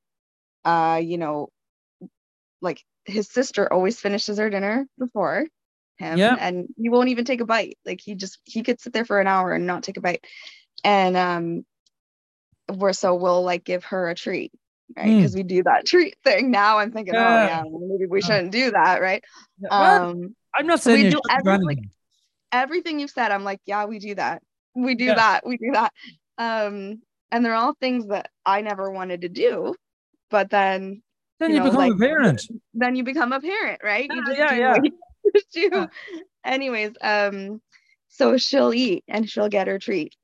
uh, 0.65 0.99
you 1.03 1.17
know, 1.17 1.49
like 2.61 2.83
his 3.09 3.29
sister 3.29 3.71
always 3.71 3.99
finishes 3.99 4.37
her 4.37 4.49
dinner 4.49 4.85
before 4.97 5.45
him 5.97 6.17
Yeah. 6.17 6.35
and 6.39 6.67
he 6.77 6.89
won't 6.89 7.09
even 7.09 7.25
take 7.25 7.41
a 7.41 7.45
bite. 7.45 7.77
Like 7.85 7.99
he 8.01 8.15
just, 8.15 8.39
he 8.45 8.63
could 8.63 8.79
sit 8.79 8.93
there 8.93 9.05
for 9.05 9.19
an 9.19 9.27
hour 9.27 9.51
and 9.53 9.67
not 9.67 9.83
take 9.83 9.97
a 9.97 10.01
bite. 10.01 10.25
And, 10.83 11.17
um, 11.17 11.65
we're 12.69 12.93
so 12.93 13.15
we'll 13.15 13.43
like 13.43 13.63
give 13.63 13.83
her 13.85 14.09
a 14.09 14.15
treat 14.15 14.51
right 14.95 15.07
Mm. 15.07 15.17
because 15.17 15.35
we 15.35 15.43
do 15.43 15.63
that 15.63 15.85
treat 15.87 16.15
thing 16.23 16.51
now 16.51 16.77
i'm 16.77 16.91
thinking 16.91 17.15
Yeah. 17.15 17.27
oh 17.27 17.45
yeah 17.47 17.63
maybe 17.63 18.05
we 18.05 18.21
shouldn't 18.21 18.51
do 18.51 18.71
that 18.71 19.01
right 19.01 19.23
Well, 19.59 19.81
um 20.11 20.35
I'm 20.53 20.67
not 20.67 20.79
saying 20.81 21.05
We 21.05 21.09
do 21.09 21.21
anything. 21.29 21.89
Everything 22.51 22.99
you've 22.99 23.11
said, 23.11 23.31
I'm 23.31 23.43
like, 23.43 23.59
yeah, 23.65 23.85
we 23.85 23.99
do 23.99 24.15
that. 24.15 24.41
We 24.75 24.95
do 24.95 25.05
Yeah. 25.05 25.15
that. 25.15 25.45
We 25.45 25.57
do 25.57 25.71
that. 25.73 25.93
Um, 26.39 27.01
and 27.31 27.45
they're 27.45 27.53
all 27.53 27.75
things 27.79 28.07
that 28.07 28.31
I 28.45 28.61
never 28.61 28.89
wanted 28.89 29.21
to 29.21 29.29
do. 29.29 29.75
But 30.31 30.49
then 30.49 31.03
Then 31.39 31.51
you 31.51 31.57
you, 31.57 31.59
know, 31.63 31.69
become 31.71 31.77
like- 31.89 31.93
a 31.93 31.97
parent. 31.97 32.41
then 32.73 32.95
you 32.95 33.03
become 33.03 33.31
a 33.33 33.39
parent, 33.41 33.81
right? 33.83 34.07
Yeah, 34.09 34.15
you 34.15 34.25
just 34.25 34.37
yeah, 34.37 34.49
do 34.53 34.59
yeah. 34.59 34.77
you 34.83 35.41
do. 35.53 35.69
Yeah. 35.77 35.85
Anyways, 36.45 36.91
um, 37.01 37.61
so 38.07 38.37
she'll 38.37 38.73
eat 38.73 39.03
and 39.07 39.29
she'll 39.29 39.49
get 39.49 39.67
her 39.67 39.79
treat. 39.79 40.15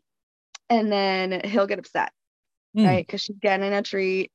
And 0.70 0.92
then 0.92 1.42
he'll 1.46 1.68
get 1.68 1.80
upset, 1.80 2.12
Mm. 2.76 2.86
right? 2.88 3.06
Because 3.06 3.22
she's 3.22 3.38
getting 3.40 3.72
a 3.74 3.82
treat. 3.82 4.32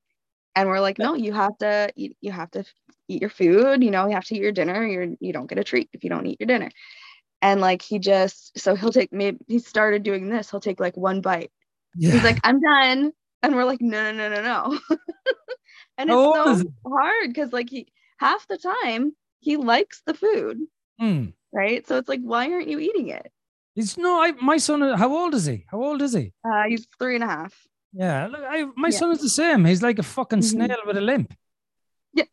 And 0.56 0.68
we're 0.68 0.80
like, 0.80 0.98
no, 0.98 1.14
you 1.14 1.32
have 1.32 1.56
to 1.58 1.90
eat, 1.96 2.16
you 2.20 2.32
have 2.32 2.50
to 2.52 2.64
eat 3.08 3.20
your 3.20 3.30
food, 3.30 3.82
you 3.82 3.90
know, 3.90 4.06
you 4.06 4.14
have 4.14 4.24
to 4.26 4.34
eat 4.34 4.42
your 4.42 4.52
dinner. 4.52 4.86
You're 4.86 5.08
you 5.20 5.32
don't 5.32 5.48
get 5.48 5.58
a 5.58 5.64
treat 5.64 5.88
if 5.92 6.02
you 6.04 6.10
don't 6.10 6.26
eat 6.26 6.38
your 6.40 6.46
dinner. 6.46 6.70
And 7.42 7.60
like 7.60 7.82
he 7.82 7.98
just 7.98 8.58
so 8.58 8.74
he'll 8.74 8.92
take 8.92 9.12
maybe 9.12 9.38
he 9.48 9.58
started 9.58 10.02
doing 10.02 10.28
this, 10.28 10.50
he'll 10.50 10.60
take 10.60 10.80
like 10.80 10.96
one 10.96 11.20
bite. 11.20 11.50
Yeah. 11.96 12.12
He's 12.12 12.24
like, 12.24 12.38
I'm 12.44 12.60
done. 12.60 13.12
And 13.42 13.54
we're 13.56 13.64
like, 13.64 13.80
no, 13.80 14.12
no, 14.12 14.28
no, 14.28 14.42
no, 14.42 14.42
no. 14.42 14.96
and 16.00 16.10
it's 16.10 16.60
is 16.60 16.66
so 16.66 16.72
hard 16.90 17.28
because 17.28 17.52
like 17.52 17.70
he 17.70 17.86
half 18.18 18.46
the 18.48 18.58
time 18.58 19.12
he 19.40 19.56
likes 19.56 20.02
the 20.06 20.14
food, 20.14 20.58
Mm. 21.00 21.32
right? 21.52 21.86
So 21.86 21.96
it's 21.98 22.08
like, 22.08 22.20
why 22.20 22.50
aren't 22.52 22.68
you 22.68 22.78
eating 22.78 23.08
it? 23.08 23.30
He's 23.74 23.96
no, 23.96 24.20
I, 24.20 24.32
my 24.32 24.58
son, 24.58 24.80
how 24.98 25.10
old 25.16 25.34
is 25.34 25.46
he? 25.46 25.64
How 25.70 25.82
old 25.82 26.02
is 26.02 26.12
he? 26.12 26.32
Uh, 26.44 26.64
he's 26.68 26.86
three 26.98 27.14
and 27.14 27.24
a 27.24 27.28
half. 27.28 27.54
Yeah, 27.92 28.26
look, 28.26 28.42
I, 28.46 28.64
my 28.76 28.88
Yeah. 28.88 28.98
son 28.98 29.10
is 29.12 29.20
the 29.20 29.28
same. 29.30 29.64
He's 29.64 29.82
like 29.82 29.98
a 29.98 30.02
fucking 30.02 30.40
Mhm. 30.40 30.44
snail 30.44 30.76
with 30.86 30.96
a 30.96 31.00
limp. 31.00 31.32
Yeah. 32.12 32.24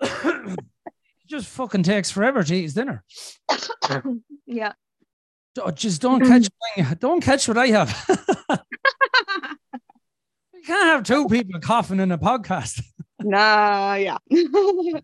he 0.02 1.26
just 1.28 1.46
fucking 1.48 1.82
takes 1.82 2.10
forever 2.10 2.42
to 2.42 2.54
eat 2.54 2.62
his 2.62 2.74
dinner. 2.74 3.04
yeah. 4.46 4.72
Oh, 5.58 5.70
Just 5.72 6.00
don't 6.00 6.24
catch, 6.24 6.48
don't 7.00 7.20
catch 7.20 7.48
what 7.48 7.58
I 7.58 7.66
have. 7.68 7.90
you 10.60 10.66
can't 10.66 10.86
have 10.88 11.02
two 11.04 11.26
people 11.28 11.58
coughing 11.60 12.00
in 12.00 12.12
a 12.12 12.18
podcast. 12.18 12.82
nah, 13.20 13.94
yeah. 13.94 14.18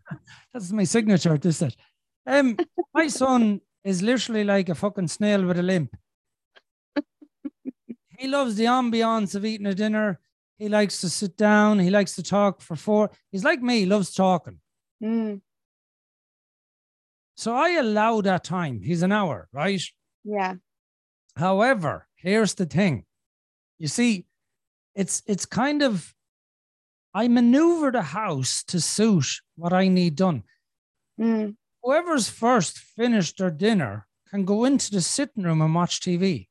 That's 0.52 0.70
my 0.72 0.84
signature 0.84 1.32
at 1.34 1.42
this 1.42 1.57
stage. 1.57 1.76
Um, 2.26 2.57
my 2.92 3.09
son 3.09 3.61
is 3.84 4.02
literally 4.02 4.44
like 4.44 4.68
a 4.68 4.74
fucking 4.74 5.09
snail 5.09 5.44
with 5.44 5.59
a 5.59 5.62
limp. 5.62 5.94
He 8.18 8.28
loves 8.28 8.57
the 8.57 8.64
ambiance 8.64 9.34
of 9.34 9.44
eating 9.44 9.66
a 9.66 9.74
dinner. 9.74 10.18
He 10.59 10.68
likes 10.70 11.00
to 11.02 11.09
sit 11.11 11.36
down. 11.36 11.78
He 11.78 11.90
likes 11.90 12.14
to 12.16 12.22
talk 12.22 12.62
for 12.62 12.74
four. 12.74 13.11
He's 13.30 13.44
like 13.44 13.61
me, 13.61 13.80
he 13.80 13.86
loves 13.86 14.12
talking. 14.14 14.59
Mm, 15.02 15.42
So 17.36 17.54
I 17.54 17.72
allow 17.72 18.22
that 18.22 18.42
time. 18.44 18.80
He's 18.82 19.02
an 19.02 19.12
hour, 19.12 19.48
right? 19.52 19.82
yeah. 20.24 20.54
However, 21.36 22.07
here's 22.16 22.54
the 22.54 22.64
thing. 22.64 23.04
You 23.78 23.88
see, 23.88 24.24
it's 24.97 25.22
it's 25.26 25.47
kind 25.47 25.82
of 25.82 26.12
I 27.14 27.28
maneuver 27.28 27.92
the 27.92 28.03
house 28.03 28.64
to 28.64 28.80
suit 28.80 29.40
what 29.57 29.72
I 29.72 29.88
need 29.88 30.16
done. 30.16 30.42
Mm, 31.20 31.57
whoever's 31.82 32.28
first 32.28 32.78
finished 32.78 33.38
their 33.38 33.51
dinner 33.51 34.07
can 34.30 34.44
go 34.44 34.64
into 34.64 34.90
the 34.90 35.01
sitting 35.01 35.44
room 35.44 35.62
and 35.62 35.74
watch 35.74 36.01
TV. 36.01 36.49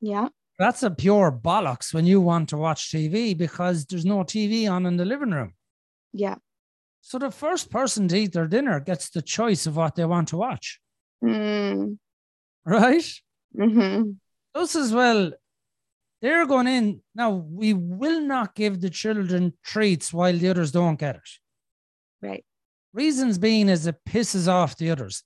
yeah. 0.00 0.28
That's 0.58 0.82
a 0.82 0.90
pure 0.90 1.30
bollocks 1.30 1.94
when 1.94 2.04
you 2.04 2.20
want 2.20 2.48
to 2.48 2.56
watch 2.56 2.90
TV 2.90 3.36
because 3.36 3.86
there's 3.86 4.04
no 4.04 4.24
TV 4.24 4.68
on 4.68 4.86
in 4.86 4.96
the 4.96 5.04
living 5.04 5.30
room. 5.30 5.54
Yeah. 6.12 6.34
So 7.00 7.18
the 7.18 7.30
first 7.30 7.70
person 7.70 8.08
to 8.08 8.16
eat 8.16 8.32
their 8.32 8.48
dinner 8.48 8.80
gets 8.80 9.08
the 9.10 9.22
choice 9.22 9.66
of 9.68 9.76
what 9.76 9.94
they 9.94 10.04
want 10.04 10.28
to 10.28 10.36
watch, 10.36 10.80
Right? 11.22 11.36
Mm, 11.40 11.98
right? 12.64 13.04
hmm 13.56 14.02
Us 14.54 14.74
as 14.74 14.92
well, 14.92 15.30
they're 16.20 16.46
going 16.46 16.66
in. 16.66 17.00
Now, 17.14 17.30
we 17.30 17.74
will 17.74 18.20
not 18.20 18.54
give 18.54 18.80
the 18.80 18.90
children 18.90 19.52
treats 19.64 20.12
while 20.12 20.36
the 20.36 20.48
others 20.48 20.72
don't 20.72 20.98
get 20.98 21.16
it. 21.16 21.28
Right. 22.20 22.44
Reasons 22.92 23.38
being 23.38 23.68
is 23.68 23.86
it 23.86 23.96
pisses 24.08 24.48
off 24.48 24.76
the 24.76 24.90
others. 24.90 25.22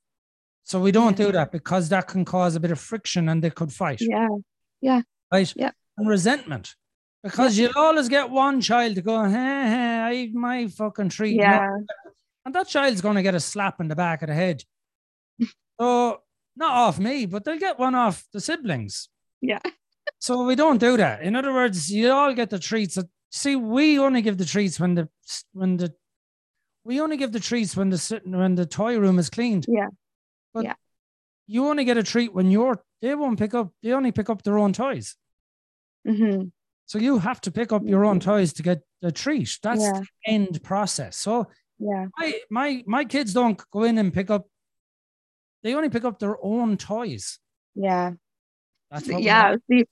So 0.65 0.81
we 0.81 0.93
don't 0.93 1.19
Yeah. 1.19 1.27
do 1.27 1.33
that 1.33 1.53
because 1.53 1.89
that 1.89 2.07
can 2.09 2.25
cause 2.25 2.55
a 2.55 2.61
bit 2.61 2.71
of 2.71 2.79
friction 2.81 3.29
and 3.29 3.43
they 3.43 3.51
could 3.51 3.73
fight. 3.73 4.01
Yeah. 4.01 4.29
Yeah. 4.81 5.03
Right? 5.33 5.53
Yeah. 5.57 5.71
And 5.97 6.09
resentment. 6.09 6.75
Because 7.23 7.57
you'll 7.57 7.77
always 7.77 8.09
get 8.09 8.31
one 8.31 8.61
child 8.61 8.97
to 8.97 9.03
go, 9.03 9.25
hey, 9.25 9.31
hey, 9.31 9.99
I 10.01 10.13
eat 10.15 10.35
my 10.35 10.67
fucking 10.67 11.09
treat. 11.11 11.37
Yeah. 11.37 11.69
And 12.45 12.55
that 12.55 12.67
child's 12.69 13.01
going 13.01 13.15
to 13.15 13.23
get 13.23 13.37
a 13.37 13.41
slap 13.41 13.81
in 13.81 13.87
the 13.89 13.95
back 13.95 14.23
of 14.23 14.29
the 14.29 14.35
head. 14.35 14.65
so, 15.81 16.21
not 16.57 16.73
off 16.73 16.99
me, 16.99 17.27
but 17.27 17.45
they'll 17.45 17.59
get 17.59 17.79
one 17.79 17.95
off 17.95 18.25
the 18.33 18.41
siblings. 18.41 19.09
Yeah. 19.41 19.61
So, 20.23 20.45
we 20.45 20.55
don't 20.55 20.79
do 20.79 20.97
that. 20.99 21.23
In 21.23 21.35
other 21.35 21.53
words, 21.53 21.91
you 21.91 22.13
all 22.13 22.33
get 22.33 22.49
the 22.49 22.59
treats. 22.61 22.97
See, 23.31 23.57
we 23.57 23.99
only 23.99 24.23
give 24.23 24.37
the 24.39 24.45
treats 24.45 24.79
when 24.79 24.95
the, 24.95 25.09
when 25.53 25.77
the, 25.79 25.93
we 26.85 27.01
only 27.01 27.17
give 27.17 27.33
the 27.33 27.41
treats 27.41 27.77
when 27.77 27.91
the 27.91 28.21
when 28.25 28.55
the 28.55 28.65
toy 28.67 28.99
room 28.99 29.19
is 29.19 29.29
cleaned. 29.31 29.67
Yeah. 29.69 29.89
But 30.55 30.65
Yeah. 30.65 30.75
you 31.49 31.67
only 31.67 31.85
get 31.85 31.97
a 31.97 32.03
treat 32.05 32.33
when 32.33 32.51
you're 32.53 32.79
they 33.01 33.15
won't 33.17 33.39
pick 33.39 33.53
up 33.55 33.73
they 33.83 33.93
only 33.93 34.13
pick 34.13 34.29
up 34.31 34.43
their 34.43 34.59
own 34.59 34.73
toys. 34.73 35.17
hmm 36.07 36.43
So 36.87 36.99
you 36.99 37.19
have 37.19 37.41
to 37.43 37.51
pick 37.51 37.73
up 37.73 37.83
your 37.85 38.05
own 38.05 38.21
toys 38.21 38.53
to 38.55 38.63
get 38.63 38.79
the 39.01 39.11
treat. 39.13 39.59
That's 39.63 39.83
Yeah. 39.83 40.01
the 40.01 40.07
end 40.33 40.63
process. 40.63 41.17
So 41.17 41.47
Yeah. 41.79 42.07
my 42.19 42.29
my 42.51 42.69
my 42.87 43.05
kids 43.05 43.33
don't 43.33 43.59
go 43.71 43.83
in 43.85 43.99
and 43.99 44.13
pick 44.13 44.31
up. 44.31 44.47
They 45.63 45.75
only 45.75 45.89
pick 45.91 46.05
up 46.05 46.19
their 46.19 46.37
own 46.45 46.77
toys. 46.77 47.39
Yeah. 47.75 48.13
Yeah 49.01 49.57
see 49.71 49.85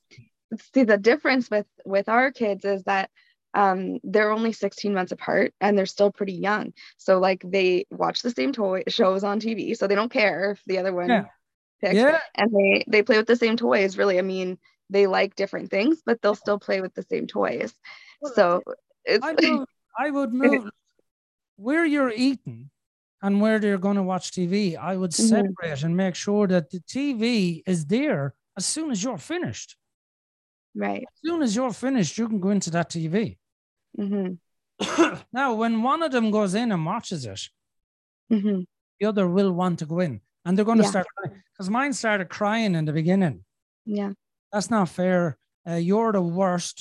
see 0.75 0.85
the 0.85 0.99
difference 0.99 1.51
with 1.51 1.67
with 1.85 2.09
our 2.09 2.31
kids 2.33 2.65
is 2.65 2.83
that 2.85 3.11
um 3.55 3.99
they're 4.05 4.31
only 4.31 4.53
16 4.53 4.95
months 4.95 5.13
apart 5.13 5.53
and 5.61 5.77
they're 5.77 5.87
still 5.87 6.13
pretty 6.13 6.35
young 6.35 6.73
so 6.97 7.19
like 7.19 7.43
they 7.45 7.85
watch 7.91 8.23
the 8.23 8.31
same 8.31 8.53
toy 8.53 8.83
shows 8.89 9.25
on 9.25 9.41
tv 9.41 9.77
so 9.77 9.87
they 9.87 9.95
don't 9.95 10.13
care 10.13 10.53
if 10.53 10.63
the 10.67 10.79
other 10.79 10.93
one 10.93 11.09
Yeah. 11.09 11.25
picks 11.81 11.97
Yeah, 11.97 12.19
and 12.37 12.53
they 12.53 12.85
they 12.89 13.03
play 13.03 13.17
with 13.17 13.27
the 13.27 13.37
same 13.37 13.57
toys 13.57 13.97
really 13.97 14.19
i 14.19 14.23
mean 14.23 14.59
they 14.91 15.07
like 15.07 15.35
different 15.35 15.71
things 15.71 16.03
but 16.05 16.21
they'll 16.21 16.35
still 16.35 16.59
play 16.59 16.81
with 16.81 16.95
the 16.95 17.03
same 17.03 17.27
toys 17.27 17.75
so 18.35 18.63
it's 19.05 19.25
I 19.25 19.33
would, 19.33 19.67
I 19.99 20.11
would 20.11 20.33
move 20.35 20.71
where 21.57 21.85
you're 21.85 22.11
eating 22.11 22.71
and 23.23 23.41
where 23.41 23.59
they're 23.59 23.79
going 23.79 23.97
to 23.97 24.03
watch 24.03 24.33
TV. 24.33 24.77
I 24.77 24.97
would 24.97 25.13
Mhm. 25.13 25.29
separate 25.29 25.83
and 25.83 25.97
make 25.97 26.15
sure 26.15 26.47
that 26.47 26.71
the 26.71 26.81
TV 26.81 27.63
is 27.67 27.87
there 27.87 28.35
as 28.61 28.67
soon 28.67 28.91
as 28.91 29.03
you're 29.05 29.19
finished. 29.35 29.71
right 30.75 31.05
As 31.15 31.21
soon 31.27 31.41
as 31.43 31.57
you're 31.57 31.73
finished, 31.87 32.19
you 32.19 32.27
can 32.29 32.41
go 32.41 32.51
into 32.51 32.71
that 32.77 32.89
TV. 32.91 33.39
hmm 33.97 34.35
now, 35.41 35.49
when 35.55 35.83
one 35.83 36.03
of 36.07 36.11
them 36.13 36.31
goes 36.31 36.55
in 36.55 36.73
and 36.73 36.85
watches 36.87 37.25
it, 37.35 37.43
hmm 38.31 38.61
the 38.99 39.07
other 39.11 39.27
will 39.37 39.53
want 39.53 39.79
to 39.79 39.87
go 39.87 39.99
in 40.01 40.21
and 40.45 40.53
they're 40.57 40.71
going 40.71 40.79
to 40.85 40.85
Yeah. 40.85 40.91
start 40.97 41.07
crying 41.17 41.43
because 41.53 41.69
mine 41.71 41.93
started 41.95 42.29
crying 42.39 42.75
in 42.79 42.85
the 42.85 42.93
beginning. 42.93 43.45
yeah 43.99 44.13
That's 44.53 44.71
not 44.71 44.89
fair. 44.89 45.21
Uh, 45.69 45.81
you're 45.89 46.13
the 46.13 46.21
worst. 46.41 46.77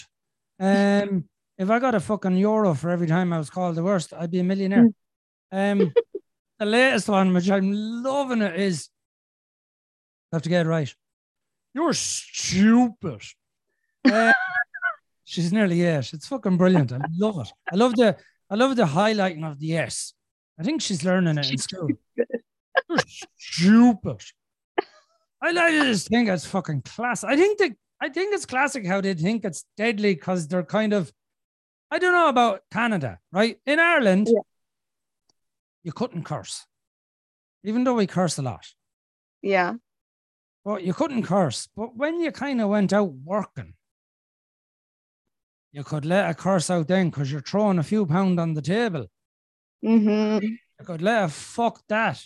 Um, 0.59 1.09
if 1.57 1.67
I 1.69 1.77
got 1.79 1.95
a 1.95 1.99
fucking 1.99 2.37
euro 2.37 2.73
for 2.73 2.89
every 2.89 3.07
time 3.07 3.31
I 3.33 3.37
was 3.43 3.49
called 3.49 3.75
the 3.75 3.83
worst, 3.91 4.13
I'd 4.13 4.31
be 4.31 4.39
a 4.39 4.43
millionaire. 4.51 4.87
Um, 5.51 5.79
the 6.59 6.65
latest 6.65 7.07
one, 7.09 7.33
which 7.33 7.49
I'm 7.49 7.69
loving 8.03 8.41
it, 8.41 8.55
is 8.59 8.89
I 10.31 10.35
have 10.35 10.43
to 10.43 10.49
get 10.49 10.65
it 10.65 10.69
right. 10.69 10.91
You're 11.73 11.93
stupid. 11.93 13.21
Uh, 14.09 14.31
she's 15.25 15.51
nearly 15.51 15.75
yes. 15.81 16.13
It's 16.13 16.25
fucking 16.25 16.55
brilliant. 16.55 16.93
I 16.93 16.99
love 17.17 17.37
it. 17.41 17.51
I 17.71 17.75
love 17.75 17.95
the 17.97 18.15
I 18.49 18.55
love 18.55 18.77
the 18.77 18.85
highlighting 18.85 19.45
of 19.45 19.59
the 19.59 19.75
S. 19.77 20.13
I 20.57 20.63
think 20.63 20.81
she's 20.81 21.03
learning 21.03 21.37
it 21.37 21.51
in 21.51 21.57
school. 21.57 21.89
You're 22.15 22.97
stupid. 23.05 24.21
I 25.41 25.51
like 25.51 25.73
this 25.73 26.07
thing. 26.07 26.29
it's 26.29 26.45
fucking 26.45 26.83
class. 26.83 27.25
I 27.25 27.35
think 27.35 27.59
that 27.59 27.71
I 28.01 28.07
think 28.07 28.33
it's 28.33 28.45
classic 28.45 28.87
how 28.87 29.01
they 29.01 29.13
think 29.13 29.43
it's 29.43 29.65
deadly 29.75 30.15
because 30.15 30.47
they're 30.47 30.63
kind 30.63 30.93
of 30.93 31.11
I 31.91 31.99
don't 31.99 32.13
know 32.13 32.29
about 32.29 32.61
Canada, 32.71 33.19
right? 33.33 33.57
In 33.65 33.79
Ireland, 33.79 34.27
Yeah. 34.31 34.39
you 35.83 35.91
couldn't 35.91 36.23
curse. 36.23 36.65
Even 37.65 37.83
though 37.83 37.95
we 37.95 38.07
curse 38.07 38.37
a 38.37 38.41
lot. 38.43 38.65
yeah 39.41 39.73
But 40.65 40.83
you 40.83 40.93
couldn't 40.93 41.23
curse. 41.23 41.67
But 41.75 41.95
when 41.95 42.19
you 42.19 42.31
kind 42.31 42.61
of 42.61 42.69
went 42.69 42.93
out 42.93 43.11
working, 43.13 43.73
you 45.71 45.83
could 45.83 46.05
let 46.05 46.29
a 46.29 46.33
curse 46.33 46.69
out 46.69 46.87
then 46.87 47.09
because 47.09 47.31
you're 47.31 47.41
throwing 47.41 47.79
a 47.79 47.83
few 47.83 48.05
pound 48.05 48.39
on 48.39 48.53
the 48.53 48.61
table. 48.61 49.05
hmm 49.83 50.39
You 50.41 50.85
could 50.85 51.01
let 51.01 51.23
a 51.25 51.27
fuck 51.29 51.81
that 51.89 52.23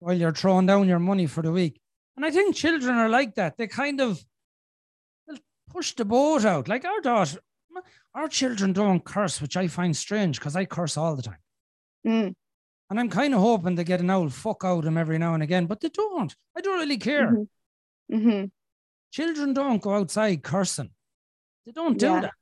while 0.00 0.14
you're 0.14 0.32
throwing 0.32 0.66
down 0.66 0.88
your 0.88 0.98
money 0.98 1.26
for 1.26 1.42
the 1.42 1.52
week. 1.52 1.80
And 2.16 2.24
I 2.24 2.30
think 2.30 2.54
children 2.56 2.96
are 2.96 3.08
like 3.08 3.34
that. 3.36 3.56
They 3.56 3.66
kind 3.66 4.00
of 4.00 4.22
they'll 5.26 5.38
push 5.70 5.94
the 5.94 6.04
boat 6.04 6.44
out. 6.44 6.68
Like 6.68 6.84
our 6.84 7.00
daughter, 7.00 7.38
our 8.14 8.28
children 8.28 8.72
don't 8.72 9.04
curse, 9.04 9.40
which 9.40 9.56
I 9.56 9.68
find 9.68 9.96
strange 9.96 10.38
because 10.38 10.56
I 10.56 10.64
curse 10.64 10.96
all 10.96 11.14
the 11.14 11.22
time. 11.22 11.38
mm. 12.06 12.34
And 12.90 12.98
I'm 12.98 13.10
kind 13.10 13.34
of 13.34 13.40
hoping 13.40 13.76
to 13.76 13.84
get 13.84 14.00
an 14.00 14.10
old 14.10 14.32
fuck 14.32 14.64
out 14.64 14.78
of 14.78 14.84
them 14.84 14.96
every 14.96 15.18
now 15.18 15.34
and 15.34 15.42
again, 15.42 15.66
but 15.66 15.80
they 15.80 15.90
don't. 15.90 16.34
I 16.56 16.62
don't 16.62 16.78
really 16.78 16.96
care. 16.96 17.32
Mm-hmm. 17.32 17.42
Hmm 18.10 18.44
Children 19.10 19.54
don't 19.54 19.80
go 19.80 19.94
outside 19.94 20.42
cursing. 20.42 20.90
They 21.64 21.72
don't 21.72 21.98
do 21.98 22.06
Yeah. 22.06 22.20
that. 22.20 22.34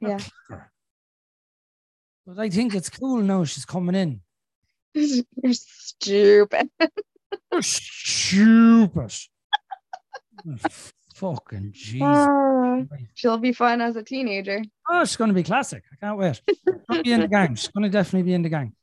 They're 0.00 0.10
Yeah. 0.10 0.18
clever. 0.48 0.72
But 2.26 2.38
I 2.38 2.50
think 2.50 2.74
it's 2.74 2.90
cool 2.90 3.22
now 3.22 3.44
she's 3.44 3.64
coming 3.64 3.94
in. 3.94 4.20
You're 4.94 5.52
stupid. 5.52 6.70
You're 7.52 7.62
stupid. 7.62 9.12
Fucking 11.14 11.70
Jesus. 11.72 12.26
Ah, 12.28 12.80
she'll 13.14 13.38
be 13.38 13.52
fun 13.52 13.80
as 13.80 13.96
a 13.96 14.02
teenager. 14.02 14.62
Oh, 14.90 15.04
she's 15.04 15.16
going 15.16 15.28
to 15.28 15.34
be 15.34 15.42
classic. 15.42 15.84
I 15.92 15.96
can't 16.04 16.18
wait. 16.18 16.42
She'll 16.90 17.02
be 17.02 17.12
in 17.12 17.20
the 17.20 17.28
gang. 17.28 17.54
She's 17.54 17.68
going 17.68 17.84
to 17.84 17.88
definitely 17.88 18.24
be 18.24 18.34
in 18.34 18.42
the 18.42 18.48
gang. 18.48 18.74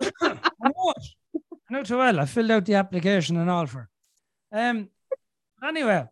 I 0.20 0.38
know 0.60 0.92
it. 0.96 1.08
I 1.68 1.72
know 1.74 1.82
too 1.82 1.96
well. 1.98 2.20
I 2.20 2.26
filled 2.26 2.50
out 2.50 2.64
the 2.66 2.74
application 2.74 3.36
and 3.38 3.48
all 3.50 3.66
for 3.66 3.88
her. 4.52 4.68
Um, 4.70 4.88
anyway, 5.62 6.04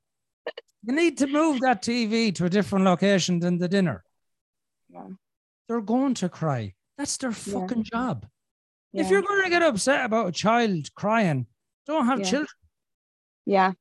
you 0.84 0.94
need 0.94 1.18
to 1.18 1.26
move 1.26 1.60
that 1.60 1.82
TV 1.82 2.34
to 2.36 2.46
a 2.46 2.50
different 2.50 2.84
location 2.84 3.38
than 3.40 3.58
the 3.58 3.68
dinner. 3.68 4.02
Yeah. 4.88 5.06
They're 5.68 5.80
going 5.80 6.14
to 6.14 6.28
cry. 6.28 6.74
That's 6.98 7.16
their 7.16 7.30
Yeah. 7.30 7.36
fucking 7.60 7.84
job. 7.84 8.26
Yeah. 8.92 9.02
If 9.02 9.10
you're 9.10 9.22
going 9.22 9.44
to 9.44 9.50
get 9.50 9.62
upset 9.62 10.04
about 10.04 10.28
a 10.28 10.32
child 10.32 10.92
crying, 10.94 11.46
don't 11.86 12.06
have 12.06 12.20
Yeah. 12.20 12.24
children. 12.30 12.48
yeah. 13.46 13.72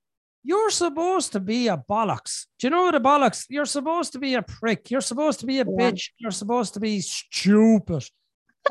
You're 0.41 0.69
supposed 0.71 1.33
to 1.33 1.39
be 1.41 1.67
a 1.67 1.77
bollocks. 1.77 2.47
Do 2.57 2.67
you 2.67 2.71
know 2.71 2.83
what 2.83 2.95
a 2.95 2.99
bollocks? 3.01 3.45
You're 3.49 3.65
supposed 3.65 4.13
to 4.13 4.19
be 4.19 4.35
a 4.35 4.41
prick. 4.41 4.89
You're 4.89 5.01
supposed 5.01 5.41
to 5.41 5.45
be 5.45 5.59
a 5.59 5.65
Yeah. 5.65 5.71
bitch. 5.91 6.11
You're 6.17 6.31
supposed 6.31 6.73
to 6.75 6.79
be 6.79 7.01
stupid. 7.01 8.05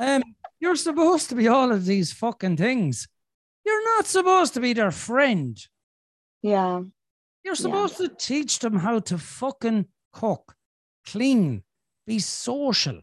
Um, 0.01 0.23
you're 0.61 0.77
supposed 0.77 1.29
to 1.29 1.35
be 1.35 1.47
all 1.47 1.71
of 1.71 1.85
these 1.85 2.13
fucking 2.13 2.57
things. 2.57 3.07
You're 3.67 3.85
not 3.97 4.07
supposed 4.07 4.55
to 4.55 4.61
be 4.61 4.73
their 4.73 4.91
friend. 4.91 5.59
Yeah. 6.49 6.83
You're 7.45 7.55
supposed 7.55 7.97
to 7.99 8.09
teach 8.09 8.59
them 8.59 8.77
how 8.77 8.99
to 9.01 9.19
fucking 9.19 9.87
cook, 10.13 10.55
clean, 11.07 11.63
be 12.07 12.19
social. 12.19 13.01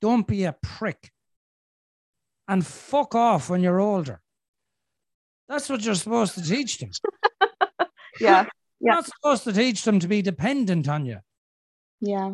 Don't 0.00 0.26
be 0.26 0.44
a 0.44 0.52
prick. 0.62 1.10
And 2.48 2.64
fuck 2.66 3.14
off 3.14 3.50
when 3.50 3.62
you're 3.62 3.80
older. 3.80 4.20
That's 5.48 5.68
what 5.68 5.82
you're 5.84 5.94
supposed 5.94 6.34
to 6.34 6.42
teach 6.42 6.78
them. 6.78 6.90
Yeah. 8.18 8.44
You're 8.80 8.92
Yeah. 8.92 8.94
not 8.94 9.04
supposed 9.06 9.44
to 9.44 9.52
teach 9.52 9.84
them 9.84 10.00
to 10.00 10.08
be 10.08 10.22
dependent 10.22 10.88
on 10.88 11.04
you. 11.04 11.18
Yeah. 12.00 12.32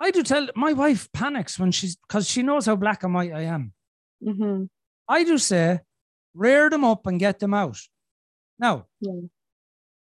I 0.00 0.10
do 0.10 0.22
tell 0.24 0.48
my 0.56 0.72
wife 0.72 1.08
panics 1.12 1.58
when 1.60 1.70
she's 1.70 1.94
because 1.96 2.28
she 2.28 2.42
knows 2.42 2.66
how 2.66 2.74
black 2.76 3.04
and 3.04 3.14
white 3.14 3.32
I 3.32 3.42
am. 3.42 3.72
hmm 4.22 4.64
I 5.08 5.22
do 5.22 5.38
say, 5.38 5.80
rear 6.34 6.68
them 6.70 6.82
up 6.84 7.06
and 7.06 7.20
get 7.20 7.38
them 7.38 7.54
out. 7.54 7.78
Now, 8.58 8.86
Yeah. 9.00 9.20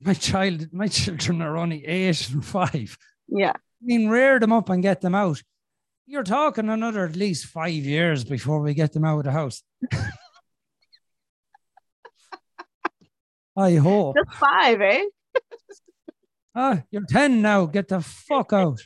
My 0.05 0.15
child, 0.15 0.73
my 0.73 0.89
children 0.89 1.43
are 1.43 1.57
only 1.57 1.85
eight 1.87 2.29
and 2.31 2.45
five. 2.45 2.97
Yeah. 3.29 3.53
I 3.53 3.85
mean, 3.85 4.09
rear 4.09 4.39
them 4.39 4.53
up 4.53 4.69
and 4.69 4.83
get 4.83 5.01
them 5.01 5.15
out. 5.15 5.43
You're 6.07 6.23
talking 6.25 6.69
another 6.69 7.05
at 7.05 7.17
least 7.17 7.47
five 7.47 7.73
years 7.73 8.25
before 8.25 8.61
we 8.61 8.75
get 8.75 8.93
them 8.93 9.05
out 9.05 9.19
of 9.19 9.25
the 9.25 9.33
house. 9.33 9.63
I 13.57 13.75
hope. 13.77 14.17
Just 14.17 14.39
five, 14.39 14.81
eh? 14.81 15.05
Ah, 16.55 16.83
you're 16.91 17.05
10 17.09 17.43
now. 17.43 17.67
Get 17.67 17.89
the 17.89 18.01
fuck 18.01 18.53
out. 18.53 18.81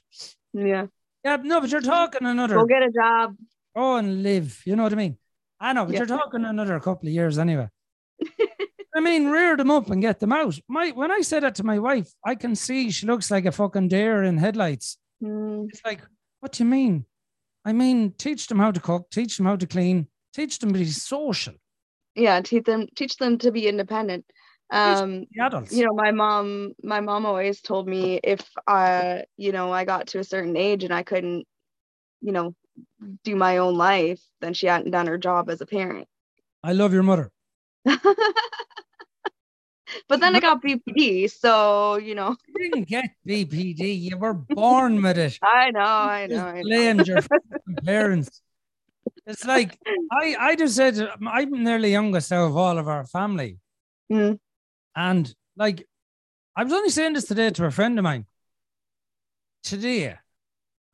Yeah. 0.53 0.87
Yeah, 1.25 1.37
no, 1.43 1.61
but 1.61 1.71
you're 1.71 1.81
talking 1.81 2.27
another. 2.27 2.55
Go 2.57 2.67
get 2.67 2.83
a 2.83 2.91
job. 2.91 3.37
go 3.77 3.97
and 3.97 4.23
live. 4.23 4.63
You 4.65 4.77
know 4.77 4.85
what 4.85 4.93
I 4.93 4.97
mean? 4.97 5.19
I 5.59 5.73
know, 5.73 5.85
but 5.85 5.93
Yeah. 5.95 6.01
you're 6.01 6.07
talking 6.07 6.45
another 6.45 6.79
couple 6.81 7.09
of 7.09 7.13
years 7.15 7.39
anyway. 7.39 7.69
I 8.97 9.01
mean, 9.01 9.29
rear 9.29 9.57
them 9.57 9.71
up 9.71 9.91
and 9.91 10.01
get 10.01 10.21
them 10.21 10.33
out. 10.33 10.59
My 10.69 10.91
when 10.91 11.11
I 11.13 11.21
said 11.21 11.43
that 11.43 11.55
to 11.57 11.65
my 11.65 11.79
wife, 11.79 12.09
I 12.25 12.35
can 12.35 12.57
see 12.57 12.91
she 12.91 13.07
looks 13.07 13.31
like 13.31 13.45
a 13.45 13.53
fucking 13.53 13.89
deer 13.89 14.23
in 14.23 14.39
headlights. 14.39 14.97
Mm, 15.23 15.67
It's 15.69 15.85
like, 15.85 16.01
what 16.41 16.53
do 16.53 16.65
you 16.65 16.71
mean? 16.71 17.05
I 17.65 17.73
mean, 17.73 18.13
teach 18.13 18.47
them 18.47 18.59
how 18.59 18.71
to 18.71 18.81
cook, 18.81 19.11
teach 19.11 19.37
them 19.37 19.47
how 19.47 19.57
to 19.57 19.67
clean, 19.67 20.07
teach 20.33 20.59
them 20.61 20.73
to 20.73 20.79
be 20.79 20.87
social. 20.87 21.55
yeah. 22.15 22.41
Teach 22.41 22.65
them. 22.65 22.87
Teach 22.97 23.17
them 23.17 23.39
to 23.39 23.51
be 23.53 23.69
independent. 23.69 24.25
Um. 24.71 25.27
Adults. 25.41 25.73
you 25.73 25.85
know 25.87 25.95
my 25.95 26.11
mom 26.11 26.73
my 26.83 27.01
mom 27.01 27.25
always 27.27 27.61
told 27.61 27.87
me 27.87 28.19
if 28.25 28.41
uh 28.67 29.19
you 29.37 29.53
know 29.53 29.71
i 29.73 29.85
got 29.85 30.09
to 30.09 30.19
a 30.19 30.25
certain 30.25 30.57
age 30.57 30.83
and 30.83 30.93
i 30.93 31.05
couldn't 31.05 31.47
you 32.21 32.33
know 32.33 32.53
do 33.23 33.37
my 33.37 33.59
own 33.59 33.77
life 33.77 34.21
then 34.41 34.55
she 34.55 34.67
hadn't 34.67 34.91
done 34.91 35.07
her 35.07 35.19
job 35.19 35.49
as 35.51 35.61
a 35.61 35.67
parent 35.67 36.09
I 36.65 36.73
love 36.73 36.93
your 36.93 37.05
mother. 37.05 37.31
but 40.09 40.21
then 40.21 40.35
i 40.37 40.41
got 40.41 40.63
bpd 40.63 41.31
so 41.31 41.97
you 41.97 42.15
know 42.15 42.37
You 42.49 42.71
didn't 42.71 42.89
get 42.89 43.11
BPD. 43.27 44.01
You 44.01 44.19
were 44.19 44.35
born 44.35 45.03
with 45.03 45.19
it. 45.19 45.39
i 45.43 45.71
know 45.71 45.81
i 45.81 46.27
know, 46.27 46.47
I 46.47 46.63
blamed 46.63 47.07
your 47.07 47.21
parents. 47.85 48.43
It's 49.27 49.45
like 49.45 49.79
I, 50.13 50.37
I 50.39 50.57
just 50.57 50.77
said 50.77 50.95
I'm 51.27 51.51
nearly 51.65 51.91
youngest 51.91 52.33
out 52.33 52.47
of 52.47 52.57
all 52.57 52.79
of 52.79 52.87
our 52.89 53.05
family. 53.07 53.59
Mm. 54.13 54.39
And 54.95 55.35
like 55.57 55.87
I 56.55 56.65
was 56.65 56.73
only 56.73 56.91
saying 56.91 57.15
this 57.15 57.27
today 57.27 57.51
to 57.51 57.65
a 57.67 57.71
friend 57.71 57.99
of 57.99 58.03
mine. 58.05 58.27
Today, 59.63 60.17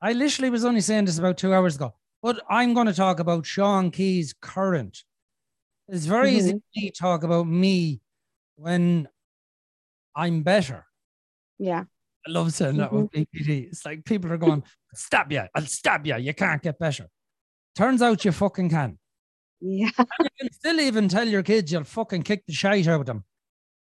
I 0.01 0.12
literally 0.12 0.51
was 0.51 0.64
only 0.64 0.80
saying 0.80 1.05
this 1.05 1.18
about 1.18 1.36
two 1.36 1.53
hours 1.53 1.76
ago. 1.76 1.95
But 2.22 2.40
I'm 2.49 2.72
going 2.74 2.86
to 2.86 2.95
talk 2.95 3.20
about 3.20 3.45
Sean 3.47 3.90
Key's 3.90 4.34
current. 4.40 5.05
It's 5.88 6.07
very 6.07 6.30
easy 6.32 6.53
Mhm. 6.55 6.61
for 6.61 6.80
me 6.80 6.90
to 6.90 6.99
talk 6.99 7.22
about 7.22 7.47
me 7.47 8.01
when 8.57 9.09
I'm 10.14 10.42
better. 10.42 10.84
yeah 11.59 11.84
I 12.26 12.30
love 12.30 12.53
saying 12.53 12.76
that 12.76 12.92
with 12.92 13.11
BPD. 13.11 13.66
It's 13.68 13.84
like 13.84 14.05
people 14.05 14.32
are 14.32 14.36
going, 14.36 14.62
stab 14.94 15.32
you, 15.32 15.42
I'll 15.57 15.66
stab 15.66 16.07
you. 16.07 16.16
You 16.18 16.32
can't 16.34 16.62
get 16.62 16.78
better. 16.78 17.09
Turns 17.74 18.00
out 18.00 18.24
you 18.24 18.30
fucking 18.32 18.70
can. 18.70 18.98
yeah 19.61 19.90
You 19.98 20.28
can 20.40 20.53
still 20.53 20.78
even 20.80 21.09
tell 21.09 21.26
your 21.26 21.42
kids 21.42 21.72
you'll 21.72 21.82
fucking 21.84 22.22
kick 22.22 22.44
the 22.46 22.53
shite 22.53 22.86
out 22.86 23.00
of 23.00 23.07
them. 23.07 23.24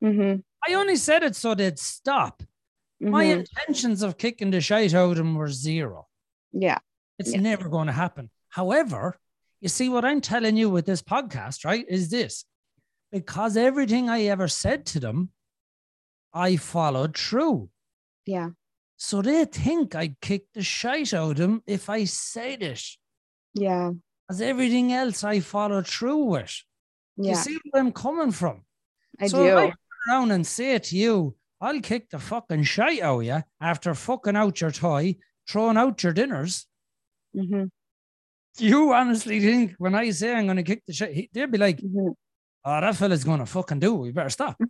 Mm-hmm. 0.03 0.39
I 0.67 0.73
only 0.73 0.97
said 0.97 1.23
it 1.23 1.35
so 1.35 1.55
they'd 1.55 1.79
stop. 1.79 2.43
My 2.99 3.25
hmm 3.25 3.39
intentions 3.39 4.01
of 4.03 4.17
kicking 4.17 4.51
the 4.51 4.59
shite 4.61 4.93
out 4.93 5.11
of 5.11 5.17
them 5.17 5.35
were 5.35 5.49
zero. 5.49 6.07
yeah 6.51 6.79
It's 7.19 7.33
Yeah. 7.33 7.39
never 7.41 7.69
going 7.69 7.87
to 7.87 7.93
happen. 7.93 8.29
However, 8.49 9.17
you 9.61 9.69
see, 9.69 9.87
what 9.89 10.03
I'm 10.05 10.19
telling 10.21 10.57
you 10.57 10.69
with 10.69 10.85
this 10.85 11.01
podcast, 11.01 11.63
right, 11.65 11.85
is 11.87 12.09
this 12.09 12.43
because 13.15 13.55
everything 13.55 14.09
I 14.09 14.23
ever 14.23 14.49
said 14.49 14.85
to 14.87 14.99
them, 14.99 15.29
I 16.33 16.57
followed 16.57 17.17
through. 17.17 17.69
yeah 18.25 18.49
So 18.97 19.21
they 19.21 19.45
think 19.45 19.95
I'd 19.95 20.19
kick 20.19 20.43
the 20.53 20.61
shite 20.61 21.13
out 21.13 21.31
of 21.31 21.37
them 21.37 21.63
if 21.65 21.89
I 21.89 22.03
said 22.03 22.61
it. 22.61 22.83
yeah 23.53 23.91
As 24.29 24.41
everything 24.41 24.91
else 24.91 25.23
I 25.23 25.39
followed 25.39 25.87
through 25.87 26.23
with. 26.25 26.53
Yeah. 27.15 27.29
You 27.29 27.35
see 27.35 27.57
where 27.69 27.81
I'm 27.83 27.93
coming 27.93 28.33
from? 28.33 28.65
i 29.21 29.27
so 29.27 29.37
do 29.37 29.45
if 29.45 29.57
I 29.57 29.67
turn 29.67 29.75
around 30.09 30.31
and 30.31 30.45
say 30.45 30.75
it 30.75 30.83
to 30.89 30.97
you, 30.97 31.35
I'll 31.61 31.79
kick 31.79 32.09
the 32.09 32.19
fucking 32.19 32.63
shite 32.63 33.01
out 33.01 33.19
of 33.19 33.23
you 33.23 33.39
after 33.61 33.95
fucking 33.95 34.35
out 34.35 34.59
your 34.59 34.71
toy, 34.71 35.15
throwing 35.49 35.77
out 35.77 36.03
your 36.03 36.11
dinners. 36.11 36.67
Mm-hmm. 37.33 37.65
Do 38.57 38.65
you 38.65 38.93
honestly 38.93 39.39
think 39.39 39.75
when 39.77 39.95
I 39.95 40.09
say 40.11 40.33
I'm 40.35 40.47
going 40.47 40.57
to 40.57 40.63
kick 40.71 40.83
the 40.85 40.91
shit, 40.91 41.29
they'd 41.33 41.49
be 41.49 41.57
like, 41.57 41.79
hmm 41.79 42.09
oh, 42.65 42.81
that 42.81 42.95
fella's 42.95 43.23
to 43.23 43.45
fucking 43.45 43.79
do 43.79 43.95
it. 43.95 43.99
We 43.99 44.11
better 44.11 44.29
stop. 44.29 44.59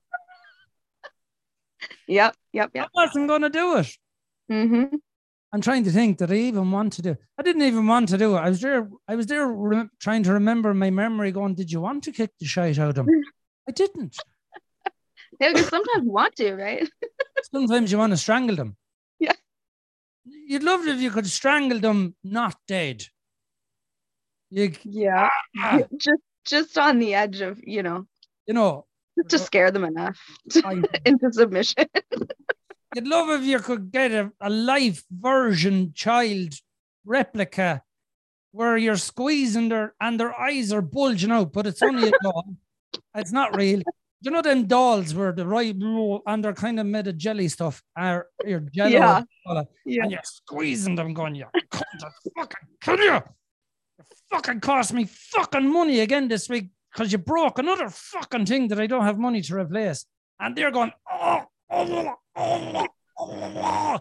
yep 2.07 2.35
yep 2.51 2.71
yep 2.73 2.87
I 2.95 3.05
wasn't 3.05 3.29
to 3.41 3.49
do 3.49 3.77
it. 3.77 3.87
hmm 4.49 4.95
I'm 5.53 5.61
trying 5.61 5.83
to 5.85 5.91
think 5.91 6.17
that 6.17 6.31
I 6.31 6.35
even 6.35 6.69
want 6.69 6.93
to 6.93 7.01
do. 7.01 7.11
it. 7.11 7.19
I 7.37 7.43
didn't 7.43 7.61
even 7.61 7.87
want 7.87 8.09
to 8.09 8.17
do 8.17 8.35
it. 8.35 8.39
I 8.39 8.49
was 8.49 8.59
there. 8.59 8.89
I 9.07 9.15
was 9.15 9.27
there 9.27 9.47
re- 9.47 9.87
trying 10.01 10.23
to 10.23 10.33
remember 10.33 10.73
my 10.73 10.89
memory. 10.89 11.31
Going, 11.31 11.55
did 11.55 11.71
you 11.71 11.79
want 11.79 12.03
to 12.03 12.11
kick 12.11 12.31
the 12.39 12.45
shite 12.45 12.77
out 12.77 12.97
of 12.97 13.07
him? 13.07 13.23
I 13.67 13.71
didn't. 13.71 14.17
yeah 15.39 15.53
because 15.53 15.69
sometimes 15.69 16.03
you 16.03 16.11
want 16.11 16.35
to 16.35 16.55
right 16.55 16.89
Sometimes 17.53 17.91
you 17.91 17.97
want 17.97 18.11
to 18.11 18.17
strangle 18.17 18.57
them. 18.57 18.75
Yeah. 19.19 19.33
You'd 20.25 20.63
love 20.63 20.85
it 20.85 20.95
if 20.95 21.01
you 21.01 21.11
could 21.11 21.27
strangle 21.27 21.79
them 21.79 22.15
not 22.23 22.57
dead. 22.67 23.05
You, 24.49 24.73
yeah 24.83 25.29
ah, 25.57 25.79
just 25.97 26.21
just 26.45 26.77
on 26.77 26.99
the 26.99 27.13
edge 27.13 27.41
of 27.41 27.59
you 27.63 27.83
know 27.83 28.05
you 28.47 28.53
know, 28.53 28.85
to 29.29 29.35
uh, 29.35 29.39
scare 29.39 29.71
them 29.71 29.83
enough 29.83 30.19
I, 30.63 30.81
into 31.05 31.31
submission 31.31 31.85
you'd 32.95 33.07
love 33.07 33.29
if 33.41 33.45
you 33.45 33.59
could 33.59 33.91
get 33.91 34.11
a, 34.11 34.31
a 34.41 34.49
life 34.49 35.03
version 35.11 35.91
child 35.93 36.53
replica 37.05 37.81
where 38.51 38.77
you're 38.77 38.95
squeezing 38.95 39.67
their 39.69 39.93
and 39.99 40.17
their 40.17 40.33
eyes 40.39 40.71
are 40.71 40.81
bulging 40.81 41.29
out, 41.31 41.51
but 41.51 41.67
it's 41.67 41.83
only 41.83 42.07
a 42.07 42.11
doll. 42.23 42.55
It's 43.13 43.33
not 43.33 43.55
real. 43.55 43.81
You 44.21 44.31
know 44.31 44.41
them 44.41 44.65
dolls 44.65 45.13
where 45.13 45.33
the 45.33 45.45
right 45.45 45.75
rule 45.77 46.21
and 46.25 46.41
they're 46.43 46.53
kind 46.53 46.79
of 46.79 46.85
made 46.85 47.07
of 47.07 47.17
jelly 47.17 47.49
stuff 47.49 47.83
or 47.99 48.27
your 48.45 48.61
jello 48.61 48.89
Yeah. 48.89 49.23
and 49.45 49.67
yeah 49.85 50.07
you're 50.07 50.21
squeezing 50.23 50.95
them 50.95 51.13
going, 51.13 51.35
you 51.35 51.45
cunt, 51.69 51.83
fucking 52.37 52.67
kill 52.81 52.97
you. 52.97 53.19
You 53.97 54.05
fucking 54.29 54.59
cost 54.59 54.93
me 54.93 55.05
fucking 55.05 55.71
money 55.71 55.99
again 55.99 56.27
this 56.27 56.49
week 56.49 56.69
because 56.91 57.11
you 57.11 57.17
broke 57.17 57.59
another 57.59 57.89
fucking 57.89 58.45
thing 58.45 58.67
that 58.69 58.79
I 58.79 58.87
don't 58.87 59.05
have 59.05 59.17
money 59.17 59.41
to 59.41 59.55
replace. 59.55 60.05
And 60.39 60.55
they're 60.55 60.71
going, 60.71 60.91
oh, 61.11 61.43
oh, 61.69 62.15
oh, 62.35 62.87
oh. 62.87 62.87
oh. 63.17 63.99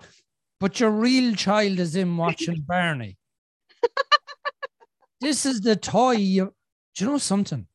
But 0.61 0.81
your 0.81 0.91
real 0.91 1.35
child 1.35 1.79
is 1.79 1.95
in 1.97 2.17
watching 2.17 2.61
Barney. 2.67 3.19
this 5.21 5.47
is 5.47 5.61
the 5.61 5.77
toy. 5.77 6.13
You, 6.13 6.55
do 6.95 7.05
you 7.05 7.11
know 7.11 7.19
something? 7.19 7.67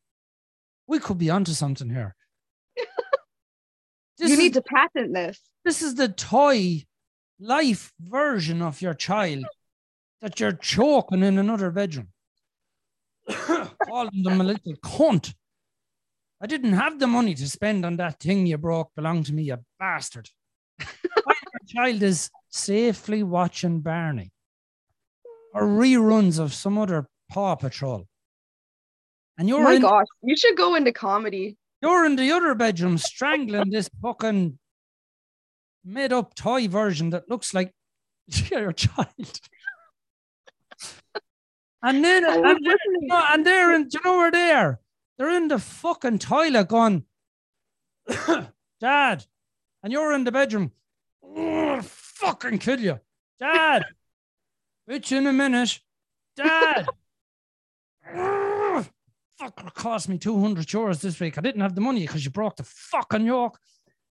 We 0.88 1.00
could 1.00 1.18
be 1.18 1.30
onto 1.30 1.52
something 1.52 1.90
here. 1.90 2.16
You 4.20 4.36
need 4.36 4.52
is, 4.52 4.52
to 4.54 4.62
patent 4.62 5.14
this. 5.14 5.40
This 5.64 5.82
is 5.82 5.96
the 5.96 6.10
toy 6.10 6.84
life 7.40 7.94
version 8.02 8.62
of 8.62 8.82
your 8.82 8.94
child 8.94 9.46
that 10.22 10.40
you're 10.40 10.54
choking 10.54 11.24
in 11.24 11.38
another 11.38 11.72
bedroom. 11.72 12.10
Calling 13.30 14.24
them 14.24 14.42
a 14.42 14.44
little 14.44 14.74
cunt. 14.84 15.34
I 16.42 16.48
didn't 16.48 16.74
have 16.74 17.00
the 17.00 17.08
money 17.08 17.34
to 17.36 17.50
spend 17.50 17.86
on 17.86 17.98
that 17.98 18.20
thing 18.20 18.46
you 18.46 18.58
broke 18.58 18.92
belonged 18.96 19.26
to 19.28 19.34
me, 19.34 19.44
you 19.44 19.58
bastard. 19.78 20.30
your 20.80 21.68
child 21.68 22.02
is 22.02 22.30
safely 22.50 23.24
watching 23.24 23.82
Barney 23.82 24.32
or 25.54 25.64
reruns 25.64 26.40
of 26.40 26.54
some 26.54 26.78
other 26.78 27.08
Paw 27.30 27.56
Patrol. 27.56 28.08
And 29.38 29.48
you're 29.48 29.60
oh 29.60 29.64
my 29.64 29.76
in, 29.76 29.82
gosh, 29.82 30.06
you 30.22 30.36
should 30.36 30.58
go 30.58 30.76
into 30.76 30.92
comedy. 30.92 31.58
You're 31.82 32.06
in 32.06 32.16
the 32.16 32.32
other 32.32 32.56
bedroom 32.56 32.98
strangling 32.98 33.70
this 33.70 33.90
fucking 34.02 34.60
made 35.86 36.12
up 36.12 36.36
toy 36.36 36.68
version 36.68 37.12
that 37.12 37.30
looks 37.30 37.54
like 37.54 37.72
your 38.52 38.74
child. 38.74 39.40
And 41.82 42.04
then 42.04 42.26
oh. 42.26 42.44
and, 42.44 42.60
and, 42.66 43.12
and 43.12 43.46
they're 43.46 43.74
in, 43.74 43.88
do 43.88 43.98
you 43.98 44.10
know 44.10 44.18
where 44.18 44.32
they 44.32 44.52
are? 44.52 44.80
They're 45.18 45.36
in 45.36 45.48
the 45.48 45.60
fucking 45.60 46.20
toilet 46.20 46.68
going, 46.68 47.06
Dad, 48.80 49.26
and 49.84 49.92
you're 49.92 50.14
in 50.14 50.24
the 50.24 50.32
bedroom. 50.32 50.72
Oh, 51.24 51.82
fucking 51.82 52.60
kill 52.60 52.80
you. 52.80 53.00
Dad, 53.40 53.86
bitch 54.90 55.12
in 55.12 55.28
a 55.28 55.34
minute. 55.34 55.80
Dad. 56.36 56.88
fuck, 59.38 59.64
it 59.66 59.74
cost 59.74 60.10
me 60.10 60.18
200 60.18 60.66
euros 60.68 61.02
this 61.02 61.20
week. 61.20 61.38
I 61.38 61.42
didn't 61.42 61.62
have 61.62 61.76
the 61.76 61.82
money 61.82 62.02
because 62.02 62.24
you 62.24 62.32
broke 62.32 62.56
the 62.56 62.64
fucking 62.64 63.26
yoke. 63.26 63.60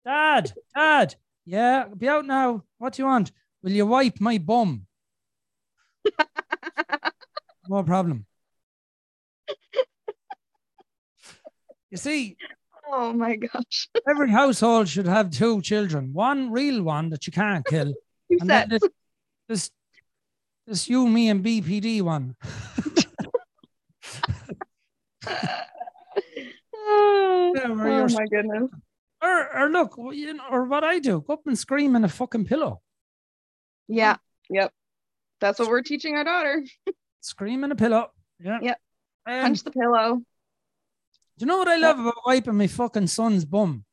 Dad, 0.03 0.53
Dad, 0.75 1.15
yeah, 1.45 1.85
be 1.95 2.07
out 2.09 2.25
now. 2.25 2.63
What 2.77 2.93
do 2.93 3.01
you 3.03 3.07
want? 3.07 3.31
Will 3.63 3.71
you 3.71 3.85
wipe 3.85 4.19
my 4.19 4.37
bum? 4.37 4.87
no 7.69 7.83
problem. 7.83 8.25
You 11.91 11.97
see, 11.97 12.35
oh 12.91 13.13
my 13.13 13.35
gosh. 13.35 13.89
every 14.09 14.29
household 14.29 14.89
should 14.89 15.07
have 15.07 15.29
two 15.29 15.61
children. 15.61 16.11
One 16.13 16.51
real 16.51 16.83
one 16.83 17.09
that 17.09 17.25
you 17.25 17.33
can't 17.33 17.65
kill. 17.69 17.93
and 18.29 18.49
then 18.49 18.69
this, 18.69 18.81
this, 19.47 19.71
this 20.67 20.89
you, 20.89 21.07
me, 21.07 21.29
and 21.29 21.43
BPD 21.43 22.01
one. 22.01 22.35
oh, 26.75 27.53
oh 27.57 28.07
my 28.09 28.25
goodness. 28.25 28.69
Or, 29.21 29.57
or 29.57 29.69
look, 29.69 29.95
you 30.11 30.33
know, 30.33 30.43
or 30.51 30.65
what 30.65 30.83
I 30.83 30.99
do, 30.99 31.23
go 31.25 31.33
up 31.33 31.41
and 31.45 31.57
scream 31.57 31.95
in 31.95 32.03
a 32.03 32.09
fucking 32.09 32.45
pillow. 32.45 32.81
Yeah. 33.87 34.17
Yep. 34.49 34.71
That's 35.39 35.59
what 35.59 35.69
we're 35.69 35.81
teaching 35.81 36.15
our 36.15 36.23
daughter. 36.23 36.63
scream 37.25 37.63
in 37.63 37.71
a 37.71 37.75
pillow. 37.75 38.11
Yeah. 38.39 38.59
Yep. 38.61 38.79
Um, 39.27 39.41
Punch 39.41 39.63
the 39.63 39.71
pillow. 39.71 40.21
Do 41.37 41.43
you 41.43 41.47
know 41.47 41.57
what 41.57 41.67
I 41.67 41.77
love 41.77 41.99
about 41.99 42.25
wiping 42.25 42.55
my 42.55 42.67
fucking 42.67 43.07
son's 43.07 43.43
bum? 43.43 43.83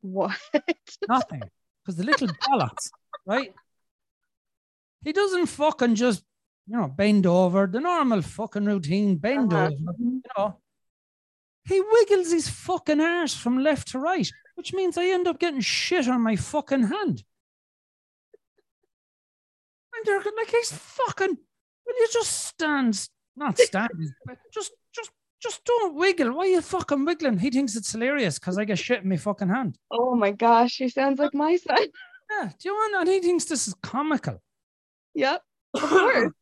What? 0.00 0.36
Nothing. 1.08 1.42
Because 1.82 1.96
the 1.96 2.04
little 2.04 2.28
bollocks, 2.28 2.90
right? 3.26 3.52
He 5.02 5.12
doesn't 5.12 5.46
fucking 5.46 5.96
just, 5.96 6.22
you 6.66 6.78
know, 6.78 6.88
bend 6.88 7.26
over, 7.26 7.66
the 7.66 7.80
normal 7.80 8.22
fucking 8.22 8.64
routine, 8.64 9.16
bend 9.16 9.52
uh-huh. 9.52 9.64
over, 9.64 9.94
you 9.98 10.22
know. 10.36 10.58
He 11.66 11.80
wiggles 11.80 12.30
his 12.30 12.48
fucking 12.48 13.00
arse 13.00 13.34
from 13.34 13.58
left 13.58 13.88
to 13.88 13.98
right, 13.98 14.30
which 14.54 14.72
means 14.72 14.96
I 14.96 15.06
end 15.06 15.26
up 15.26 15.38
getting 15.38 15.60
shit 15.60 16.08
on 16.08 16.22
my 16.22 16.36
fucking 16.36 16.84
hand. 16.84 17.24
And 19.94 20.04
they're 20.04 20.18
like, 20.18 20.50
he's 20.50 20.72
fucking, 20.72 21.38
will 21.86 21.94
you 21.98 22.08
just 22.12 22.46
stand, 22.46 23.08
not 23.36 23.58
stand, 23.58 23.90
just, 24.52 24.72
just, 24.94 25.10
just 25.40 25.64
don't 25.64 25.94
wiggle. 25.94 26.32
Why 26.32 26.44
are 26.44 26.46
you 26.46 26.62
fucking 26.62 27.04
wiggling? 27.04 27.38
He 27.38 27.50
thinks 27.50 27.76
it's 27.76 27.92
hilarious 27.92 28.38
because 28.38 28.58
I 28.58 28.64
get 28.64 28.78
shit 28.78 29.02
in 29.02 29.08
my 29.08 29.16
fucking 29.16 29.48
hand. 29.48 29.76
Oh 29.90 30.14
my 30.14 30.32
gosh, 30.32 30.76
he 30.76 30.88
sounds 30.88 31.18
like 31.18 31.34
my 31.34 31.56
son. 31.56 31.78
Yeah, 32.30 32.48
do 32.58 32.68
you 32.70 32.74
want? 32.74 32.94
And 33.06 33.08
he 33.08 33.20
thinks 33.20 33.44
this 33.44 33.68
is 33.68 33.74
comical. 33.82 34.42
Yep, 35.14 35.42
of 35.74 35.80
course. 35.82 36.32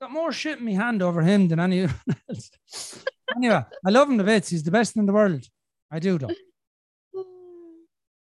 Got 0.00 0.10
more 0.10 0.32
shit 0.32 0.58
in 0.58 0.64
my 0.64 0.72
hand 0.72 1.00
over 1.00 1.22
him 1.22 1.46
than 1.46 1.60
anyone 1.60 1.94
else 2.28 2.50
anyway, 3.36 3.62
I 3.84 3.90
love 3.90 4.08
him 4.08 4.16
the 4.16 4.24
bits. 4.24 4.48
He's 4.50 4.62
the 4.62 4.70
best 4.70 4.96
in 4.96 5.06
the 5.06 5.12
world. 5.12 5.46
I 5.90 5.98
do 5.98 6.18
though. 6.18 6.30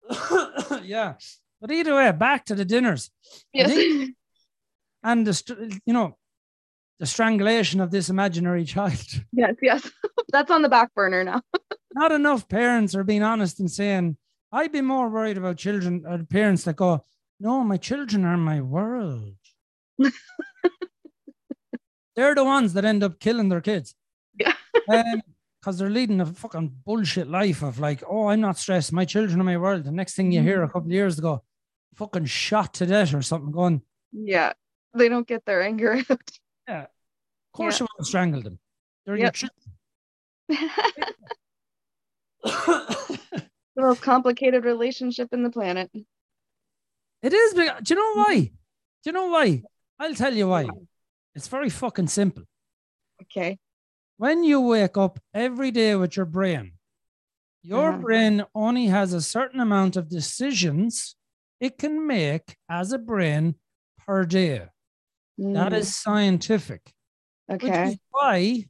yeah. 0.82 1.14
But 1.60 1.70
either 1.70 1.94
way, 1.94 2.12
back 2.12 2.44
to 2.46 2.54
the 2.54 2.64
dinners. 2.64 3.10
Yes. 3.52 3.70
and 5.02 5.26
the 5.26 5.80
you 5.86 5.92
know 5.92 6.16
the 6.98 7.06
strangulation 7.06 7.80
of 7.80 7.90
this 7.90 8.08
imaginary 8.08 8.64
child. 8.64 9.06
Yes, 9.32 9.54
yes. 9.60 9.90
That's 10.32 10.50
on 10.50 10.62
the 10.62 10.68
back 10.68 10.94
burner 10.94 11.24
now. 11.24 11.42
Not 11.94 12.12
enough 12.12 12.48
parents 12.48 12.94
are 12.94 13.04
being 13.04 13.22
honest 13.22 13.60
and 13.60 13.70
saying, 13.70 14.16
I'd 14.52 14.72
be 14.72 14.80
more 14.80 15.08
worried 15.08 15.38
about 15.38 15.56
children 15.56 16.04
or 16.06 16.18
parents 16.24 16.64
that 16.64 16.76
go, 16.76 17.04
No, 17.40 17.62
my 17.64 17.76
children 17.76 18.24
are 18.24 18.36
my 18.36 18.60
world. 18.60 19.34
They're 22.16 22.34
the 22.34 22.44
ones 22.44 22.72
that 22.72 22.84
end 22.86 23.04
up 23.04 23.20
killing 23.20 23.50
their 23.50 23.60
kids. 23.60 23.94
Yeah. 24.38 24.54
um, 24.88 25.22
because 25.60 25.78
they're 25.78 25.90
leading 25.90 26.20
a 26.20 26.26
fucking 26.26 26.76
bullshit 26.84 27.28
life 27.28 27.62
of 27.62 27.80
like, 27.80 28.02
oh, 28.08 28.28
I'm 28.28 28.40
not 28.40 28.56
stressed. 28.56 28.92
My 28.92 29.04
children 29.04 29.40
are 29.40 29.44
my 29.44 29.56
world. 29.56 29.82
The 29.84 29.90
next 29.90 30.14
thing 30.14 30.30
you 30.30 30.40
hear 30.40 30.62
a 30.62 30.68
couple 30.68 30.86
of 30.86 30.92
years 30.92 31.18
ago, 31.18 31.42
fucking 31.96 32.26
shot 32.26 32.74
to 32.74 32.86
death 32.86 33.12
or 33.12 33.20
something 33.20 33.50
going. 33.50 33.82
Yeah. 34.12 34.52
They 34.94 35.08
don't 35.08 35.26
get 35.26 35.44
their 35.44 35.62
anger 35.62 36.04
out. 36.08 36.20
Yeah. 36.68 36.82
Of 36.82 36.88
course 37.52 37.80
yeah. 37.80 37.84
you 37.84 37.88
want 37.90 37.98
to 37.98 38.04
strangle 38.04 38.42
them. 38.42 38.58
They're 39.04 39.16
yep. 39.16 39.40
your 39.40 39.50
children. 40.48 40.70
the 43.76 43.82
most 43.82 44.02
complicated 44.02 44.64
relationship 44.64 45.28
in 45.32 45.42
the 45.42 45.50
planet. 45.50 45.90
It 47.22 47.32
is. 47.32 47.54
Do 47.54 47.62
you 47.62 47.96
know 47.96 48.22
why? 48.22 48.34
Do 48.38 48.50
you 49.06 49.12
know 49.12 49.26
why? 49.28 49.62
I'll 49.98 50.14
tell 50.14 50.34
you 50.34 50.48
why. 50.48 50.68
It's 51.34 51.48
very 51.48 51.70
fucking 51.70 52.08
simple. 52.08 52.44
Okay 53.22 53.58
when 54.16 54.44
you 54.44 54.60
wake 54.60 54.96
up 54.96 55.18
every 55.34 55.70
day 55.70 55.94
with 55.94 56.16
your 56.16 56.26
brain, 56.26 56.72
your 57.62 57.90
uh-huh. 57.90 57.98
brain 57.98 58.44
only 58.54 58.86
has 58.86 59.12
a 59.12 59.20
certain 59.20 59.60
amount 59.60 59.96
of 59.96 60.08
decisions 60.08 61.16
it 61.60 61.78
can 61.78 62.06
make 62.06 62.56
as 62.68 62.92
a 62.92 62.98
brain 62.98 63.54
per 64.06 64.24
day. 64.24 64.66
Mm. 65.38 65.54
That 65.54 65.72
is 65.72 65.96
scientific. 65.96 66.92
Okay. 67.50 67.66
Which 67.66 67.92
is 67.92 67.98
why 68.10 68.64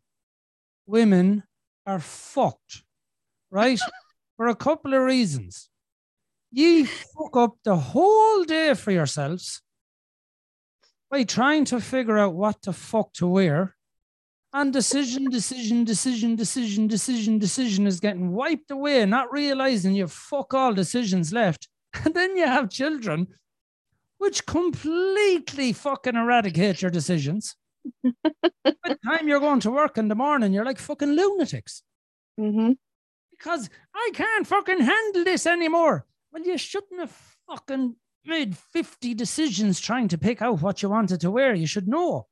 women 0.87 1.45
are 1.87 2.01
fucked, 2.01 2.83
right? 3.51 3.81
for 4.37 4.49
a 4.49 4.55
couple 4.55 4.95
of 4.95 5.03
reasons. 5.03 5.69
You 6.53 6.87
fuck 6.87 7.37
up 7.37 7.57
the 7.65 7.77
whole 7.77 8.45
day 8.45 8.75
for 8.75 8.91
yourselves 8.91 9.63
by 11.11 11.25
trying 11.25 11.65
to 11.67 11.81
figure 11.81 12.19
out 12.19 12.35
what 12.35 12.63
the 12.63 12.73
fuck 12.73 13.13
to 13.15 13.27
wear 13.27 13.77
and 14.53 14.73
decision, 14.73 15.29
decision, 15.29 15.85
decision, 15.85 16.35
decision, 16.35 16.87
decision, 16.89 17.39
decision 17.39 17.87
is 17.87 18.01
getting 18.01 18.33
wiped 18.33 18.71
away, 18.71 19.05
not 19.05 19.31
realizing 19.31 19.95
you 19.95 20.07
fuck 20.07 20.55
all 20.55 20.73
decisions 20.73 21.33
left. 21.33 21.69
And 22.05 22.15
then 22.15 22.37
you 22.37 22.47
have 22.47 22.71
children, 22.71 23.27
which 24.19 24.47
completely 24.47 25.73
fucking 25.73 26.17
eradicate 26.17 26.83
your 26.83 26.91
decisions. 26.91 27.57
By 28.03 28.73
the 28.85 28.99
time 29.05 29.29
you're 29.29 29.41
going 29.41 29.61
to 29.61 29.71
work 29.71 29.99
in 29.99 30.09
the 30.09 30.15
morning, 30.15 30.53
you're 30.53 30.65
like 30.65 30.79
fucking 30.79 31.13
lunatics. 31.13 31.83
Mm-hmm. 32.39 32.73
Because 33.31 33.69
I 33.95 34.11
can't 34.15 34.47
fucking 34.47 34.81
handle 34.81 35.25
this 35.25 35.47
anymore. 35.47 36.07
Well, 36.33 36.43
you 36.43 36.57
shouldn't 36.59 37.01
have 37.01 37.37
fucking 37.47 37.97
made 38.25 38.57
50 38.57 39.15
decisions 39.15 39.79
trying 39.79 40.09
to 40.09 40.19
pick 40.19 40.43
out 40.43 40.63
what 40.63 40.83
you 40.83 40.89
wanted 40.89 41.21
to 41.21 41.31
wear. 41.31 41.55
You 41.55 41.67
should 41.67 41.87
know. 41.87 42.27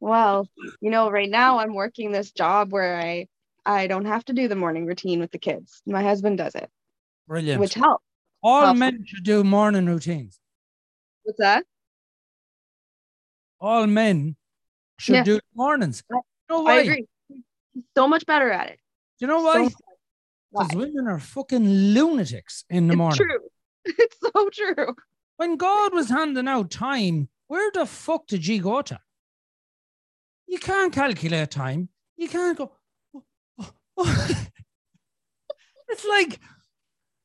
Well, 0.00 0.48
you 0.80 0.90
know, 0.90 1.10
right 1.10 1.30
now 1.30 1.58
I'm 1.58 1.74
working 1.74 2.12
this 2.12 2.30
job 2.32 2.72
where 2.72 3.00
I 3.00 3.26
I 3.66 3.86
don't 3.86 4.04
have 4.04 4.24
to 4.26 4.32
do 4.32 4.48
the 4.48 4.56
morning 4.56 4.84
routine 4.86 5.20
with 5.20 5.30
the 5.30 5.38
kids. 5.38 5.80
My 5.86 6.02
husband 6.02 6.38
does 6.38 6.54
it. 6.54 6.68
Brilliant. 7.26 7.60
Which 7.60 7.74
helps. 7.74 8.04
All 8.42 8.62
helps. 8.62 8.78
men 8.78 9.04
should 9.06 9.24
do 9.24 9.42
morning 9.42 9.86
routines. 9.86 10.38
What's 11.24 11.38
that? 11.38 11.64
All 13.60 13.86
men 13.86 14.36
should 14.98 15.16
Yeah. 15.16 15.24
do 15.24 15.40
mornings. 15.54 16.02
I- 16.12 16.16
You 16.16 16.22
know 16.50 16.60
why? 16.62 16.72
I 16.72 16.80
agree. 16.82 17.06
He's 17.72 17.84
so 17.96 18.06
much 18.06 18.26
better 18.26 18.50
at 18.50 18.68
it. 18.70 18.80
Do 19.18 19.24
you 19.24 19.26
know 19.26 19.38
So 19.38 19.44
why? 19.44 19.58
much 19.64 19.72
better. 19.72 19.98
Why? 20.50 20.64
Because 20.64 20.76
women 20.76 21.08
are 21.08 21.18
fucking 21.18 21.66
lunatics 21.94 22.64
in 22.68 22.86
the 22.86 22.92
It's 22.92 22.98
morning. 22.98 23.16
true. 23.18 23.50
It's 23.86 24.16
so 24.20 24.48
true. 24.50 24.94
When 25.36 25.56
God 25.56 25.92
was 25.94 26.08
handing 26.10 26.46
out 26.48 26.70
time, 26.70 27.28
where 27.48 27.70
the 27.72 27.86
fuck 27.86 28.26
did 28.26 28.46
you 28.46 28.62
go 28.62 28.82
to? 28.82 29.00
You 30.46 30.58
can't 30.58 30.92
calculate 30.92 31.50
time. 31.50 31.88
You 32.16 32.28
can't 32.28 32.56
go. 32.56 32.72
"Oh, 33.14 33.24
oh, 33.58 33.72
oh." 33.96 34.46
it's 35.88 36.04
like 36.04 36.38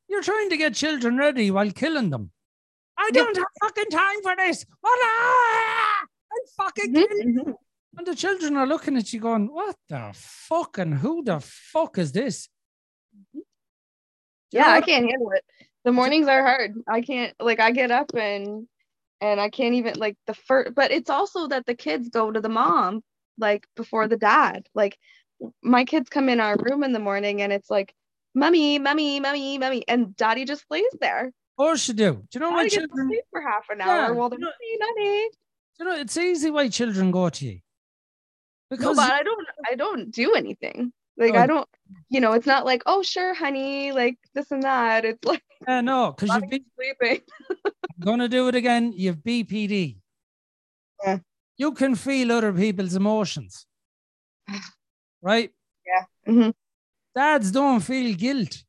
you're 0.08 0.22
trying 0.22 0.50
to 0.50 0.56
get 0.56 0.74
children 0.74 1.16
ready 1.16 1.50
while 1.50 1.70
killing 1.70 2.10
them. 2.10 2.32
I 3.00 3.10
don't 3.12 3.36
have 3.36 3.46
fucking 3.62 3.90
time 3.90 4.22
for 4.22 4.36
this. 4.36 4.66
What? 4.80 4.98
Ah! 5.02 6.04
I'm 6.32 6.46
fucking 6.56 6.94
Mhm, 6.94 7.06
mhm. 7.24 7.54
And 7.98 8.06
the 8.06 8.14
children 8.14 8.56
are 8.56 8.66
looking 8.66 8.96
at 8.96 9.12
you 9.12 9.20
going, 9.20 9.46
What 9.52 9.76
the 9.88 10.10
fuck? 10.14 10.78
And 10.78 10.94
who 10.94 11.24
the 11.24 11.40
fuck 11.40 11.98
is 11.98 12.12
this? 12.12 12.48
Yeah, 14.52 14.68
I 14.68 14.80
can't 14.80 15.10
handle 15.10 15.30
it. 15.32 15.44
The 15.84 15.92
mornings 15.92 16.28
are 16.28 16.42
hard. 16.42 16.74
I 16.88 17.00
can't 17.00 17.34
like 17.40 17.60
I 17.60 17.70
get 17.70 17.90
up 17.90 18.14
and 18.14 18.68
and 19.20 19.40
I 19.40 19.48
can't 19.48 19.74
even 19.74 19.94
like 19.98 20.16
the 20.26 20.34
first 20.34 20.74
but 20.74 20.90
it's 20.90 21.10
also 21.10 21.48
that 21.48 21.66
the 21.66 21.74
kids 21.74 22.08
go 22.08 22.30
to 22.30 22.40
the 22.40 22.48
mom 22.48 23.02
like 23.38 23.66
before 23.76 24.08
the 24.08 24.16
dad. 24.16 24.68
Like 24.74 24.98
my 25.62 25.84
kids 25.84 26.10
come 26.10 26.28
in 26.28 26.40
our 26.40 26.56
room 26.56 26.82
in 26.84 26.92
the 26.92 26.98
morning 26.98 27.40
and 27.40 27.52
it's 27.52 27.70
like 27.70 27.94
mummy, 28.34 28.78
mummy, 28.78 29.20
mummy, 29.20 29.58
mummy 29.58 29.84
and 29.88 30.14
daddy 30.16 30.44
just 30.44 30.64
lays 30.70 30.94
there. 31.00 31.32
Of 31.60 31.66
course 31.66 31.88
you 31.88 31.94
do. 31.94 32.12
Do 32.14 32.26
you 32.32 32.40
know 32.40 32.50
why 32.52 32.62
Daddy 32.62 32.70
gets 32.70 32.74
to 32.76 32.80
children? 32.88 33.08
sleep 33.08 33.24
for 33.30 33.42
half 33.42 33.68
an 33.68 33.78
Yeah, 33.80 33.88
hour 33.90 34.14
while 34.14 34.30
they're 34.30 34.38
you 34.38 34.78
know- 34.78 34.86
mummy. 34.86 35.28
You 35.78 35.84
know, 35.84 35.94
it's 35.94 36.16
easy 36.16 36.50
why 36.50 36.68
children 36.70 37.10
go 37.10 37.28
to 37.28 37.44
you. 37.44 37.52
No, 38.70 38.76
Because 38.78 38.96
but 38.96 39.12
I 39.12 39.22
don't 39.22 39.46
I 39.70 39.74
don't 39.74 40.10
do 40.10 40.32
anything. 40.32 40.90
Like 41.18 41.34
Oh. 41.34 41.38
I 41.38 41.46
don't 41.46 41.68
you 42.08 42.20
know, 42.22 42.32
it's 42.32 42.46
not 42.46 42.64
like, 42.64 42.82
oh 42.86 43.02
sure, 43.02 43.34
honey, 43.34 43.92
like 43.92 44.16
this 44.32 44.50
and 44.50 44.62
that. 44.62 45.04
It's 45.04 45.22
like 45.22 45.42
uh, 45.68 45.82
no, 45.82 46.12
because 46.16 46.34
you've 46.34 46.48
been 46.48 46.64
sleeping. 46.76 47.20
to 48.20 48.28
do 48.28 48.48
it 48.48 48.54
again. 48.54 48.94
You've 48.96 49.18
BPD. 49.18 49.98
Yeah. 51.04 51.18
You 51.58 51.72
can 51.72 51.94
feel 51.94 52.32
other 52.32 52.54
people's 52.54 52.94
emotions, 52.94 53.66
right? 55.20 55.50
Yeah. 55.86 56.32
Mm-hmm. 56.32 56.50
Dads 57.14 57.50
don't 57.50 57.80
feel 57.80 58.14
guilt. 58.16 58.64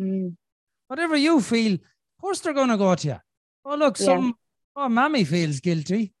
Mm. 0.00 0.36
Whatever 0.94 1.16
you 1.16 1.40
feel, 1.40 1.74
of 1.74 1.80
course 2.20 2.38
they're 2.38 2.52
going 2.52 2.68
to 2.68 2.76
go 2.76 2.94
to 2.94 3.08
you. 3.08 3.16
Oh, 3.64 3.74
look, 3.74 3.98
Yeah. 3.98 4.04
some, 4.06 4.34
oh, 4.76 4.88
mommy 4.88 5.24
feels 5.24 5.58
guilty. 5.58 6.14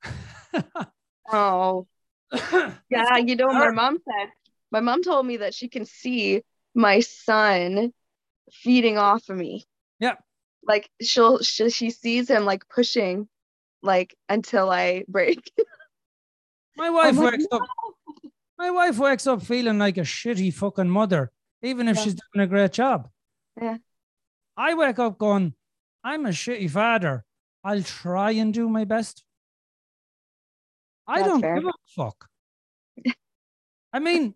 Oh. 1.32 1.86
Yeah, 2.90 3.16
you 3.18 3.36
know, 3.36 3.46
my 3.46 3.70
mom 3.70 3.98
said, 4.04 4.28
my 4.72 4.80
mom 4.80 5.02
told 5.02 5.24
me 5.26 5.38
that 5.38 5.54
she 5.54 5.68
can 5.68 5.84
see 5.86 6.42
my 6.74 7.00
son 7.00 7.92
feeding 8.52 8.98
off 8.98 9.28
of 9.28 9.36
me. 9.36 9.64
Yeah. 10.00 10.16
Like 10.66 10.90
she'll, 11.00 11.38
she, 11.42 11.70
she 11.70 11.90
sees 11.90 12.28
him 12.28 12.44
like 12.44 12.68
pushing, 12.68 13.28
like 13.82 14.14
until 14.28 14.70
I 14.70 15.04
break. 15.08 15.50
My 16.76 16.90
wife 16.90 17.16
like, 17.16 17.32
wakes 17.32 17.46
up. 17.52 17.62
My 18.58 18.70
wife 18.70 18.98
wakes 18.98 19.26
up 19.26 19.42
feeling 19.42 19.78
like 19.78 19.96
a 19.96 20.02
shitty 20.02 20.52
fucking 20.52 20.90
mother, 20.90 21.30
even 21.62 21.88
if 21.88 21.96
Yeah. 21.96 22.02
she's 22.02 22.14
doing 22.14 22.44
a 22.44 22.48
great 22.48 22.72
job. 22.72 23.08
Yeah. 23.60 23.78
I 24.56 24.74
wake 24.74 24.98
up 24.98 25.18
going, 25.18 25.54
I'm 26.02 26.26
a 26.26 26.30
shitty 26.30 26.70
father. 26.70 27.24
I'll 27.62 27.82
try 27.82 28.32
and 28.32 28.52
do 28.52 28.68
my 28.68 28.84
best. 28.84 29.24
I 31.06 31.16
That's 31.16 31.28
don't 31.28 31.40
fair. 31.40 31.54
give 31.56 31.64
a 31.66 31.72
fuck. 31.96 32.28
I 33.92 33.98
mean, 33.98 34.34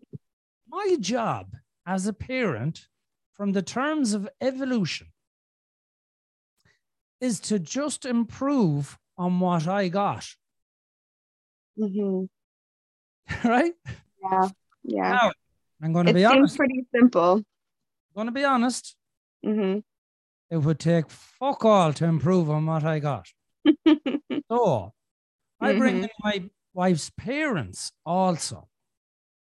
my 0.68 0.96
job 1.00 1.54
as 1.86 2.06
a 2.06 2.12
parent, 2.12 2.88
from 3.34 3.52
the 3.52 3.62
terms 3.62 4.14
of 4.14 4.28
evolution, 4.40 5.08
is 7.20 7.40
to 7.40 7.58
just 7.58 8.04
improve 8.04 8.98
on 9.16 9.40
what 9.40 9.66
I 9.66 9.88
got, 9.88 10.24
hmm 11.76 12.24
right? 13.44 13.72
Yeah. 14.22 14.48
Yeah. 14.84 15.12
Now, 15.12 15.32
I'm 15.82 15.92
going 15.92 16.06
to 16.06 16.10
It 16.10 16.14
be 16.14 16.20
seems 16.24 16.32
honest. 16.32 16.56
pretty 16.56 16.86
simple. 16.94 17.34
I'm 17.34 17.44
going 18.14 18.26
to 18.26 18.32
be 18.32 18.44
honest. 18.44 18.96
hmm 19.44 19.78
It 20.50 20.58
would 20.58 20.78
take 20.78 21.10
fuck 21.10 21.64
all 21.64 21.92
to 21.94 22.04
improve 22.06 22.48
on 22.50 22.66
what 22.66 22.84
I 22.84 22.98
got. 22.98 23.26
So 24.50 24.94
I 25.60 25.74
bring 25.76 25.96
Mhm. 25.96 26.04
in 26.04 26.10
my 26.24 26.50
wife's 26.72 27.10
parents 27.10 27.92
also. 28.06 28.68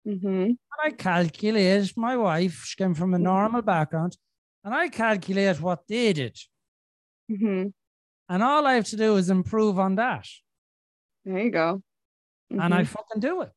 hmm 0.03 0.25
And 0.25 0.57
I 0.83 0.89
calculate 0.91 1.95
my 1.95 2.17
wife, 2.17 2.63
she 2.65 2.75
came 2.75 2.93
from 2.93 3.13
a 3.13 3.17
Mhm. 3.17 3.23
normal 3.23 3.61
background, 3.61 4.17
and 4.65 4.73
I 4.73 4.89
calculate 4.89 5.61
what 5.61 5.87
they 5.87 6.11
did. 6.13 6.37
hmm 7.29 7.67
And 8.29 8.43
all 8.43 8.65
I 8.65 8.73
have 8.73 8.85
to 8.89 8.97
do 8.97 9.15
is 9.15 9.29
improve 9.29 9.79
on 9.79 9.95
that. 9.95 10.27
There 11.23 11.39
you 11.39 11.51
go. 11.51 11.81
And 12.49 12.73
I 12.73 12.83
Mhm. 12.83 12.87
fucking 12.87 13.21
do 13.21 13.41
it. 13.43 13.53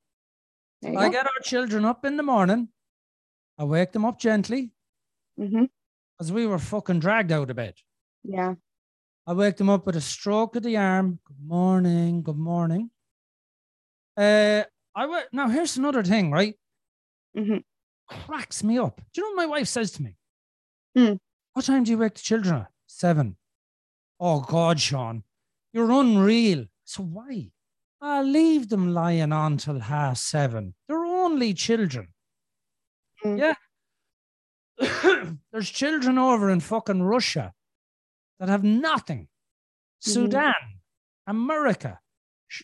I 0.85 0.91
go. 0.93 1.11
get 1.11 1.27
our 1.27 1.41
children 1.43 1.85
up 1.85 2.05
in 2.05 2.17
the 2.17 2.23
morning. 2.23 2.69
I 3.59 3.65
wake 3.65 3.93
them 3.93 4.05
up 4.05 4.19
gently 4.21 4.71
hmm 5.37 5.65
because 6.21 6.33
we 6.33 6.47
were 6.47 6.59
fucking 6.59 7.01
dragged 7.01 7.33
out 7.33 7.49
of 7.49 7.57
bed. 7.57 7.73
Yeah. 8.25 8.53
I 9.27 9.33
wake 9.33 9.57
them 9.57 9.71
up 9.71 9.87
with 9.87 9.97
a 9.97 10.03
stroke 10.03 10.55
of 10.55 10.63
the 10.63 10.77
arm. 10.77 11.19
Good 11.25 11.43
morning. 11.43 12.23
Good 12.23 12.37
morning. 12.37 12.91
Uh, 14.19 14.65
I 14.95 15.07
wa- 15.07 15.23
now 15.33 15.49
here's 15.49 15.79
another 15.79 16.03
thing, 16.03 16.31
right? 16.31 16.57
Mm-hmm. 17.35 17.59
Cracks 18.07 18.63
me 18.63 18.77
up. 18.77 19.01
Do 19.15 19.23
you 19.23 19.23
know 19.23 19.31
what 19.31 19.49
my 19.49 19.57
wife 19.59 19.69
says 19.69 19.93
to 19.93 20.03
me? 20.03 20.17
Hmm. 20.95 21.15
What 21.55 21.65
time 21.65 21.85
do 21.85 21.91
you 21.91 21.97
wake 21.97 22.17
the 22.17 22.21
children 22.21 22.55
at? 22.57 22.69
Seven. 22.87 23.39
Oh 24.19 24.41
God, 24.41 24.79
Sean, 24.79 25.23
you're 25.73 25.91
unreal. 25.91 26.67
So 26.85 27.03
why? 27.03 27.51
I'll 28.03 28.27
leave 28.27 28.69
them 28.69 28.93
lying 28.93 29.33
on 29.33 29.57
till 29.57 29.81
half 29.81 30.19
seven. 30.19 30.75
They're 30.87 31.03
only 31.03 31.55
children. 31.55 32.09
Hmm. 33.23 33.39
Yeah. 33.39 33.55
There's 35.53 35.71
children 35.71 36.19
over 36.19 36.51
in 36.51 36.61
fucking 36.61 37.03
Russia 37.03 37.53
that 38.39 38.49
have 38.49 38.65
nothing. 38.65 39.29
Mhm. 40.03 40.13
Sudan, 40.13 40.55
America, 41.27 42.01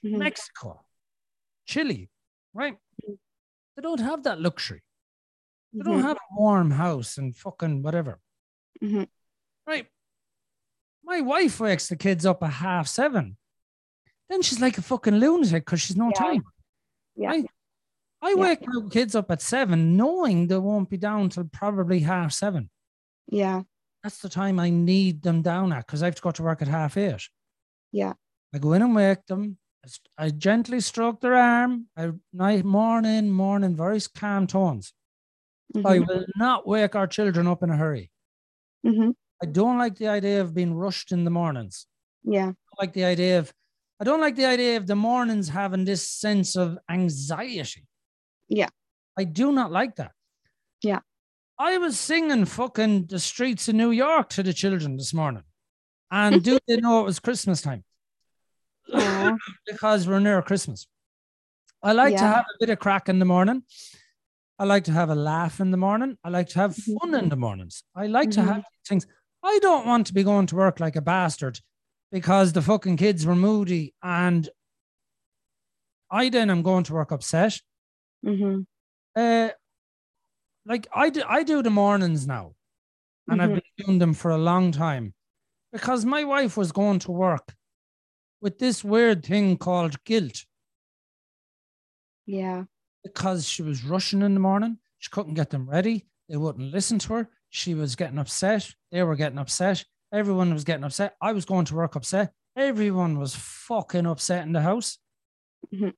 Mhm. 0.02 0.18
Mexico, 0.18 0.86
Chile, 1.66 2.08
right? 2.54 2.78
Mhm. 3.04 3.18
They 3.76 3.82
don't 3.82 4.00
have 4.00 4.22
that 4.22 4.40
luxury. 4.40 4.82
They 5.72 5.82
don't 5.82 6.02
have 6.02 6.16
a 6.16 6.34
warm 6.40 6.70
house 6.70 7.18
and 7.18 7.36
fucking 7.36 7.82
whatever, 7.82 8.18
Mhm. 8.82 9.08
right? 9.66 9.86
My 11.04 11.20
wife 11.20 11.60
wakes 11.60 11.88
the 11.88 11.96
kids 11.96 12.24
up 12.24 12.42
at 12.42 12.52
half 12.54 12.88
seven. 12.88 13.36
Then 14.30 14.40
she's 14.42 14.60
like 14.60 14.78
a 14.78 14.82
fucking 14.82 15.16
lunatic 15.16 15.66
because 15.66 15.82
she's 15.82 15.96
no 15.96 16.06
Yeah. 16.08 16.18
time. 16.18 16.44
Yeah. 17.14 17.28
Right? 17.28 17.50
I 18.22 18.30
Yeah. 18.30 18.34
wake 18.42 18.60
my 18.66 18.88
kids 18.90 19.14
up 19.14 19.30
at 19.30 19.42
seven, 19.42 19.96
knowing 19.96 20.46
they 20.48 20.58
won't 20.58 20.88
be 20.90 20.96
down 20.96 21.28
till 21.28 21.44
probably 21.44 22.00
half 22.00 22.32
seven. 22.32 22.70
Yeah. 23.28 23.62
That's 24.02 24.20
the 24.20 24.28
time 24.28 24.58
I 24.58 24.70
need 24.70 25.22
them 25.22 25.42
down 25.42 25.72
at 25.72 25.86
because 25.86 26.02
I 26.02 26.06
have 26.06 26.20
got 26.20 26.36
to 26.36 26.42
work 26.42 26.62
at 26.62 26.68
half 26.68 26.96
eight. 26.96 27.28
Yeah. 27.92 28.14
I 28.54 28.58
go 28.58 28.72
in 28.72 28.82
and 28.82 28.94
wake 28.94 29.26
them. 29.26 29.58
I 30.18 30.30
gently 30.30 30.80
stroke 30.80 31.20
their 31.20 31.34
arm. 31.34 31.88
I 31.96 32.12
night 32.32 32.64
morning, 32.64 33.30
morning, 33.30 33.76
very 33.76 34.00
calm 34.14 34.46
tones. 34.46 34.92
I 35.76 35.98
Mhm. 35.98 36.06
will 36.08 36.26
not 36.36 36.66
wake 36.66 36.94
our 36.96 37.06
children 37.06 37.46
up 37.46 37.62
in 37.62 37.70
a 37.70 37.76
hurry. 37.76 38.10
Mhm. 38.84 39.14
I 39.42 39.46
don't 39.46 39.78
like 39.78 39.96
the 39.96 40.08
idea 40.08 40.40
of 40.40 40.54
being 40.54 40.74
rushed 40.74 41.12
in 41.12 41.24
the 41.24 41.30
mornings. 41.30 41.86
Yeah. 42.24 42.50
I 42.50 42.82
like 42.82 42.92
the 42.94 43.04
idea 43.04 43.38
of 43.38 43.52
I 43.98 44.04
don't 44.04 44.20
like 44.20 44.36
the 44.36 44.44
idea 44.44 44.76
of 44.76 44.86
the 44.86 44.94
mornings 44.96 45.48
having 45.48 45.84
this 45.86 46.06
sense 46.06 46.54
of 46.54 46.78
anxiety. 46.90 47.86
Yeah. 48.49 48.68
I 49.18 49.24
do 49.24 49.53
not 49.53 49.72
like 49.72 49.97
that. 49.97 50.12
Yeah. 50.82 51.01
I 51.59 51.78
was 51.78 51.99
singing 51.99 52.44
fucking 52.44 53.07
the 53.07 53.18
streets 53.18 53.68
of 53.68 53.74
New 53.74 53.90
York 53.90 54.28
to 54.30 54.42
the 54.42 54.53
children 54.53 54.97
this 54.97 55.14
morning. 55.14 55.42
And 56.11 56.42
do 56.49 56.59
they 56.68 56.76
know 56.76 57.01
it 57.01 57.05
was 57.05 57.18
Christmas 57.20 57.62
time? 57.62 57.84
Because 59.66 60.07
we're 60.07 60.20
near 60.20 60.40
Christmas. 60.42 60.86
I 61.82 61.92
like 61.92 62.14
to 62.16 62.22
have 62.22 62.44
a 62.44 62.57
bit 62.61 62.70
of 62.70 62.78
crack 62.78 63.09
in 63.09 63.18
the 63.18 63.24
morning. 63.24 63.62
I 64.59 64.64
like 64.64 64.84
to 64.84 64.92
have 64.92 65.11
a 65.11 65.14
laugh 65.14 65.61
in 65.61 65.70
the 65.70 65.76
morning. 65.76 66.16
I 66.24 66.28
like 66.30 66.49
to 66.51 66.59
have 66.61 66.74
Mhm. 66.76 66.99
fun 67.01 67.14
in 67.14 67.28
the 67.28 67.36
mornings. 67.36 67.82
I 67.94 68.07
like 68.07 68.30
to 68.32 68.40
Mhm. 68.40 68.47
have 68.55 68.64
things. 68.88 69.07
I 69.42 69.59
don't 69.61 69.86
want 69.86 70.07
to 70.07 70.14
be 70.14 70.22
going 70.22 70.47
to 70.47 70.57
work 70.57 70.80
like 70.80 70.97
a 70.97 71.03
bastard 71.03 71.61
because 72.11 72.53
the 72.53 72.62
fucking 72.62 72.97
kids 72.97 73.26
were 73.26 73.34
moody 73.36 73.94
and 74.03 74.49
I 76.11 76.28
then 76.30 76.49
am 76.51 76.62
going 76.62 76.84
to 76.84 76.94
work 76.94 77.11
upset. 77.12 77.61
Mhm. 78.24 78.66
Uh, 79.14 79.50
like 80.64 80.86
I 80.94 81.10
do, 81.10 81.22
I 81.26 81.42
do 81.42 81.62
the 81.62 81.70
mornings 81.70 82.26
now, 82.26 82.54
and 83.28 83.40
I've 83.40 83.50
Mhm. 83.50 83.54
been 83.76 83.86
doing 83.86 83.98
them 83.98 84.14
for 84.14 84.30
a 84.30 84.38
long 84.38 84.72
time 84.72 85.14
because 85.72 86.04
my 86.04 86.24
wife 86.24 86.56
was 86.56 86.72
going 86.72 86.98
to 87.00 87.12
work 87.12 87.54
with 88.40 88.58
this 88.58 88.82
weird 88.84 89.24
thing 89.24 89.56
called 89.58 90.02
guilt. 90.04 90.44
Yeah. 92.26 92.64
because 93.04 93.48
she 93.48 93.62
was 93.62 93.84
rushing 93.84 94.20
in 94.22 94.34
the 94.34 94.40
morning. 94.40 94.80
She 94.98 95.10
couldn't 95.10 95.34
get 95.34 95.50
them 95.50 95.70
ready. 95.70 96.08
They 96.28 96.36
wouldn't 96.36 96.72
listen 96.72 96.98
to 96.98 97.12
her. 97.14 97.30
She 97.50 97.72
was 97.74 97.94
getting 97.94 98.18
upset. 98.18 98.74
They 98.90 99.04
were 99.04 99.14
getting 99.14 99.38
upset. 99.38 99.84
Everyone 100.12 100.52
was 100.52 100.64
getting 100.64 100.82
upset. 100.82 101.16
I 101.20 101.30
was 101.30 101.44
going 101.44 101.66
to 101.66 101.76
work 101.76 101.94
upset. 101.94 102.34
Everyone 102.56 103.20
was 103.20 103.36
fucking 103.36 104.06
upset 104.06 104.44
in 104.44 104.52
the 104.52 104.60
house. 104.62 104.98
Mhm. 105.72 105.94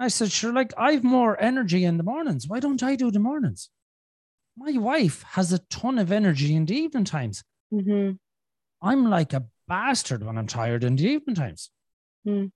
I 0.00 0.08
said, 0.08 0.32
sure, 0.32 0.52
like 0.52 0.72
I've 0.78 1.04
more 1.04 1.40
energy 1.40 1.84
in 1.84 1.98
the 1.98 2.02
mornings. 2.02 2.48
Why 2.48 2.58
don't 2.58 2.82
I 2.82 2.96
do 2.96 3.10
the 3.10 3.18
mornings? 3.18 3.68
My 4.56 4.72
wife 4.78 5.22
has 5.34 5.52
a 5.52 5.58
ton 5.70 5.98
of 5.98 6.10
energy 6.10 6.54
in 6.54 6.64
the 6.66 6.74
evening 6.74 7.04
times. 7.04 7.44
hmm 7.70 8.12
I'm 8.82 9.10
like 9.10 9.34
a 9.34 9.44
bastard 9.68 10.24
when 10.24 10.38
I'm 10.38 10.46
tired 10.46 10.84
in 10.84 10.96
the 10.96 11.04
evening 11.06 11.36
times. 11.36 11.70
Hmm. 12.24 12.46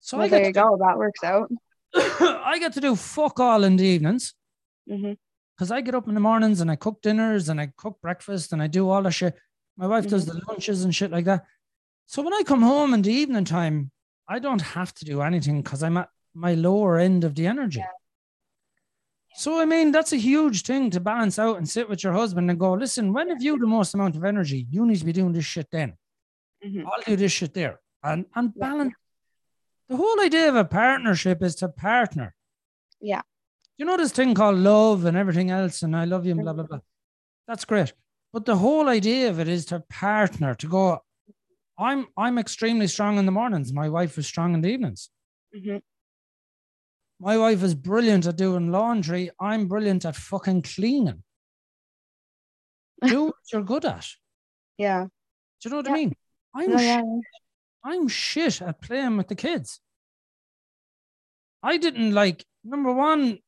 So 0.00 0.16
Well, 0.16 0.24
I 0.26 0.28
there 0.30 0.38
get 0.40 0.46
you 0.48 0.52
go. 0.54 0.78
That 0.80 0.96
works 0.96 1.22
out. 1.22 1.50
I 1.94 2.58
get 2.58 2.72
to 2.74 2.80
do 2.80 2.96
fuck 2.96 3.38
all 3.38 3.64
in 3.64 3.76
the 3.76 3.84
evenings 3.84 4.34
because 4.86 5.70
I 5.70 5.82
get 5.82 5.94
up 5.94 6.08
in 6.08 6.14
the 6.14 6.20
mornings 6.20 6.60
and 6.62 6.70
I 6.70 6.76
cook 6.76 7.02
dinners 7.02 7.50
and 7.50 7.60
I 7.60 7.70
cook 7.76 8.00
breakfast 8.00 8.52
and 8.54 8.62
I 8.62 8.66
do 8.66 8.88
all 8.88 9.02
the 9.02 9.10
shit. 9.10 9.36
My 9.76 9.86
wife 9.86 10.08
does 10.08 10.26
Mm-hmm. 10.26 10.38
the 10.38 10.44
lunches 10.48 10.84
and 10.84 10.94
shit 10.94 11.10
like 11.10 11.26
that. 11.26 11.44
So 12.06 12.22
when 12.22 12.32
I 12.32 12.42
come 12.44 12.62
home 12.62 12.94
in 12.94 13.02
the 13.02 13.12
evening 13.12 13.44
time, 13.44 13.90
I 14.26 14.38
don't 14.38 14.62
have 14.62 14.94
to 14.94 15.04
do 15.04 15.20
anything 15.20 15.60
because 15.62 15.82
I'm 15.82 15.98
at 15.98 16.08
my 16.38 16.54
lower 16.54 16.98
end 16.98 17.24
of 17.24 17.34
the 17.34 17.46
energy. 17.46 17.84
So 19.34 19.60
I 19.60 19.64
mean, 19.66 19.92
that's 19.92 20.12
a 20.12 20.16
huge 20.16 20.62
thing 20.62 20.90
to 20.90 21.00
balance 21.00 21.38
out 21.38 21.58
and 21.58 21.68
sit 21.68 21.88
with 21.88 22.02
your 22.02 22.12
husband 22.12 22.50
and 22.50 22.58
go, 22.58 22.72
listen, 22.72 23.12
when 23.12 23.28
have 23.28 23.42
you 23.42 23.58
the 23.58 23.66
most 23.66 23.94
amount 23.94 24.16
of 24.16 24.24
energy? 24.24 24.66
You 24.70 24.86
need 24.86 24.98
to 24.98 25.04
be 25.04 25.12
doing 25.12 25.32
this 25.32 25.44
shit 25.44 25.68
then. 25.70 25.94
hmm 26.62 26.86
I'll 26.86 27.02
do 27.06 27.16
this 27.16 27.32
shit 27.32 27.54
there. 27.54 27.78
And 28.02 28.26
and 28.34 28.52
Yeah. 28.56 28.68
balance. 28.68 28.94
The 29.88 29.96
whole 29.96 30.20
idea 30.20 30.48
of 30.48 30.56
a 30.56 30.64
partnership 30.64 31.42
is 31.42 31.54
to 31.56 31.68
partner. 31.68 32.34
Yeah. 33.00 33.22
You 33.78 33.86
know 33.86 33.96
this 33.96 34.12
thing 34.12 34.34
called 34.34 34.58
love 34.58 35.04
and 35.04 35.16
everything 35.16 35.50
else, 35.50 35.82
and 35.82 35.94
I 35.96 36.04
love 36.04 36.26
you 36.26 36.32
and 36.32 36.42
blah 36.42 36.52
blah 36.52 36.64
blah. 36.64 36.80
That's 37.46 37.64
great. 37.64 37.92
But 38.32 38.44
the 38.44 38.56
whole 38.56 38.88
idea 38.88 39.30
of 39.30 39.38
it 39.40 39.48
is 39.48 39.64
to 39.66 39.80
partner, 39.88 40.54
to 40.56 40.68
go, 40.68 40.98
I'm 41.78 42.06
I'm 42.16 42.38
extremely 42.38 42.86
strong 42.88 43.18
in 43.18 43.26
the 43.26 43.32
mornings. 43.32 43.72
My 43.72 43.88
wife 43.88 44.18
is 44.18 44.26
strong 44.26 44.54
in 44.54 44.60
the 44.62 44.68
evenings. 44.68 45.10
hmm 45.54 45.78
My 47.20 47.36
wife 47.36 47.62
is 47.62 47.74
brilliant 47.74 48.26
at 48.26 48.36
doing 48.36 48.70
laundry. 48.70 49.30
I'm 49.40 49.66
brilliant 49.66 50.04
at 50.04 50.14
fucking 50.16 50.62
cleaning. 50.62 51.22
Do 53.06 53.26
what 53.26 53.34
you're 53.52 53.62
good 53.62 53.84
at. 53.84 54.06
Yeah. 54.76 55.06
Do 55.60 55.68
you 55.68 55.70
know 55.70 55.76
what 55.78 55.86
Yeah. 55.86 55.92
I 55.92 55.96
mean? 55.96 56.14
I'm 56.54 56.70
No, 56.70 56.80
yeah. 56.80 57.02
I'm 57.84 58.08
shit 58.08 58.62
at 58.62 58.80
playing 58.80 59.16
with 59.16 59.28
the 59.28 59.34
kids. 59.34 59.80
I 61.62 61.76
didn't 61.76 62.12
like 62.14 62.44
number 62.64 62.92
one. 62.92 63.38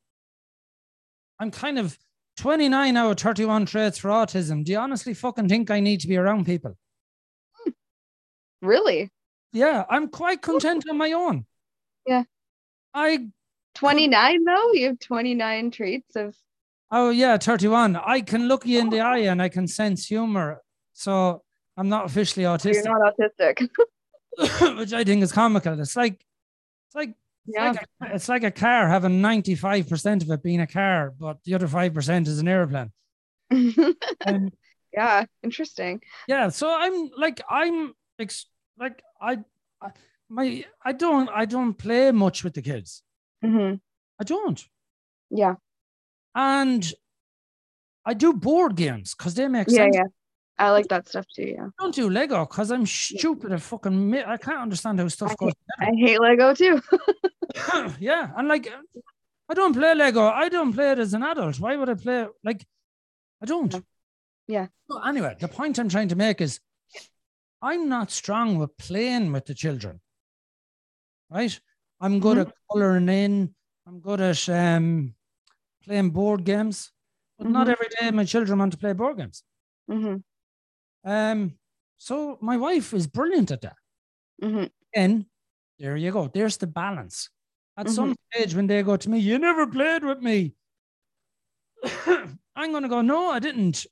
I'm 1.39 1.51
kind 1.51 1.79
of 1.79 1.97
29 2.39 2.97
out 2.97 3.11
of 3.13 3.19
31 3.19 3.67
traits 3.67 3.99
for 3.99 4.09
autism. 4.09 4.65
Do 4.65 4.73
you 4.73 4.79
honestly 4.79 5.15
fucking 5.15 5.49
think 5.49 5.71
I 5.71 5.81
need 5.81 6.01
to 6.01 6.09
be 6.09 6.17
around 6.17 6.47
people? 6.47 6.77
Really? 8.63 9.11
Yeah, 9.53 9.85
I'm 9.89 10.09
quite 10.09 10.43
content 10.43 10.85
on 10.89 10.99
my 10.99 11.13
own. 11.13 11.47
Yeah. 12.07 12.25
I 12.93 13.29
29 13.75 14.45
though? 14.45 14.73
You 14.73 14.87
have 14.89 14.99
29 14.99 15.71
traits 15.71 16.17
of 16.17 16.37
oh 16.91 17.11
yeah, 17.11 17.37
31. 17.37 17.97
I 17.97 18.21
can 18.21 18.49
look 18.49 18.67
you 18.67 18.81
in 18.81 18.91
the 18.91 19.01
eye 19.01 19.19
and 19.19 19.41
I 19.41 19.49
can 19.49 19.67
sense 19.67 20.07
humor. 20.07 20.63
So 20.93 21.43
I'm 21.77 21.89
not 21.89 22.07
officially 22.07 22.45
autistic. 22.45 22.85
you're 22.85 22.99
not 22.99 23.15
autistic. 23.15 23.69
which 24.79 24.93
I 24.93 25.05
think 25.05 25.23
is 25.23 25.33
comical. 25.33 25.79
It's 25.81 25.97
like 25.97 26.15
it's 26.15 26.95
like 26.95 27.11
It's 27.47 27.57
yeah. 27.57 27.71
like 27.71 27.83
a, 27.83 28.15
it's 28.15 28.29
like 28.29 28.45
a 28.45 28.51
car 28.51 28.89
having 28.89 29.21
95% 29.21 30.23
of 30.23 30.31
it 30.31 30.43
being 30.43 30.61
a 30.61 30.67
car, 30.67 31.13
but 31.19 31.39
the 31.45 31.55
other 31.55 31.69
5% 31.69 32.27
is 32.27 32.39
an 32.39 32.49
airplane. 32.49 32.93
And 33.51 33.97
um, 34.27 34.53
yeah. 34.93 35.25
Interesting. 35.43 36.03
yeah, 36.27 36.49
so 36.49 36.69
I'm 36.73 37.11
like, 37.17 37.41
I'm 37.49 37.95
ex- 38.19 38.47
like, 38.79 39.03
I, 39.21 39.39
I, 39.81 39.91
my, 40.29 40.65
I 40.85 40.93
don't, 40.93 41.29
I 41.33 41.45
don't 41.45 41.75
play 41.75 42.11
much 42.11 42.45
with 42.45 42.55
the 42.55 42.63
kids. 42.63 43.03
Hmm 43.43 43.75
I 44.21 44.25
don't. 44.25 44.63
Yeah. 45.31 45.55
And 46.35 46.93
I 48.05 48.15
do 48.15 48.33
board 48.33 48.77
games 48.77 49.15
because 49.15 49.35
they 49.35 49.49
make 49.49 49.69
Yeah. 49.69 49.85
sense. 49.85 49.97
Yeah. 49.97 50.05
I 50.59 50.71
like 50.73 50.89
that 50.89 51.09
stuff 51.09 51.25
too. 51.35 51.55
Yeah. 51.57 51.67
I 51.67 51.83
don't 51.83 51.95
do 51.95 52.11
Lego 52.11 52.45
because 52.45 52.71
I'm 52.71 52.85
stupid 52.85 53.53
at 53.53 53.63
fucking, 53.63 54.15
I 54.15 54.37
can't 54.37 54.61
understand 54.61 55.01
how 55.01 55.09
stuff 55.09 55.33
I 55.33 55.35
goes 55.37 55.53
I 55.79 55.91
hate 55.97 56.21
Lego 56.21 56.55
too. 56.55 56.83
yeah. 57.99 58.31
And 58.37 58.47
like, 58.47 58.71
I 59.49 59.55
don't 59.55 59.73
play 59.75 59.95
Lego. 59.95 60.27
I 60.27 60.49
don't 60.51 60.73
play 60.73 60.93
it 60.93 60.99
as 60.99 61.15
an 61.15 61.23
adult. 61.23 61.59
Why 61.59 61.77
would 61.77 61.89
I 61.89 61.95
play? 61.95 62.27
Like, 62.45 62.65
I 63.43 63.47
don't. 63.47 63.73
Yeah. 63.73 64.67
Yeah. 64.91 65.09
Anyway, 65.09 65.37
the 65.41 65.49
point 65.49 65.79
I'm 65.79 65.89
trying 65.89 66.09
to 66.09 66.17
make 66.17 66.41
is 66.41 66.61
I'm 67.63 67.89
not 67.89 68.11
strong 68.11 68.59
with 68.59 68.77
playing 68.77 69.33
with 69.33 69.47
the 69.47 69.55
children. 69.55 70.01
Right? 71.31 71.59
I'm 72.01 72.21
good 72.21 72.39
Mm-hmm. 72.39 72.49
at 72.49 72.55
coloring 72.71 73.09
in. 73.09 73.55
I'm 73.87 74.01
good 74.01 74.21
at 74.21 74.49
um, 74.49 75.15
playing 75.85 76.11
board 76.11 76.45
games. 76.45 76.93
But 77.39 77.49
not 77.49 77.67
Mhm. 77.67 77.73
every 77.73 77.89
day 77.99 78.11
my 78.11 78.25
children 78.25 78.59
want 78.59 78.73
to 78.73 78.79
play 78.79 78.93
board 78.93 79.17
games. 79.17 79.43
hmm 79.89 80.17
Um, 81.05 81.59
so 81.99 82.39
my 82.41 82.57
wife 82.57 82.93
is 82.95 83.07
brilliant 83.07 83.51
at 83.51 83.61
that. 83.63 83.77
hmm 84.43 84.65
And 84.95 85.27
there 85.79 85.97
you 85.97 86.13
go. 86.13 86.29
There's 86.29 86.57
the 86.59 86.67
balance. 86.67 87.31
At 87.77 87.87
Mm-hmm. 87.87 87.95
some 87.95 88.15
stage, 88.33 88.55
when 88.55 88.67
they 88.67 88.83
go 88.83 88.97
to 88.97 89.09
me, 89.11 89.19
you 89.19 89.39
never 89.39 89.67
played 89.67 90.05
with 90.05 90.21
me. 90.21 90.55
I'm 92.57 92.71
going 92.73 92.83
to 92.83 92.89
go, 92.89 93.01
no, 93.01 93.31
I 93.31 93.39
didn't. 93.39 93.87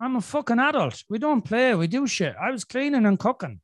I'm 0.00 0.16
a 0.16 0.20
fucking 0.20 0.58
adult. 0.58 1.04
We 1.10 1.18
don't 1.18 1.42
play. 1.42 1.74
We 1.74 1.86
do 1.86 2.06
shit. 2.06 2.34
I 2.40 2.50
was 2.50 2.64
cleaning 2.64 3.06
and 3.06 3.18
cooking. 3.18 3.60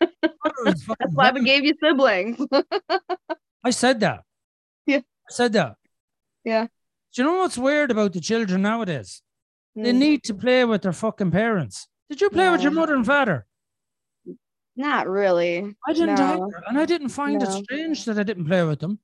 That's 0.00 0.86
why 1.14 1.32
we 1.32 1.44
gave 1.44 1.64
you 1.64 1.74
siblings. 1.82 2.38
I 3.64 3.70
said 3.70 4.00
that. 4.00 4.22
Yeah. 4.86 4.98
I 4.98 5.30
said 5.30 5.52
that. 5.54 5.76
Yeah. 6.44 6.66
Do 7.14 7.22
you 7.22 7.28
know 7.28 7.38
what's 7.38 7.58
weird 7.58 7.90
about 7.90 8.12
the 8.12 8.20
children 8.20 8.62
nowadays? 8.62 9.22
They 9.74 9.92
Mm, 9.92 9.98
need 9.98 10.24
to 10.24 10.34
play 10.34 10.64
with 10.64 10.82
their 10.82 10.92
fucking 10.92 11.30
parents. 11.30 11.86
Did 12.10 12.20
you 12.20 12.30
play 12.30 12.48
with 12.50 12.62
your 12.62 12.72
mother 12.72 12.94
and 12.94 13.06
father? 13.06 13.46
Not 14.76 15.08
really. 15.08 15.74
I 15.86 15.92
didn't 15.92 16.14
No. 16.16 16.24
either. 16.34 16.62
And 16.68 16.78
I 16.78 16.84
didn't 16.86 17.10
find 17.10 17.42
it 17.42 17.50
strange 17.50 18.04
that 18.06 18.18
I 18.18 18.22
didn't 18.22 18.46
play 18.46 18.64
with 18.64 18.80
them. 18.80 18.98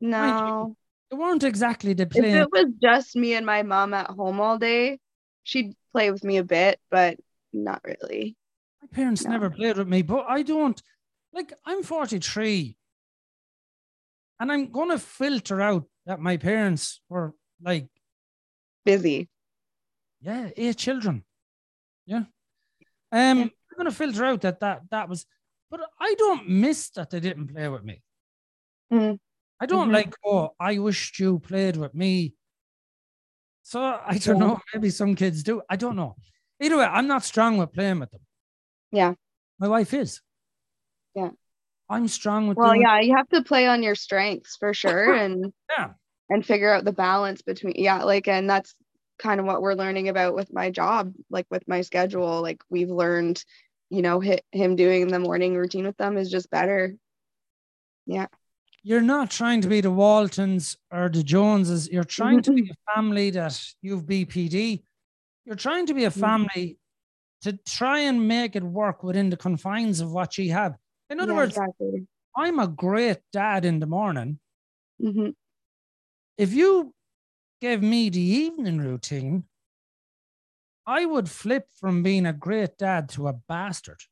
No. 0.00 0.74
They 1.10 1.16
weren't 1.16 1.44
exactly 1.44 1.92
the 1.92 2.04
If 2.04 2.16
it 2.24 2.48
was 2.52 2.66
just 2.82 3.16
me 3.16 3.34
and 3.34 3.44
my 3.44 3.62
mom 3.62 3.94
at 3.94 4.10
home 4.10 4.40
all 4.40 4.58
day, 4.58 4.98
she'd 5.42 5.74
play 5.92 6.10
with 6.10 6.24
me 6.24 6.38
a 6.38 6.44
bit, 6.44 6.80
but 6.90 7.18
not 7.52 7.82
really. 7.84 8.36
Parents 8.92 9.24
No. 9.24 9.30
never 9.30 9.50
played 9.50 9.76
with 9.78 9.88
me, 9.88 10.02
but 10.02 10.26
I 10.28 10.42
don't 10.42 10.80
like 11.32 11.52
I'm 11.64 11.82
43 11.82 12.76
and 14.40 14.50
I'm 14.50 14.70
gonna 14.72 14.98
filter 14.98 15.60
out 15.60 15.84
that 16.06 16.18
my 16.18 16.36
parents 16.36 17.00
were 17.08 17.34
like, 17.62 17.88
Busy. 18.84 19.28
yeah, 20.20 20.50
eight 20.56 20.76
children. 20.76 21.24
Yeah. 22.06 22.24
Um, 23.12 23.42
I'm 23.42 23.50
gonna 23.76 23.92
filter 23.92 24.24
out 24.24 24.40
that 24.40 24.58
that 24.60 24.82
that 24.90 25.08
was, 25.08 25.24
but 25.70 25.80
I 26.00 26.14
don't 26.18 26.48
miss 26.48 26.90
that 26.90 27.10
they 27.10 27.20
didn't 27.20 27.48
play 27.48 27.68
with 27.68 27.84
me. 27.84 28.02
Mm. 28.92 29.18
I 29.60 29.66
don't 29.66 29.90
Mhm. 29.90 29.92
like, 29.92 30.14
oh, 30.24 30.54
I 30.58 30.78
wished 30.78 31.18
you 31.20 31.38
played 31.38 31.76
with 31.76 31.94
me. 31.94 32.34
So 33.62 33.80
I 33.82 34.18
don't 34.18 34.38
Yeah. 34.40 34.46
know. 34.46 34.60
Maybe 34.74 34.90
some 34.90 35.14
kids 35.14 35.44
do. 35.44 35.62
I 35.70 35.76
don't 35.76 35.94
know. 35.94 36.16
Either 36.60 36.78
way, 36.78 36.84
I'm 36.86 37.06
not 37.06 37.22
strong 37.24 37.56
with 37.58 37.72
playing 37.72 38.00
with 38.00 38.10
them. 38.10 38.26
Yeah. 38.92 39.14
My 39.58 39.68
wife 39.68 39.92
is. 39.94 40.20
Yeah. 41.14 41.30
I'm 41.88 42.08
strong 42.08 42.46
with 42.48 42.56
Well, 42.56 42.74
yeah, 42.76 43.00
you 43.00 43.16
have 43.16 43.28
to 43.30 43.42
play 43.42 43.66
on 43.66 43.82
your 43.82 43.94
strengths 43.94 44.56
for 44.56 44.72
sure 44.74 45.12
and 45.22 45.52
Yeah. 45.76 45.90
and 46.28 46.44
figure 46.46 46.72
out 46.72 46.84
the 46.84 46.92
balance 46.92 47.42
between 47.42 47.74
yeah, 47.76 48.02
like 48.04 48.28
and 48.28 48.48
that's 48.48 48.74
kind 49.18 49.40
of 49.40 49.46
what 49.46 49.60
we're 49.60 49.74
learning 49.74 50.08
about 50.08 50.34
with 50.34 50.52
my 50.52 50.70
job, 50.70 51.12
like 51.28 51.46
with 51.50 51.66
my 51.68 51.82
schedule. 51.82 52.40
Like 52.40 52.62
we've 52.70 52.90
learned, 52.90 53.44
you 53.90 54.02
know, 54.02 54.20
hit 54.20 54.44
him 54.52 54.76
doing 54.76 55.08
the 55.08 55.18
morning 55.18 55.56
routine 55.56 55.84
with 55.84 55.96
them 55.96 56.16
is 56.16 56.30
just 56.30 56.50
better. 56.50 56.94
Yeah. 58.06 58.26
You're 58.82 59.02
not 59.02 59.30
trying 59.30 59.60
to 59.60 59.68
be 59.68 59.82
the 59.82 59.90
Waltons 59.90 60.78
or 60.90 61.10
the 61.10 61.22
Joneses. 61.22 61.86
You're 61.90 62.02
trying 62.04 62.40
to 62.42 62.50
Mm-hmm. 62.50 62.64
be 62.64 62.70
a 62.88 62.94
family 62.94 63.30
that 63.30 63.60
you've 63.82 64.04
BPD. 64.06 64.82
You're 65.44 65.56
trying 65.56 65.86
to 65.86 65.94
be 65.94 66.04
a 66.04 66.10
Mhm. 66.10 66.20
family 66.20 66.78
to 67.42 67.54
try 67.66 68.00
and 68.00 68.26
make 68.28 68.56
it 68.56 68.62
work 68.62 69.02
within 69.02 69.30
the 69.30 69.36
confines 69.36 70.00
of 70.00 70.12
what 70.12 70.36
you 70.38 70.52
have. 70.52 70.76
In 71.08 71.20
other 71.20 71.34
Yeah, 71.34 71.36
words, 71.36 71.56
exactly. 71.56 72.06
I'm 72.36 72.58
a 72.58 72.68
great 72.68 73.20
dad 73.32 73.64
in 73.64 73.80
the 73.80 73.86
morning. 73.86 74.40
hmm 75.00 75.30
if 76.36 76.52
you 76.52 76.94
gave 77.60 77.82
me 77.82 78.10
the 78.10 78.20
evening 78.20 78.78
routine, 78.78 79.44
I 80.86 81.06
would 81.06 81.30
flip 81.30 81.70
from 81.72 82.02
being 82.02 82.26
a 82.26 82.32
great 82.34 82.76
dad 82.76 83.08
to 83.10 83.28
a 83.28 83.32
bastard. 83.32 84.02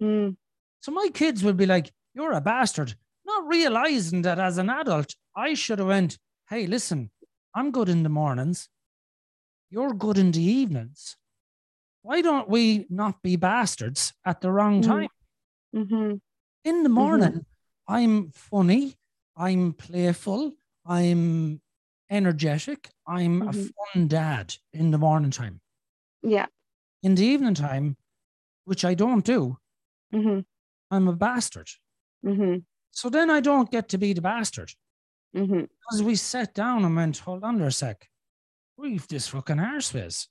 Mm. 0.00 0.36
So 0.80 0.92
my 0.92 1.08
kids 1.12 1.42
would 1.44 1.56
be 1.56 1.66
like, 1.66 1.92
You're 2.14 2.32
a 2.32 2.40
bastard. 2.40 2.96
not 3.24 3.46
realizing 3.46 4.22
that 4.22 4.38
as 4.38 4.58
an 4.58 4.68
adult, 4.70 5.14
I 5.36 5.54
should 5.54 5.78
have 5.78 5.88
went, 5.88 6.18
hey, 6.48 6.66
listen, 6.66 7.10
I'm 7.54 7.70
good 7.70 7.88
in 7.88 8.02
the 8.02 8.08
mornings. 8.08 8.68
You're 9.70 9.94
good 9.94 10.18
in 10.18 10.32
the 10.32 10.42
evenings. 10.42 11.16
Why 12.02 12.22
don't 12.22 12.48
we 12.48 12.86
not 12.88 13.22
be 13.22 13.36
bastards 13.36 14.12
at 14.24 14.40
the 14.40 14.50
wrong 14.50 14.82
Mm. 14.82 14.86
time? 14.86 15.08
Mm-hmm. 15.74 16.14
In 16.64 16.82
the 16.82 16.88
morning, 16.88 17.46
I'm 17.86 18.30
funny, 18.32 18.94
I'm 19.36 19.72
playful, 19.74 20.52
I'm 20.84 21.60
energetic, 22.08 22.90
I'm 23.06 23.42
a 23.42 23.52
Mhm. 23.52 23.70
fun 23.92 24.08
dad 24.08 24.56
in 24.72 24.90
the 24.90 24.98
morning 24.98 25.30
time. 25.30 25.60
Yeah. 26.22 26.46
In 27.02 27.14
the 27.14 27.24
evening 27.24 27.54
time, 27.54 27.96
which 28.64 28.84
I 28.84 28.94
don't 28.94 29.24
do, 29.24 29.58
Mm-hmm. 30.12 30.40
I'm 30.90 31.06
a 31.08 31.12
bastard. 31.14 31.68
Mm-hmm. 32.24 32.58
So 32.90 33.08
then 33.10 33.30
I 33.30 33.40
don't 33.40 33.70
get 33.70 33.88
to 33.90 33.98
be 33.98 34.12
the 34.12 34.20
bastard. 34.20 34.72
Mm-hmm. 35.36 35.60
Because 35.60 36.02
we 36.02 36.16
sat 36.16 36.52
down 36.52 36.84
and 36.84 36.96
went, 36.96 37.18
hold 37.18 37.44
on 37.44 37.58
there 37.58 37.68
a 37.68 37.72
sec. 37.72 38.10
We've 38.76 39.06
this 39.06 39.28
fucking 39.28 39.58
arseface. 39.58 40.26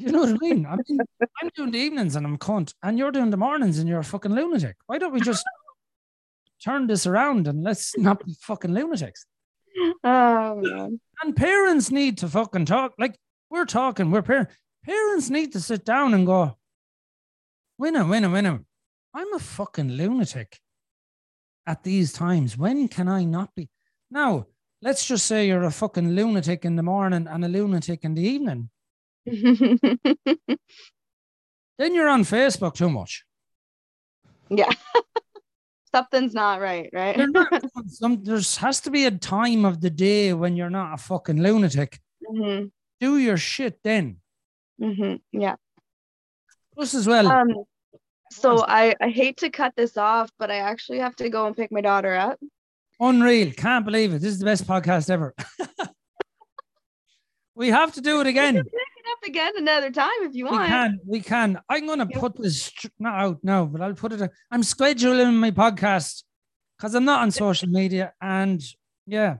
You 0.04 0.12
know 0.12 0.20
what 0.20 0.30
I 0.30 0.38
mean? 0.40 0.64
I 0.64 0.76
mean, 0.88 0.98
I'm 1.42 1.50
doing 1.54 1.72
the 1.72 1.78
evenings 1.78 2.16
and 2.16 2.26
I'm 2.26 2.38
cunt, 2.38 2.72
and 2.82 2.96
you're 2.96 3.12
doing 3.12 3.28
the 3.28 3.36
mornings 3.36 3.78
and 3.78 3.88
you're 3.88 3.98
a 3.98 4.04
fucking 4.04 4.34
lunatic. 4.34 4.76
Why 4.86 4.96
don't 4.96 5.12
we 5.12 5.20
just 5.20 5.44
turn 6.64 6.86
this 6.86 7.06
around 7.06 7.46
and 7.46 7.62
let's 7.62 7.96
not 7.98 8.24
be 8.24 8.34
fucking 8.40 8.72
lunatics? 8.72 9.26
Oh 10.02 10.56
man. 10.56 11.00
And 11.22 11.36
parents 11.36 11.90
need 11.90 12.18
to 12.18 12.28
fucking 12.28 12.64
talk. 12.64 12.94
Like 12.98 13.16
we're 13.50 13.64
talking, 13.66 14.10
we're 14.10 14.22
parents. 14.22 14.52
Parents 14.84 15.30
need 15.30 15.52
to 15.52 15.60
sit 15.60 15.84
down 15.84 16.12
and 16.12 16.26
go, 16.26 16.56
winner, 17.78 18.04
winner, 18.04 18.30
winner. 18.30 18.64
I'm 19.14 19.32
a 19.32 19.38
fucking 19.38 19.92
lunatic 19.92 20.58
at 21.66 21.82
these 21.84 22.12
times. 22.12 22.58
When 22.58 22.88
can 22.88 23.08
I 23.08 23.24
not 23.24 23.54
be? 23.54 23.68
Now, 24.10 24.46
let's 24.82 25.06
just 25.06 25.26
say 25.26 25.46
you're 25.46 25.62
a 25.64 25.70
fucking 25.70 26.10
lunatic 26.10 26.64
in 26.64 26.76
the 26.76 26.82
morning 26.82 27.28
and 27.28 27.44
a 27.44 27.48
lunatic 27.48 28.04
in 28.04 28.14
the 28.14 28.22
evening. 28.22 28.70
Then 31.78 31.94
you're 31.94 32.08
on 32.10 32.24
Facebook 32.24 32.74
too 32.74 32.90
much. 32.90 33.24
yeah. 34.50 34.68
Something's 35.94 36.34
not 36.34 36.60
right, 36.60 36.88
right? 36.92 37.16
Not, 37.18 37.48
some, 37.88 38.22
there 38.22 38.36
has 38.36 38.80
to 38.82 38.90
be 38.90 39.06
a 39.06 39.10
time 39.10 39.64
of 39.64 39.80
the 39.80 39.90
day 39.90 40.32
when 40.34 40.56
you're 40.56 40.70
not 40.70 40.94
a 40.94 40.96
fucking 40.98 41.42
lunatic. 41.42 41.98
hmm 42.24 42.64
Do 43.00 43.16
your 43.18 43.36
shit 43.38 43.78
then. 43.82 44.18
hmm 44.78 45.14
Yeah. 45.32 45.56
Plus, 46.74 46.94
as 46.94 47.06
well, 47.06 47.28
Um. 47.28 47.64
So 48.30 48.64
I 48.68 48.94
I 49.00 49.08
hate 49.08 49.38
to 49.38 49.50
cut 49.50 49.72
this 49.76 49.96
off, 49.96 50.30
but 50.38 50.50
I 50.52 50.58
actually 50.58 51.00
have 51.00 51.16
to 51.16 51.28
go 51.30 51.46
and 51.46 51.56
pick 51.56 51.72
my 51.72 51.80
daughter 51.80 52.14
up. 52.14 52.38
Unreal. 53.00 53.50
Can't 53.52 53.84
believe 53.84 54.12
it. 54.14 54.20
This 54.20 54.30
is 54.32 54.38
the 54.38 54.44
best 54.44 54.68
podcast 54.68 55.10
ever. 55.10 55.34
we 57.56 57.70
have 57.70 57.92
to 57.94 58.00
do 58.00 58.20
it 58.20 58.28
again. 58.28 58.62
Pick 59.30 59.36
it 59.36 59.46
up 59.46 59.54
again 59.54 59.62
another 59.62 59.90
time 59.92 60.22
if 60.22 60.34
you 60.34 60.46
want. 60.46 60.62
We 60.62 60.68
can. 60.68 61.00
We 61.06 61.20
can. 61.20 61.60
I'm 61.68 61.86
going 61.86 62.00
to 62.00 62.08
Yeah. 62.10 62.18
put 62.18 62.36
this 62.36 62.72
not 62.98 63.14
out 63.14 63.38
now, 63.44 63.64
but 63.66 63.80
I'll 63.80 63.94
put 63.94 64.12
it. 64.12 64.30
I'm 64.50 64.62
scheduling 64.62 65.34
my 65.34 65.50
podcast 65.52 66.24
because 66.76 66.94
I'm 66.94 67.04
not 67.04 67.22
on 67.22 67.30
social 67.30 67.68
media. 67.68 68.12
And 68.20 68.60
yeah, 69.06 69.36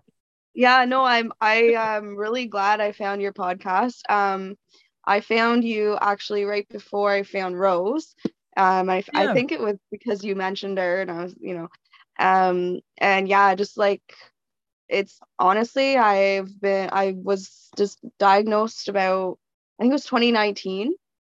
Yeah, 0.54 0.84
no, 0.84 1.04
I'm 1.04 1.32
I 1.40 1.74
am 1.76 2.16
really 2.16 2.46
glad 2.46 2.80
I 2.80 2.92
found 2.92 3.20
your 3.22 3.32
podcast. 3.32 4.08
Um, 4.08 4.56
I 5.04 5.20
found 5.20 5.64
you 5.64 5.98
actually 6.00 6.44
right 6.44 6.68
before 6.68 7.10
I 7.10 7.24
found 7.24 7.58
Rose. 7.58 8.14
Um, 8.56 8.90
I 8.90 9.02
Yeah. 9.12 9.30
I 9.30 9.34
think 9.34 9.50
it 9.52 9.60
was 9.60 9.76
because 9.90 10.22
you 10.24 10.36
mentioned 10.36 10.78
her, 10.78 11.00
and 11.00 11.10
I 11.10 11.24
was, 11.24 11.34
you 11.40 11.54
know, 11.54 11.68
um, 12.18 12.80
and 12.98 13.28
yeah, 13.28 13.54
just 13.56 13.76
like 13.76 14.02
it's 14.88 15.18
honestly, 15.38 15.96
I've 15.96 16.60
been 16.60 16.90
I 16.92 17.14
was 17.16 17.70
just 17.76 17.98
diagnosed 18.18 18.88
about 18.88 19.38
I 19.80 19.84
think 19.84 19.92
it 19.92 19.94
was 19.94 20.04
2019 20.04 20.92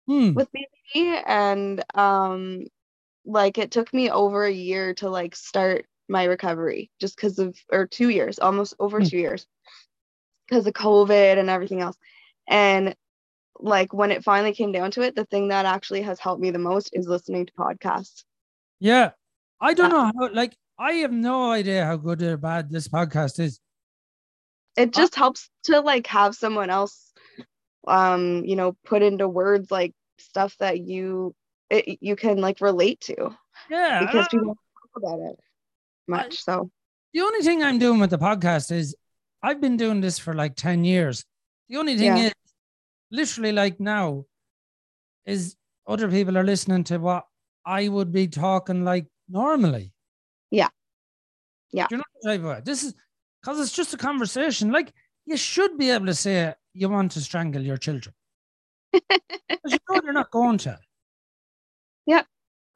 Hmm. 0.06 0.34
with 0.34 0.50
BPD, 0.52 1.22
and 1.26 1.82
um, 1.94 2.66
like 3.24 3.56
it 3.56 3.70
took 3.70 3.92
me 3.94 4.10
over 4.10 4.44
a 4.44 4.52
year 4.52 4.92
to 4.94 5.08
like 5.08 5.34
start 5.34 5.86
my 6.08 6.24
recovery 6.24 6.90
just 7.00 7.16
because 7.16 7.38
of 7.38 7.56
or 7.72 7.86
two 7.86 8.10
years 8.10 8.38
almost 8.38 8.74
over 8.78 9.00
Hmm. 9.00 9.06
two 9.06 9.16
years 9.16 9.46
because 10.46 10.66
of 10.66 10.74
covid 10.74 11.38
and 11.38 11.48
everything 11.48 11.80
else 11.80 11.96
and 12.46 12.94
like 13.58 13.94
when 13.94 14.10
it 14.10 14.22
finally 14.22 14.52
came 14.52 14.70
down 14.70 14.90
to 14.90 15.00
it 15.00 15.16
the 15.16 15.24
thing 15.24 15.48
that 15.48 15.64
actually 15.64 16.02
has 16.02 16.20
helped 16.20 16.42
me 16.42 16.50
the 16.50 16.58
most 16.58 16.90
is 16.92 17.08
listening 17.08 17.46
to 17.46 17.52
podcasts 17.54 18.24
yeah. 18.80 19.12
I 19.60 19.72
don't 19.72 19.90
Yeah. 19.90 20.10
know 20.12 20.12
how. 20.28 20.34
Like, 20.34 20.54
I 20.78 20.92
have 20.94 21.12
no 21.12 21.50
idea 21.50 21.86
how 21.86 21.96
good 21.96 22.20
or 22.22 22.36
bad 22.36 22.70
this 22.70 22.86
podcast 22.88 23.40
is. 23.40 23.60
it 24.76 24.92
just 24.92 25.14
helps 25.14 25.48
to 25.64 25.80
like 25.80 26.06
have 26.08 26.34
someone 26.34 26.68
else 26.68 27.13
um 27.86 28.44
you 28.44 28.56
know 28.56 28.76
put 28.84 29.02
into 29.02 29.28
words 29.28 29.70
like 29.70 29.92
stuff 30.18 30.56
that 30.58 30.80
you 30.80 31.34
it, 31.70 31.98
you 32.00 32.16
can 32.16 32.38
like 32.38 32.60
relate 32.60 33.00
to 33.00 33.36
Yeah. 33.70 34.00
because 34.00 34.28
people 34.28 34.46
don't 34.46 34.56
talk 34.56 34.96
about 34.96 35.18
it 35.30 35.38
much 36.06 36.42
so 36.42 36.70
the 37.12 37.20
only 37.20 37.40
thing 37.42 37.62
I'm 37.62 37.78
doing 37.78 38.00
with 38.00 38.10
the 38.10 38.18
podcast 38.18 38.72
is 38.72 38.94
I've 39.42 39.60
been 39.60 39.76
doing 39.76 40.00
this 40.00 40.18
for 40.18 40.32
like 40.34 40.56
10 40.56 40.84
years. 40.84 41.24
The 41.68 41.76
only 41.76 41.96
thing 41.96 42.16
Yeah. 42.16 42.24
is, 42.24 42.32
literally, 43.10 43.52
like 43.52 43.78
now, 43.78 44.24
is 45.26 45.54
other 45.86 46.10
people 46.10 46.36
are 46.36 46.42
listening 46.42 46.82
to 46.84 46.96
what 46.98 47.26
I 47.64 47.88
would 47.88 48.10
be 48.10 48.26
talking 48.26 48.84
like 48.84 49.06
normally. 49.28 49.92
Yeah. 50.50 50.68
Yeah. 51.72 51.86
Do 51.88 51.96
you 51.96 51.98
know 51.98 52.40
what 52.40 52.56
I'm? 52.56 52.64
This 52.64 52.82
is 52.82 52.94
because 53.42 53.60
it's 53.60 53.72
just 53.76 53.94
a 53.94 53.98
conversation. 53.98 54.72
Like, 54.72 54.92
you 55.26 55.36
should 55.36 55.76
be 55.78 55.90
able 55.90 56.06
to 56.06 56.14
say 56.14 56.54
you 56.74 56.88
want 56.88 57.12
to 57.12 57.20
strangle 57.20 57.62
your 57.62 57.76
children. 57.76 58.14
you 58.92 59.78
know 59.88 60.00
they're 60.02 60.12
not 60.12 60.30
going 60.30 60.58
to. 60.58 60.78
Yeah. 62.06 62.22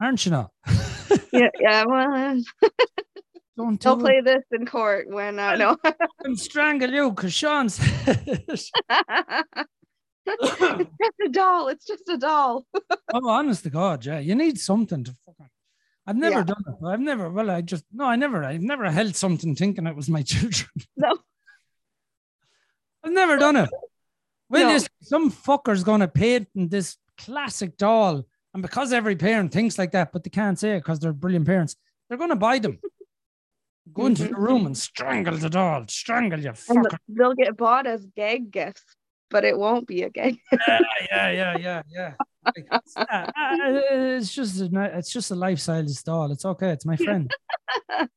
Aren't 0.01 0.25
you 0.25 0.31
not? 0.31 0.51
yeah 1.31 1.49
yeah 1.59 1.83
well 1.85 2.41
Don't 3.57 3.81
they'll 3.81 3.97
play 3.97 4.21
this 4.21 4.43
in 4.51 4.65
court 4.65 5.09
when 5.09 5.37
I 5.37 5.53
uh, 5.53 5.57
no 5.57 5.77
and 6.23 6.39
strangle 6.39 6.89
you 6.89 7.11
because 7.11 7.33
Sean 7.33 7.67
said 7.67 8.23
it's 8.25 8.71
just 10.29 11.19
a 11.25 11.29
doll. 11.29 11.67
It's 11.67 11.85
just 11.85 12.07
a 12.07 12.17
doll. 12.17 12.65
Oh, 13.13 13.27
honest 13.29 13.63
to 13.63 13.69
God, 13.69 14.05
yeah. 14.05 14.19
You 14.19 14.35
need 14.35 14.57
something 14.59 15.03
to 15.03 15.15
fucking. 15.25 15.49
I've 16.07 16.15
never 16.15 16.37
Yeah. 16.39 16.43
done 16.43 16.63
it. 16.67 16.85
I've 16.85 16.99
never, 16.99 17.29
well, 17.29 17.51
I 17.51 17.61
just, 17.61 17.83
no, 17.91 18.05
I 18.05 18.15
never, 18.15 18.43
I've 18.43 18.61
never 18.61 18.89
held 18.89 19.15
something 19.15 19.55
thinking 19.55 19.87
it 19.87 19.95
was 19.95 20.09
my 20.09 20.21
children. 20.23 20.69
No. 20.95 21.17
I've 23.03 23.11
never 23.11 23.37
done 23.37 23.57
it. 23.57 23.69
Well, 24.49 24.79
No. 24.79 24.85
some 25.01 25.31
fucker's 25.31 25.83
going 25.83 26.01
to 26.01 26.07
patent 26.07 26.71
this 26.71 26.97
classic 27.17 27.77
doll. 27.77 28.25
And 28.53 28.63
because 28.63 28.91
every 28.93 29.15
parent 29.15 29.51
thinks 29.51 29.77
like 29.77 29.91
that, 29.91 30.11
but 30.11 30.23
they 30.23 30.29
can't 30.31 30.57
say 30.57 30.71
it 30.75 30.79
because 30.79 30.99
they're 30.99 31.13
brilliant 31.13 31.45
parents, 31.45 31.75
they're 32.07 32.17
going 32.17 32.31
to 32.31 32.35
buy 32.35 32.59
them. 32.59 32.79
Go 33.93 34.05
into 34.07 34.27
the 34.27 34.35
room 34.35 34.65
and 34.67 34.77
strangle 34.77 35.35
the 35.37 35.49
doll. 35.49 35.83
Strangle 35.87 36.39
you 36.39 36.51
fucker. 36.51 36.97
they'll 37.07 37.33
get 37.33 37.57
bought 37.57 37.87
as 37.87 38.05
gag 38.15 38.51
gifts, 38.51 38.83
but 39.31 39.43
it 39.43 39.57
won't 39.57 39.87
be 39.87 40.03
a 40.03 40.09
gag. 40.11 40.37
yeah, 40.51 40.79
yeah, 41.11 41.31
yeah, 41.31 41.57
yeah, 41.59 41.81
yeah. 41.89 42.13
Like, 42.45 42.67
it's, 42.71 42.95
uh, 42.95 43.03
uh, 43.09 43.31
it's 43.35 44.31
just 44.33 44.61
a, 44.61 44.97
it's 44.97 45.11
just 45.11 45.31
a 45.31 45.35
life-size 45.35 46.03
doll. 46.03 46.31
It's 46.31 46.45
okay. 46.45 46.69
It's 46.69 46.85
my 46.85 46.97
friend. 46.97 47.31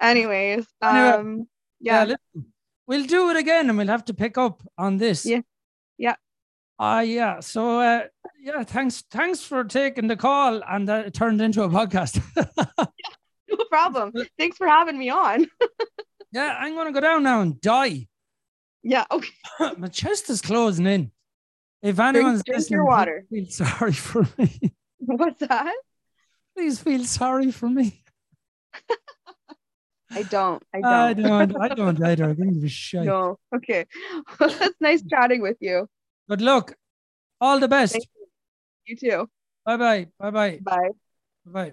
Anyways, 0.00 0.66
Anyway, 0.82 1.08
um, 1.08 1.46
Yeah, 1.80 2.04
yeah, 2.04 2.04
listen, 2.34 2.51
we'll 2.92 3.06
do 3.06 3.30
it 3.30 3.36
again, 3.36 3.70
and 3.70 3.78
we'll 3.78 3.86
have 3.86 4.04
to 4.04 4.14
pick 4.14 4.36
up 4.36 4.62
on 4.76 4.98
this. 4.98 5.24
Yeah, 5.24 5.40
yeah. 5.96 6.16
Ah, 6.78 7.00
yeah. 7.00 7.40
So, 7.40 7.80
uh, 7.80 8.02
yeah, 8.38 8.64
thanks, 8.64 9.02
thanks 9.10 9.40
for 9.42 9.64
taking 9.64 10.08
the 10.08 10.16
call, 10.16 10.62
and 10.68 10.90
uh, 10.90 11.04
it 11.06 11.14
turned 11.14 11.40
into 11.40 11.62
a 11.62 11.68
podcast. 11.70 12.20
no 13.48 13.56
problem. 13.70 14.12
Thanks 14.38 14.58
for 14.58 14.66
having 14.66 14.98
me 14.98 15.08
on. 15.08 15.46
yeah, 16.32 16.54
I'm 16.58 16.74
gonna 16.74 16.92
go 16.92 17.00
down 17.00 17.22
now 17.22 17.40
and 17.40 17.58
die. 17.60 18.08
Yeah, 18.82 19.04
okay. 19.10 19.32
My 19.78 19.88
chest 19.88 20.28
is 20.28 20.42
closing 20.42 20.86
in. 20.86 21.12
If 21.80 21.98
anyone's 21.98 22.42
drink 22.44 22.58
listening, 22.58 22.76
your 22.76 22.86
water. 22.86 23.24
feel 23.30 23.46
sorry 23.46 23.92
for 23.92 24.28
me. 24.36 24.60
What's 24.98 25.40
that? 25.40 25.74
Please 26.54 26.78
feel 26.78 27.04
sorry 27.04 27.50
for 27.50 27.70
me. 27.70 28.04
I 30.14 30.22
don't. 30.22 30.62
I 30.74 30.80
don't. 30.80 30.92
I 30.92 31.14
don't. 31.14 31.56
I 31.62 31.68
don't 31.68 32.02
either. 32.02 32.30
I 32.30 32.34
think 32.34 32.56
it 32.56 32.62
was 32.62 32.72
shite. 32.72 33.06
No. 33.06 33.38
Okay. 33.54 33.86
Well, 34.38 34.50
it's 34.60 34.80
nice 34.80 35.02
chatting 35.08 35.42
with 35.42 35.56
you. 35.60 35.88
But 36.28 36.40
look, 36.40 36.74
all 37.40 37.58
the 37.58 37.68
best. 37.68 37.92
Thank 37.94 38.04
You 38.86 38.96
too. 38.96 39.30
Bye. 39.64 39.76
Bye 39.76 40.30
bye. 40.30 40.58
Bye. 40.62 40.90
Bye 41.44 41.52
bye. 41.52 41.72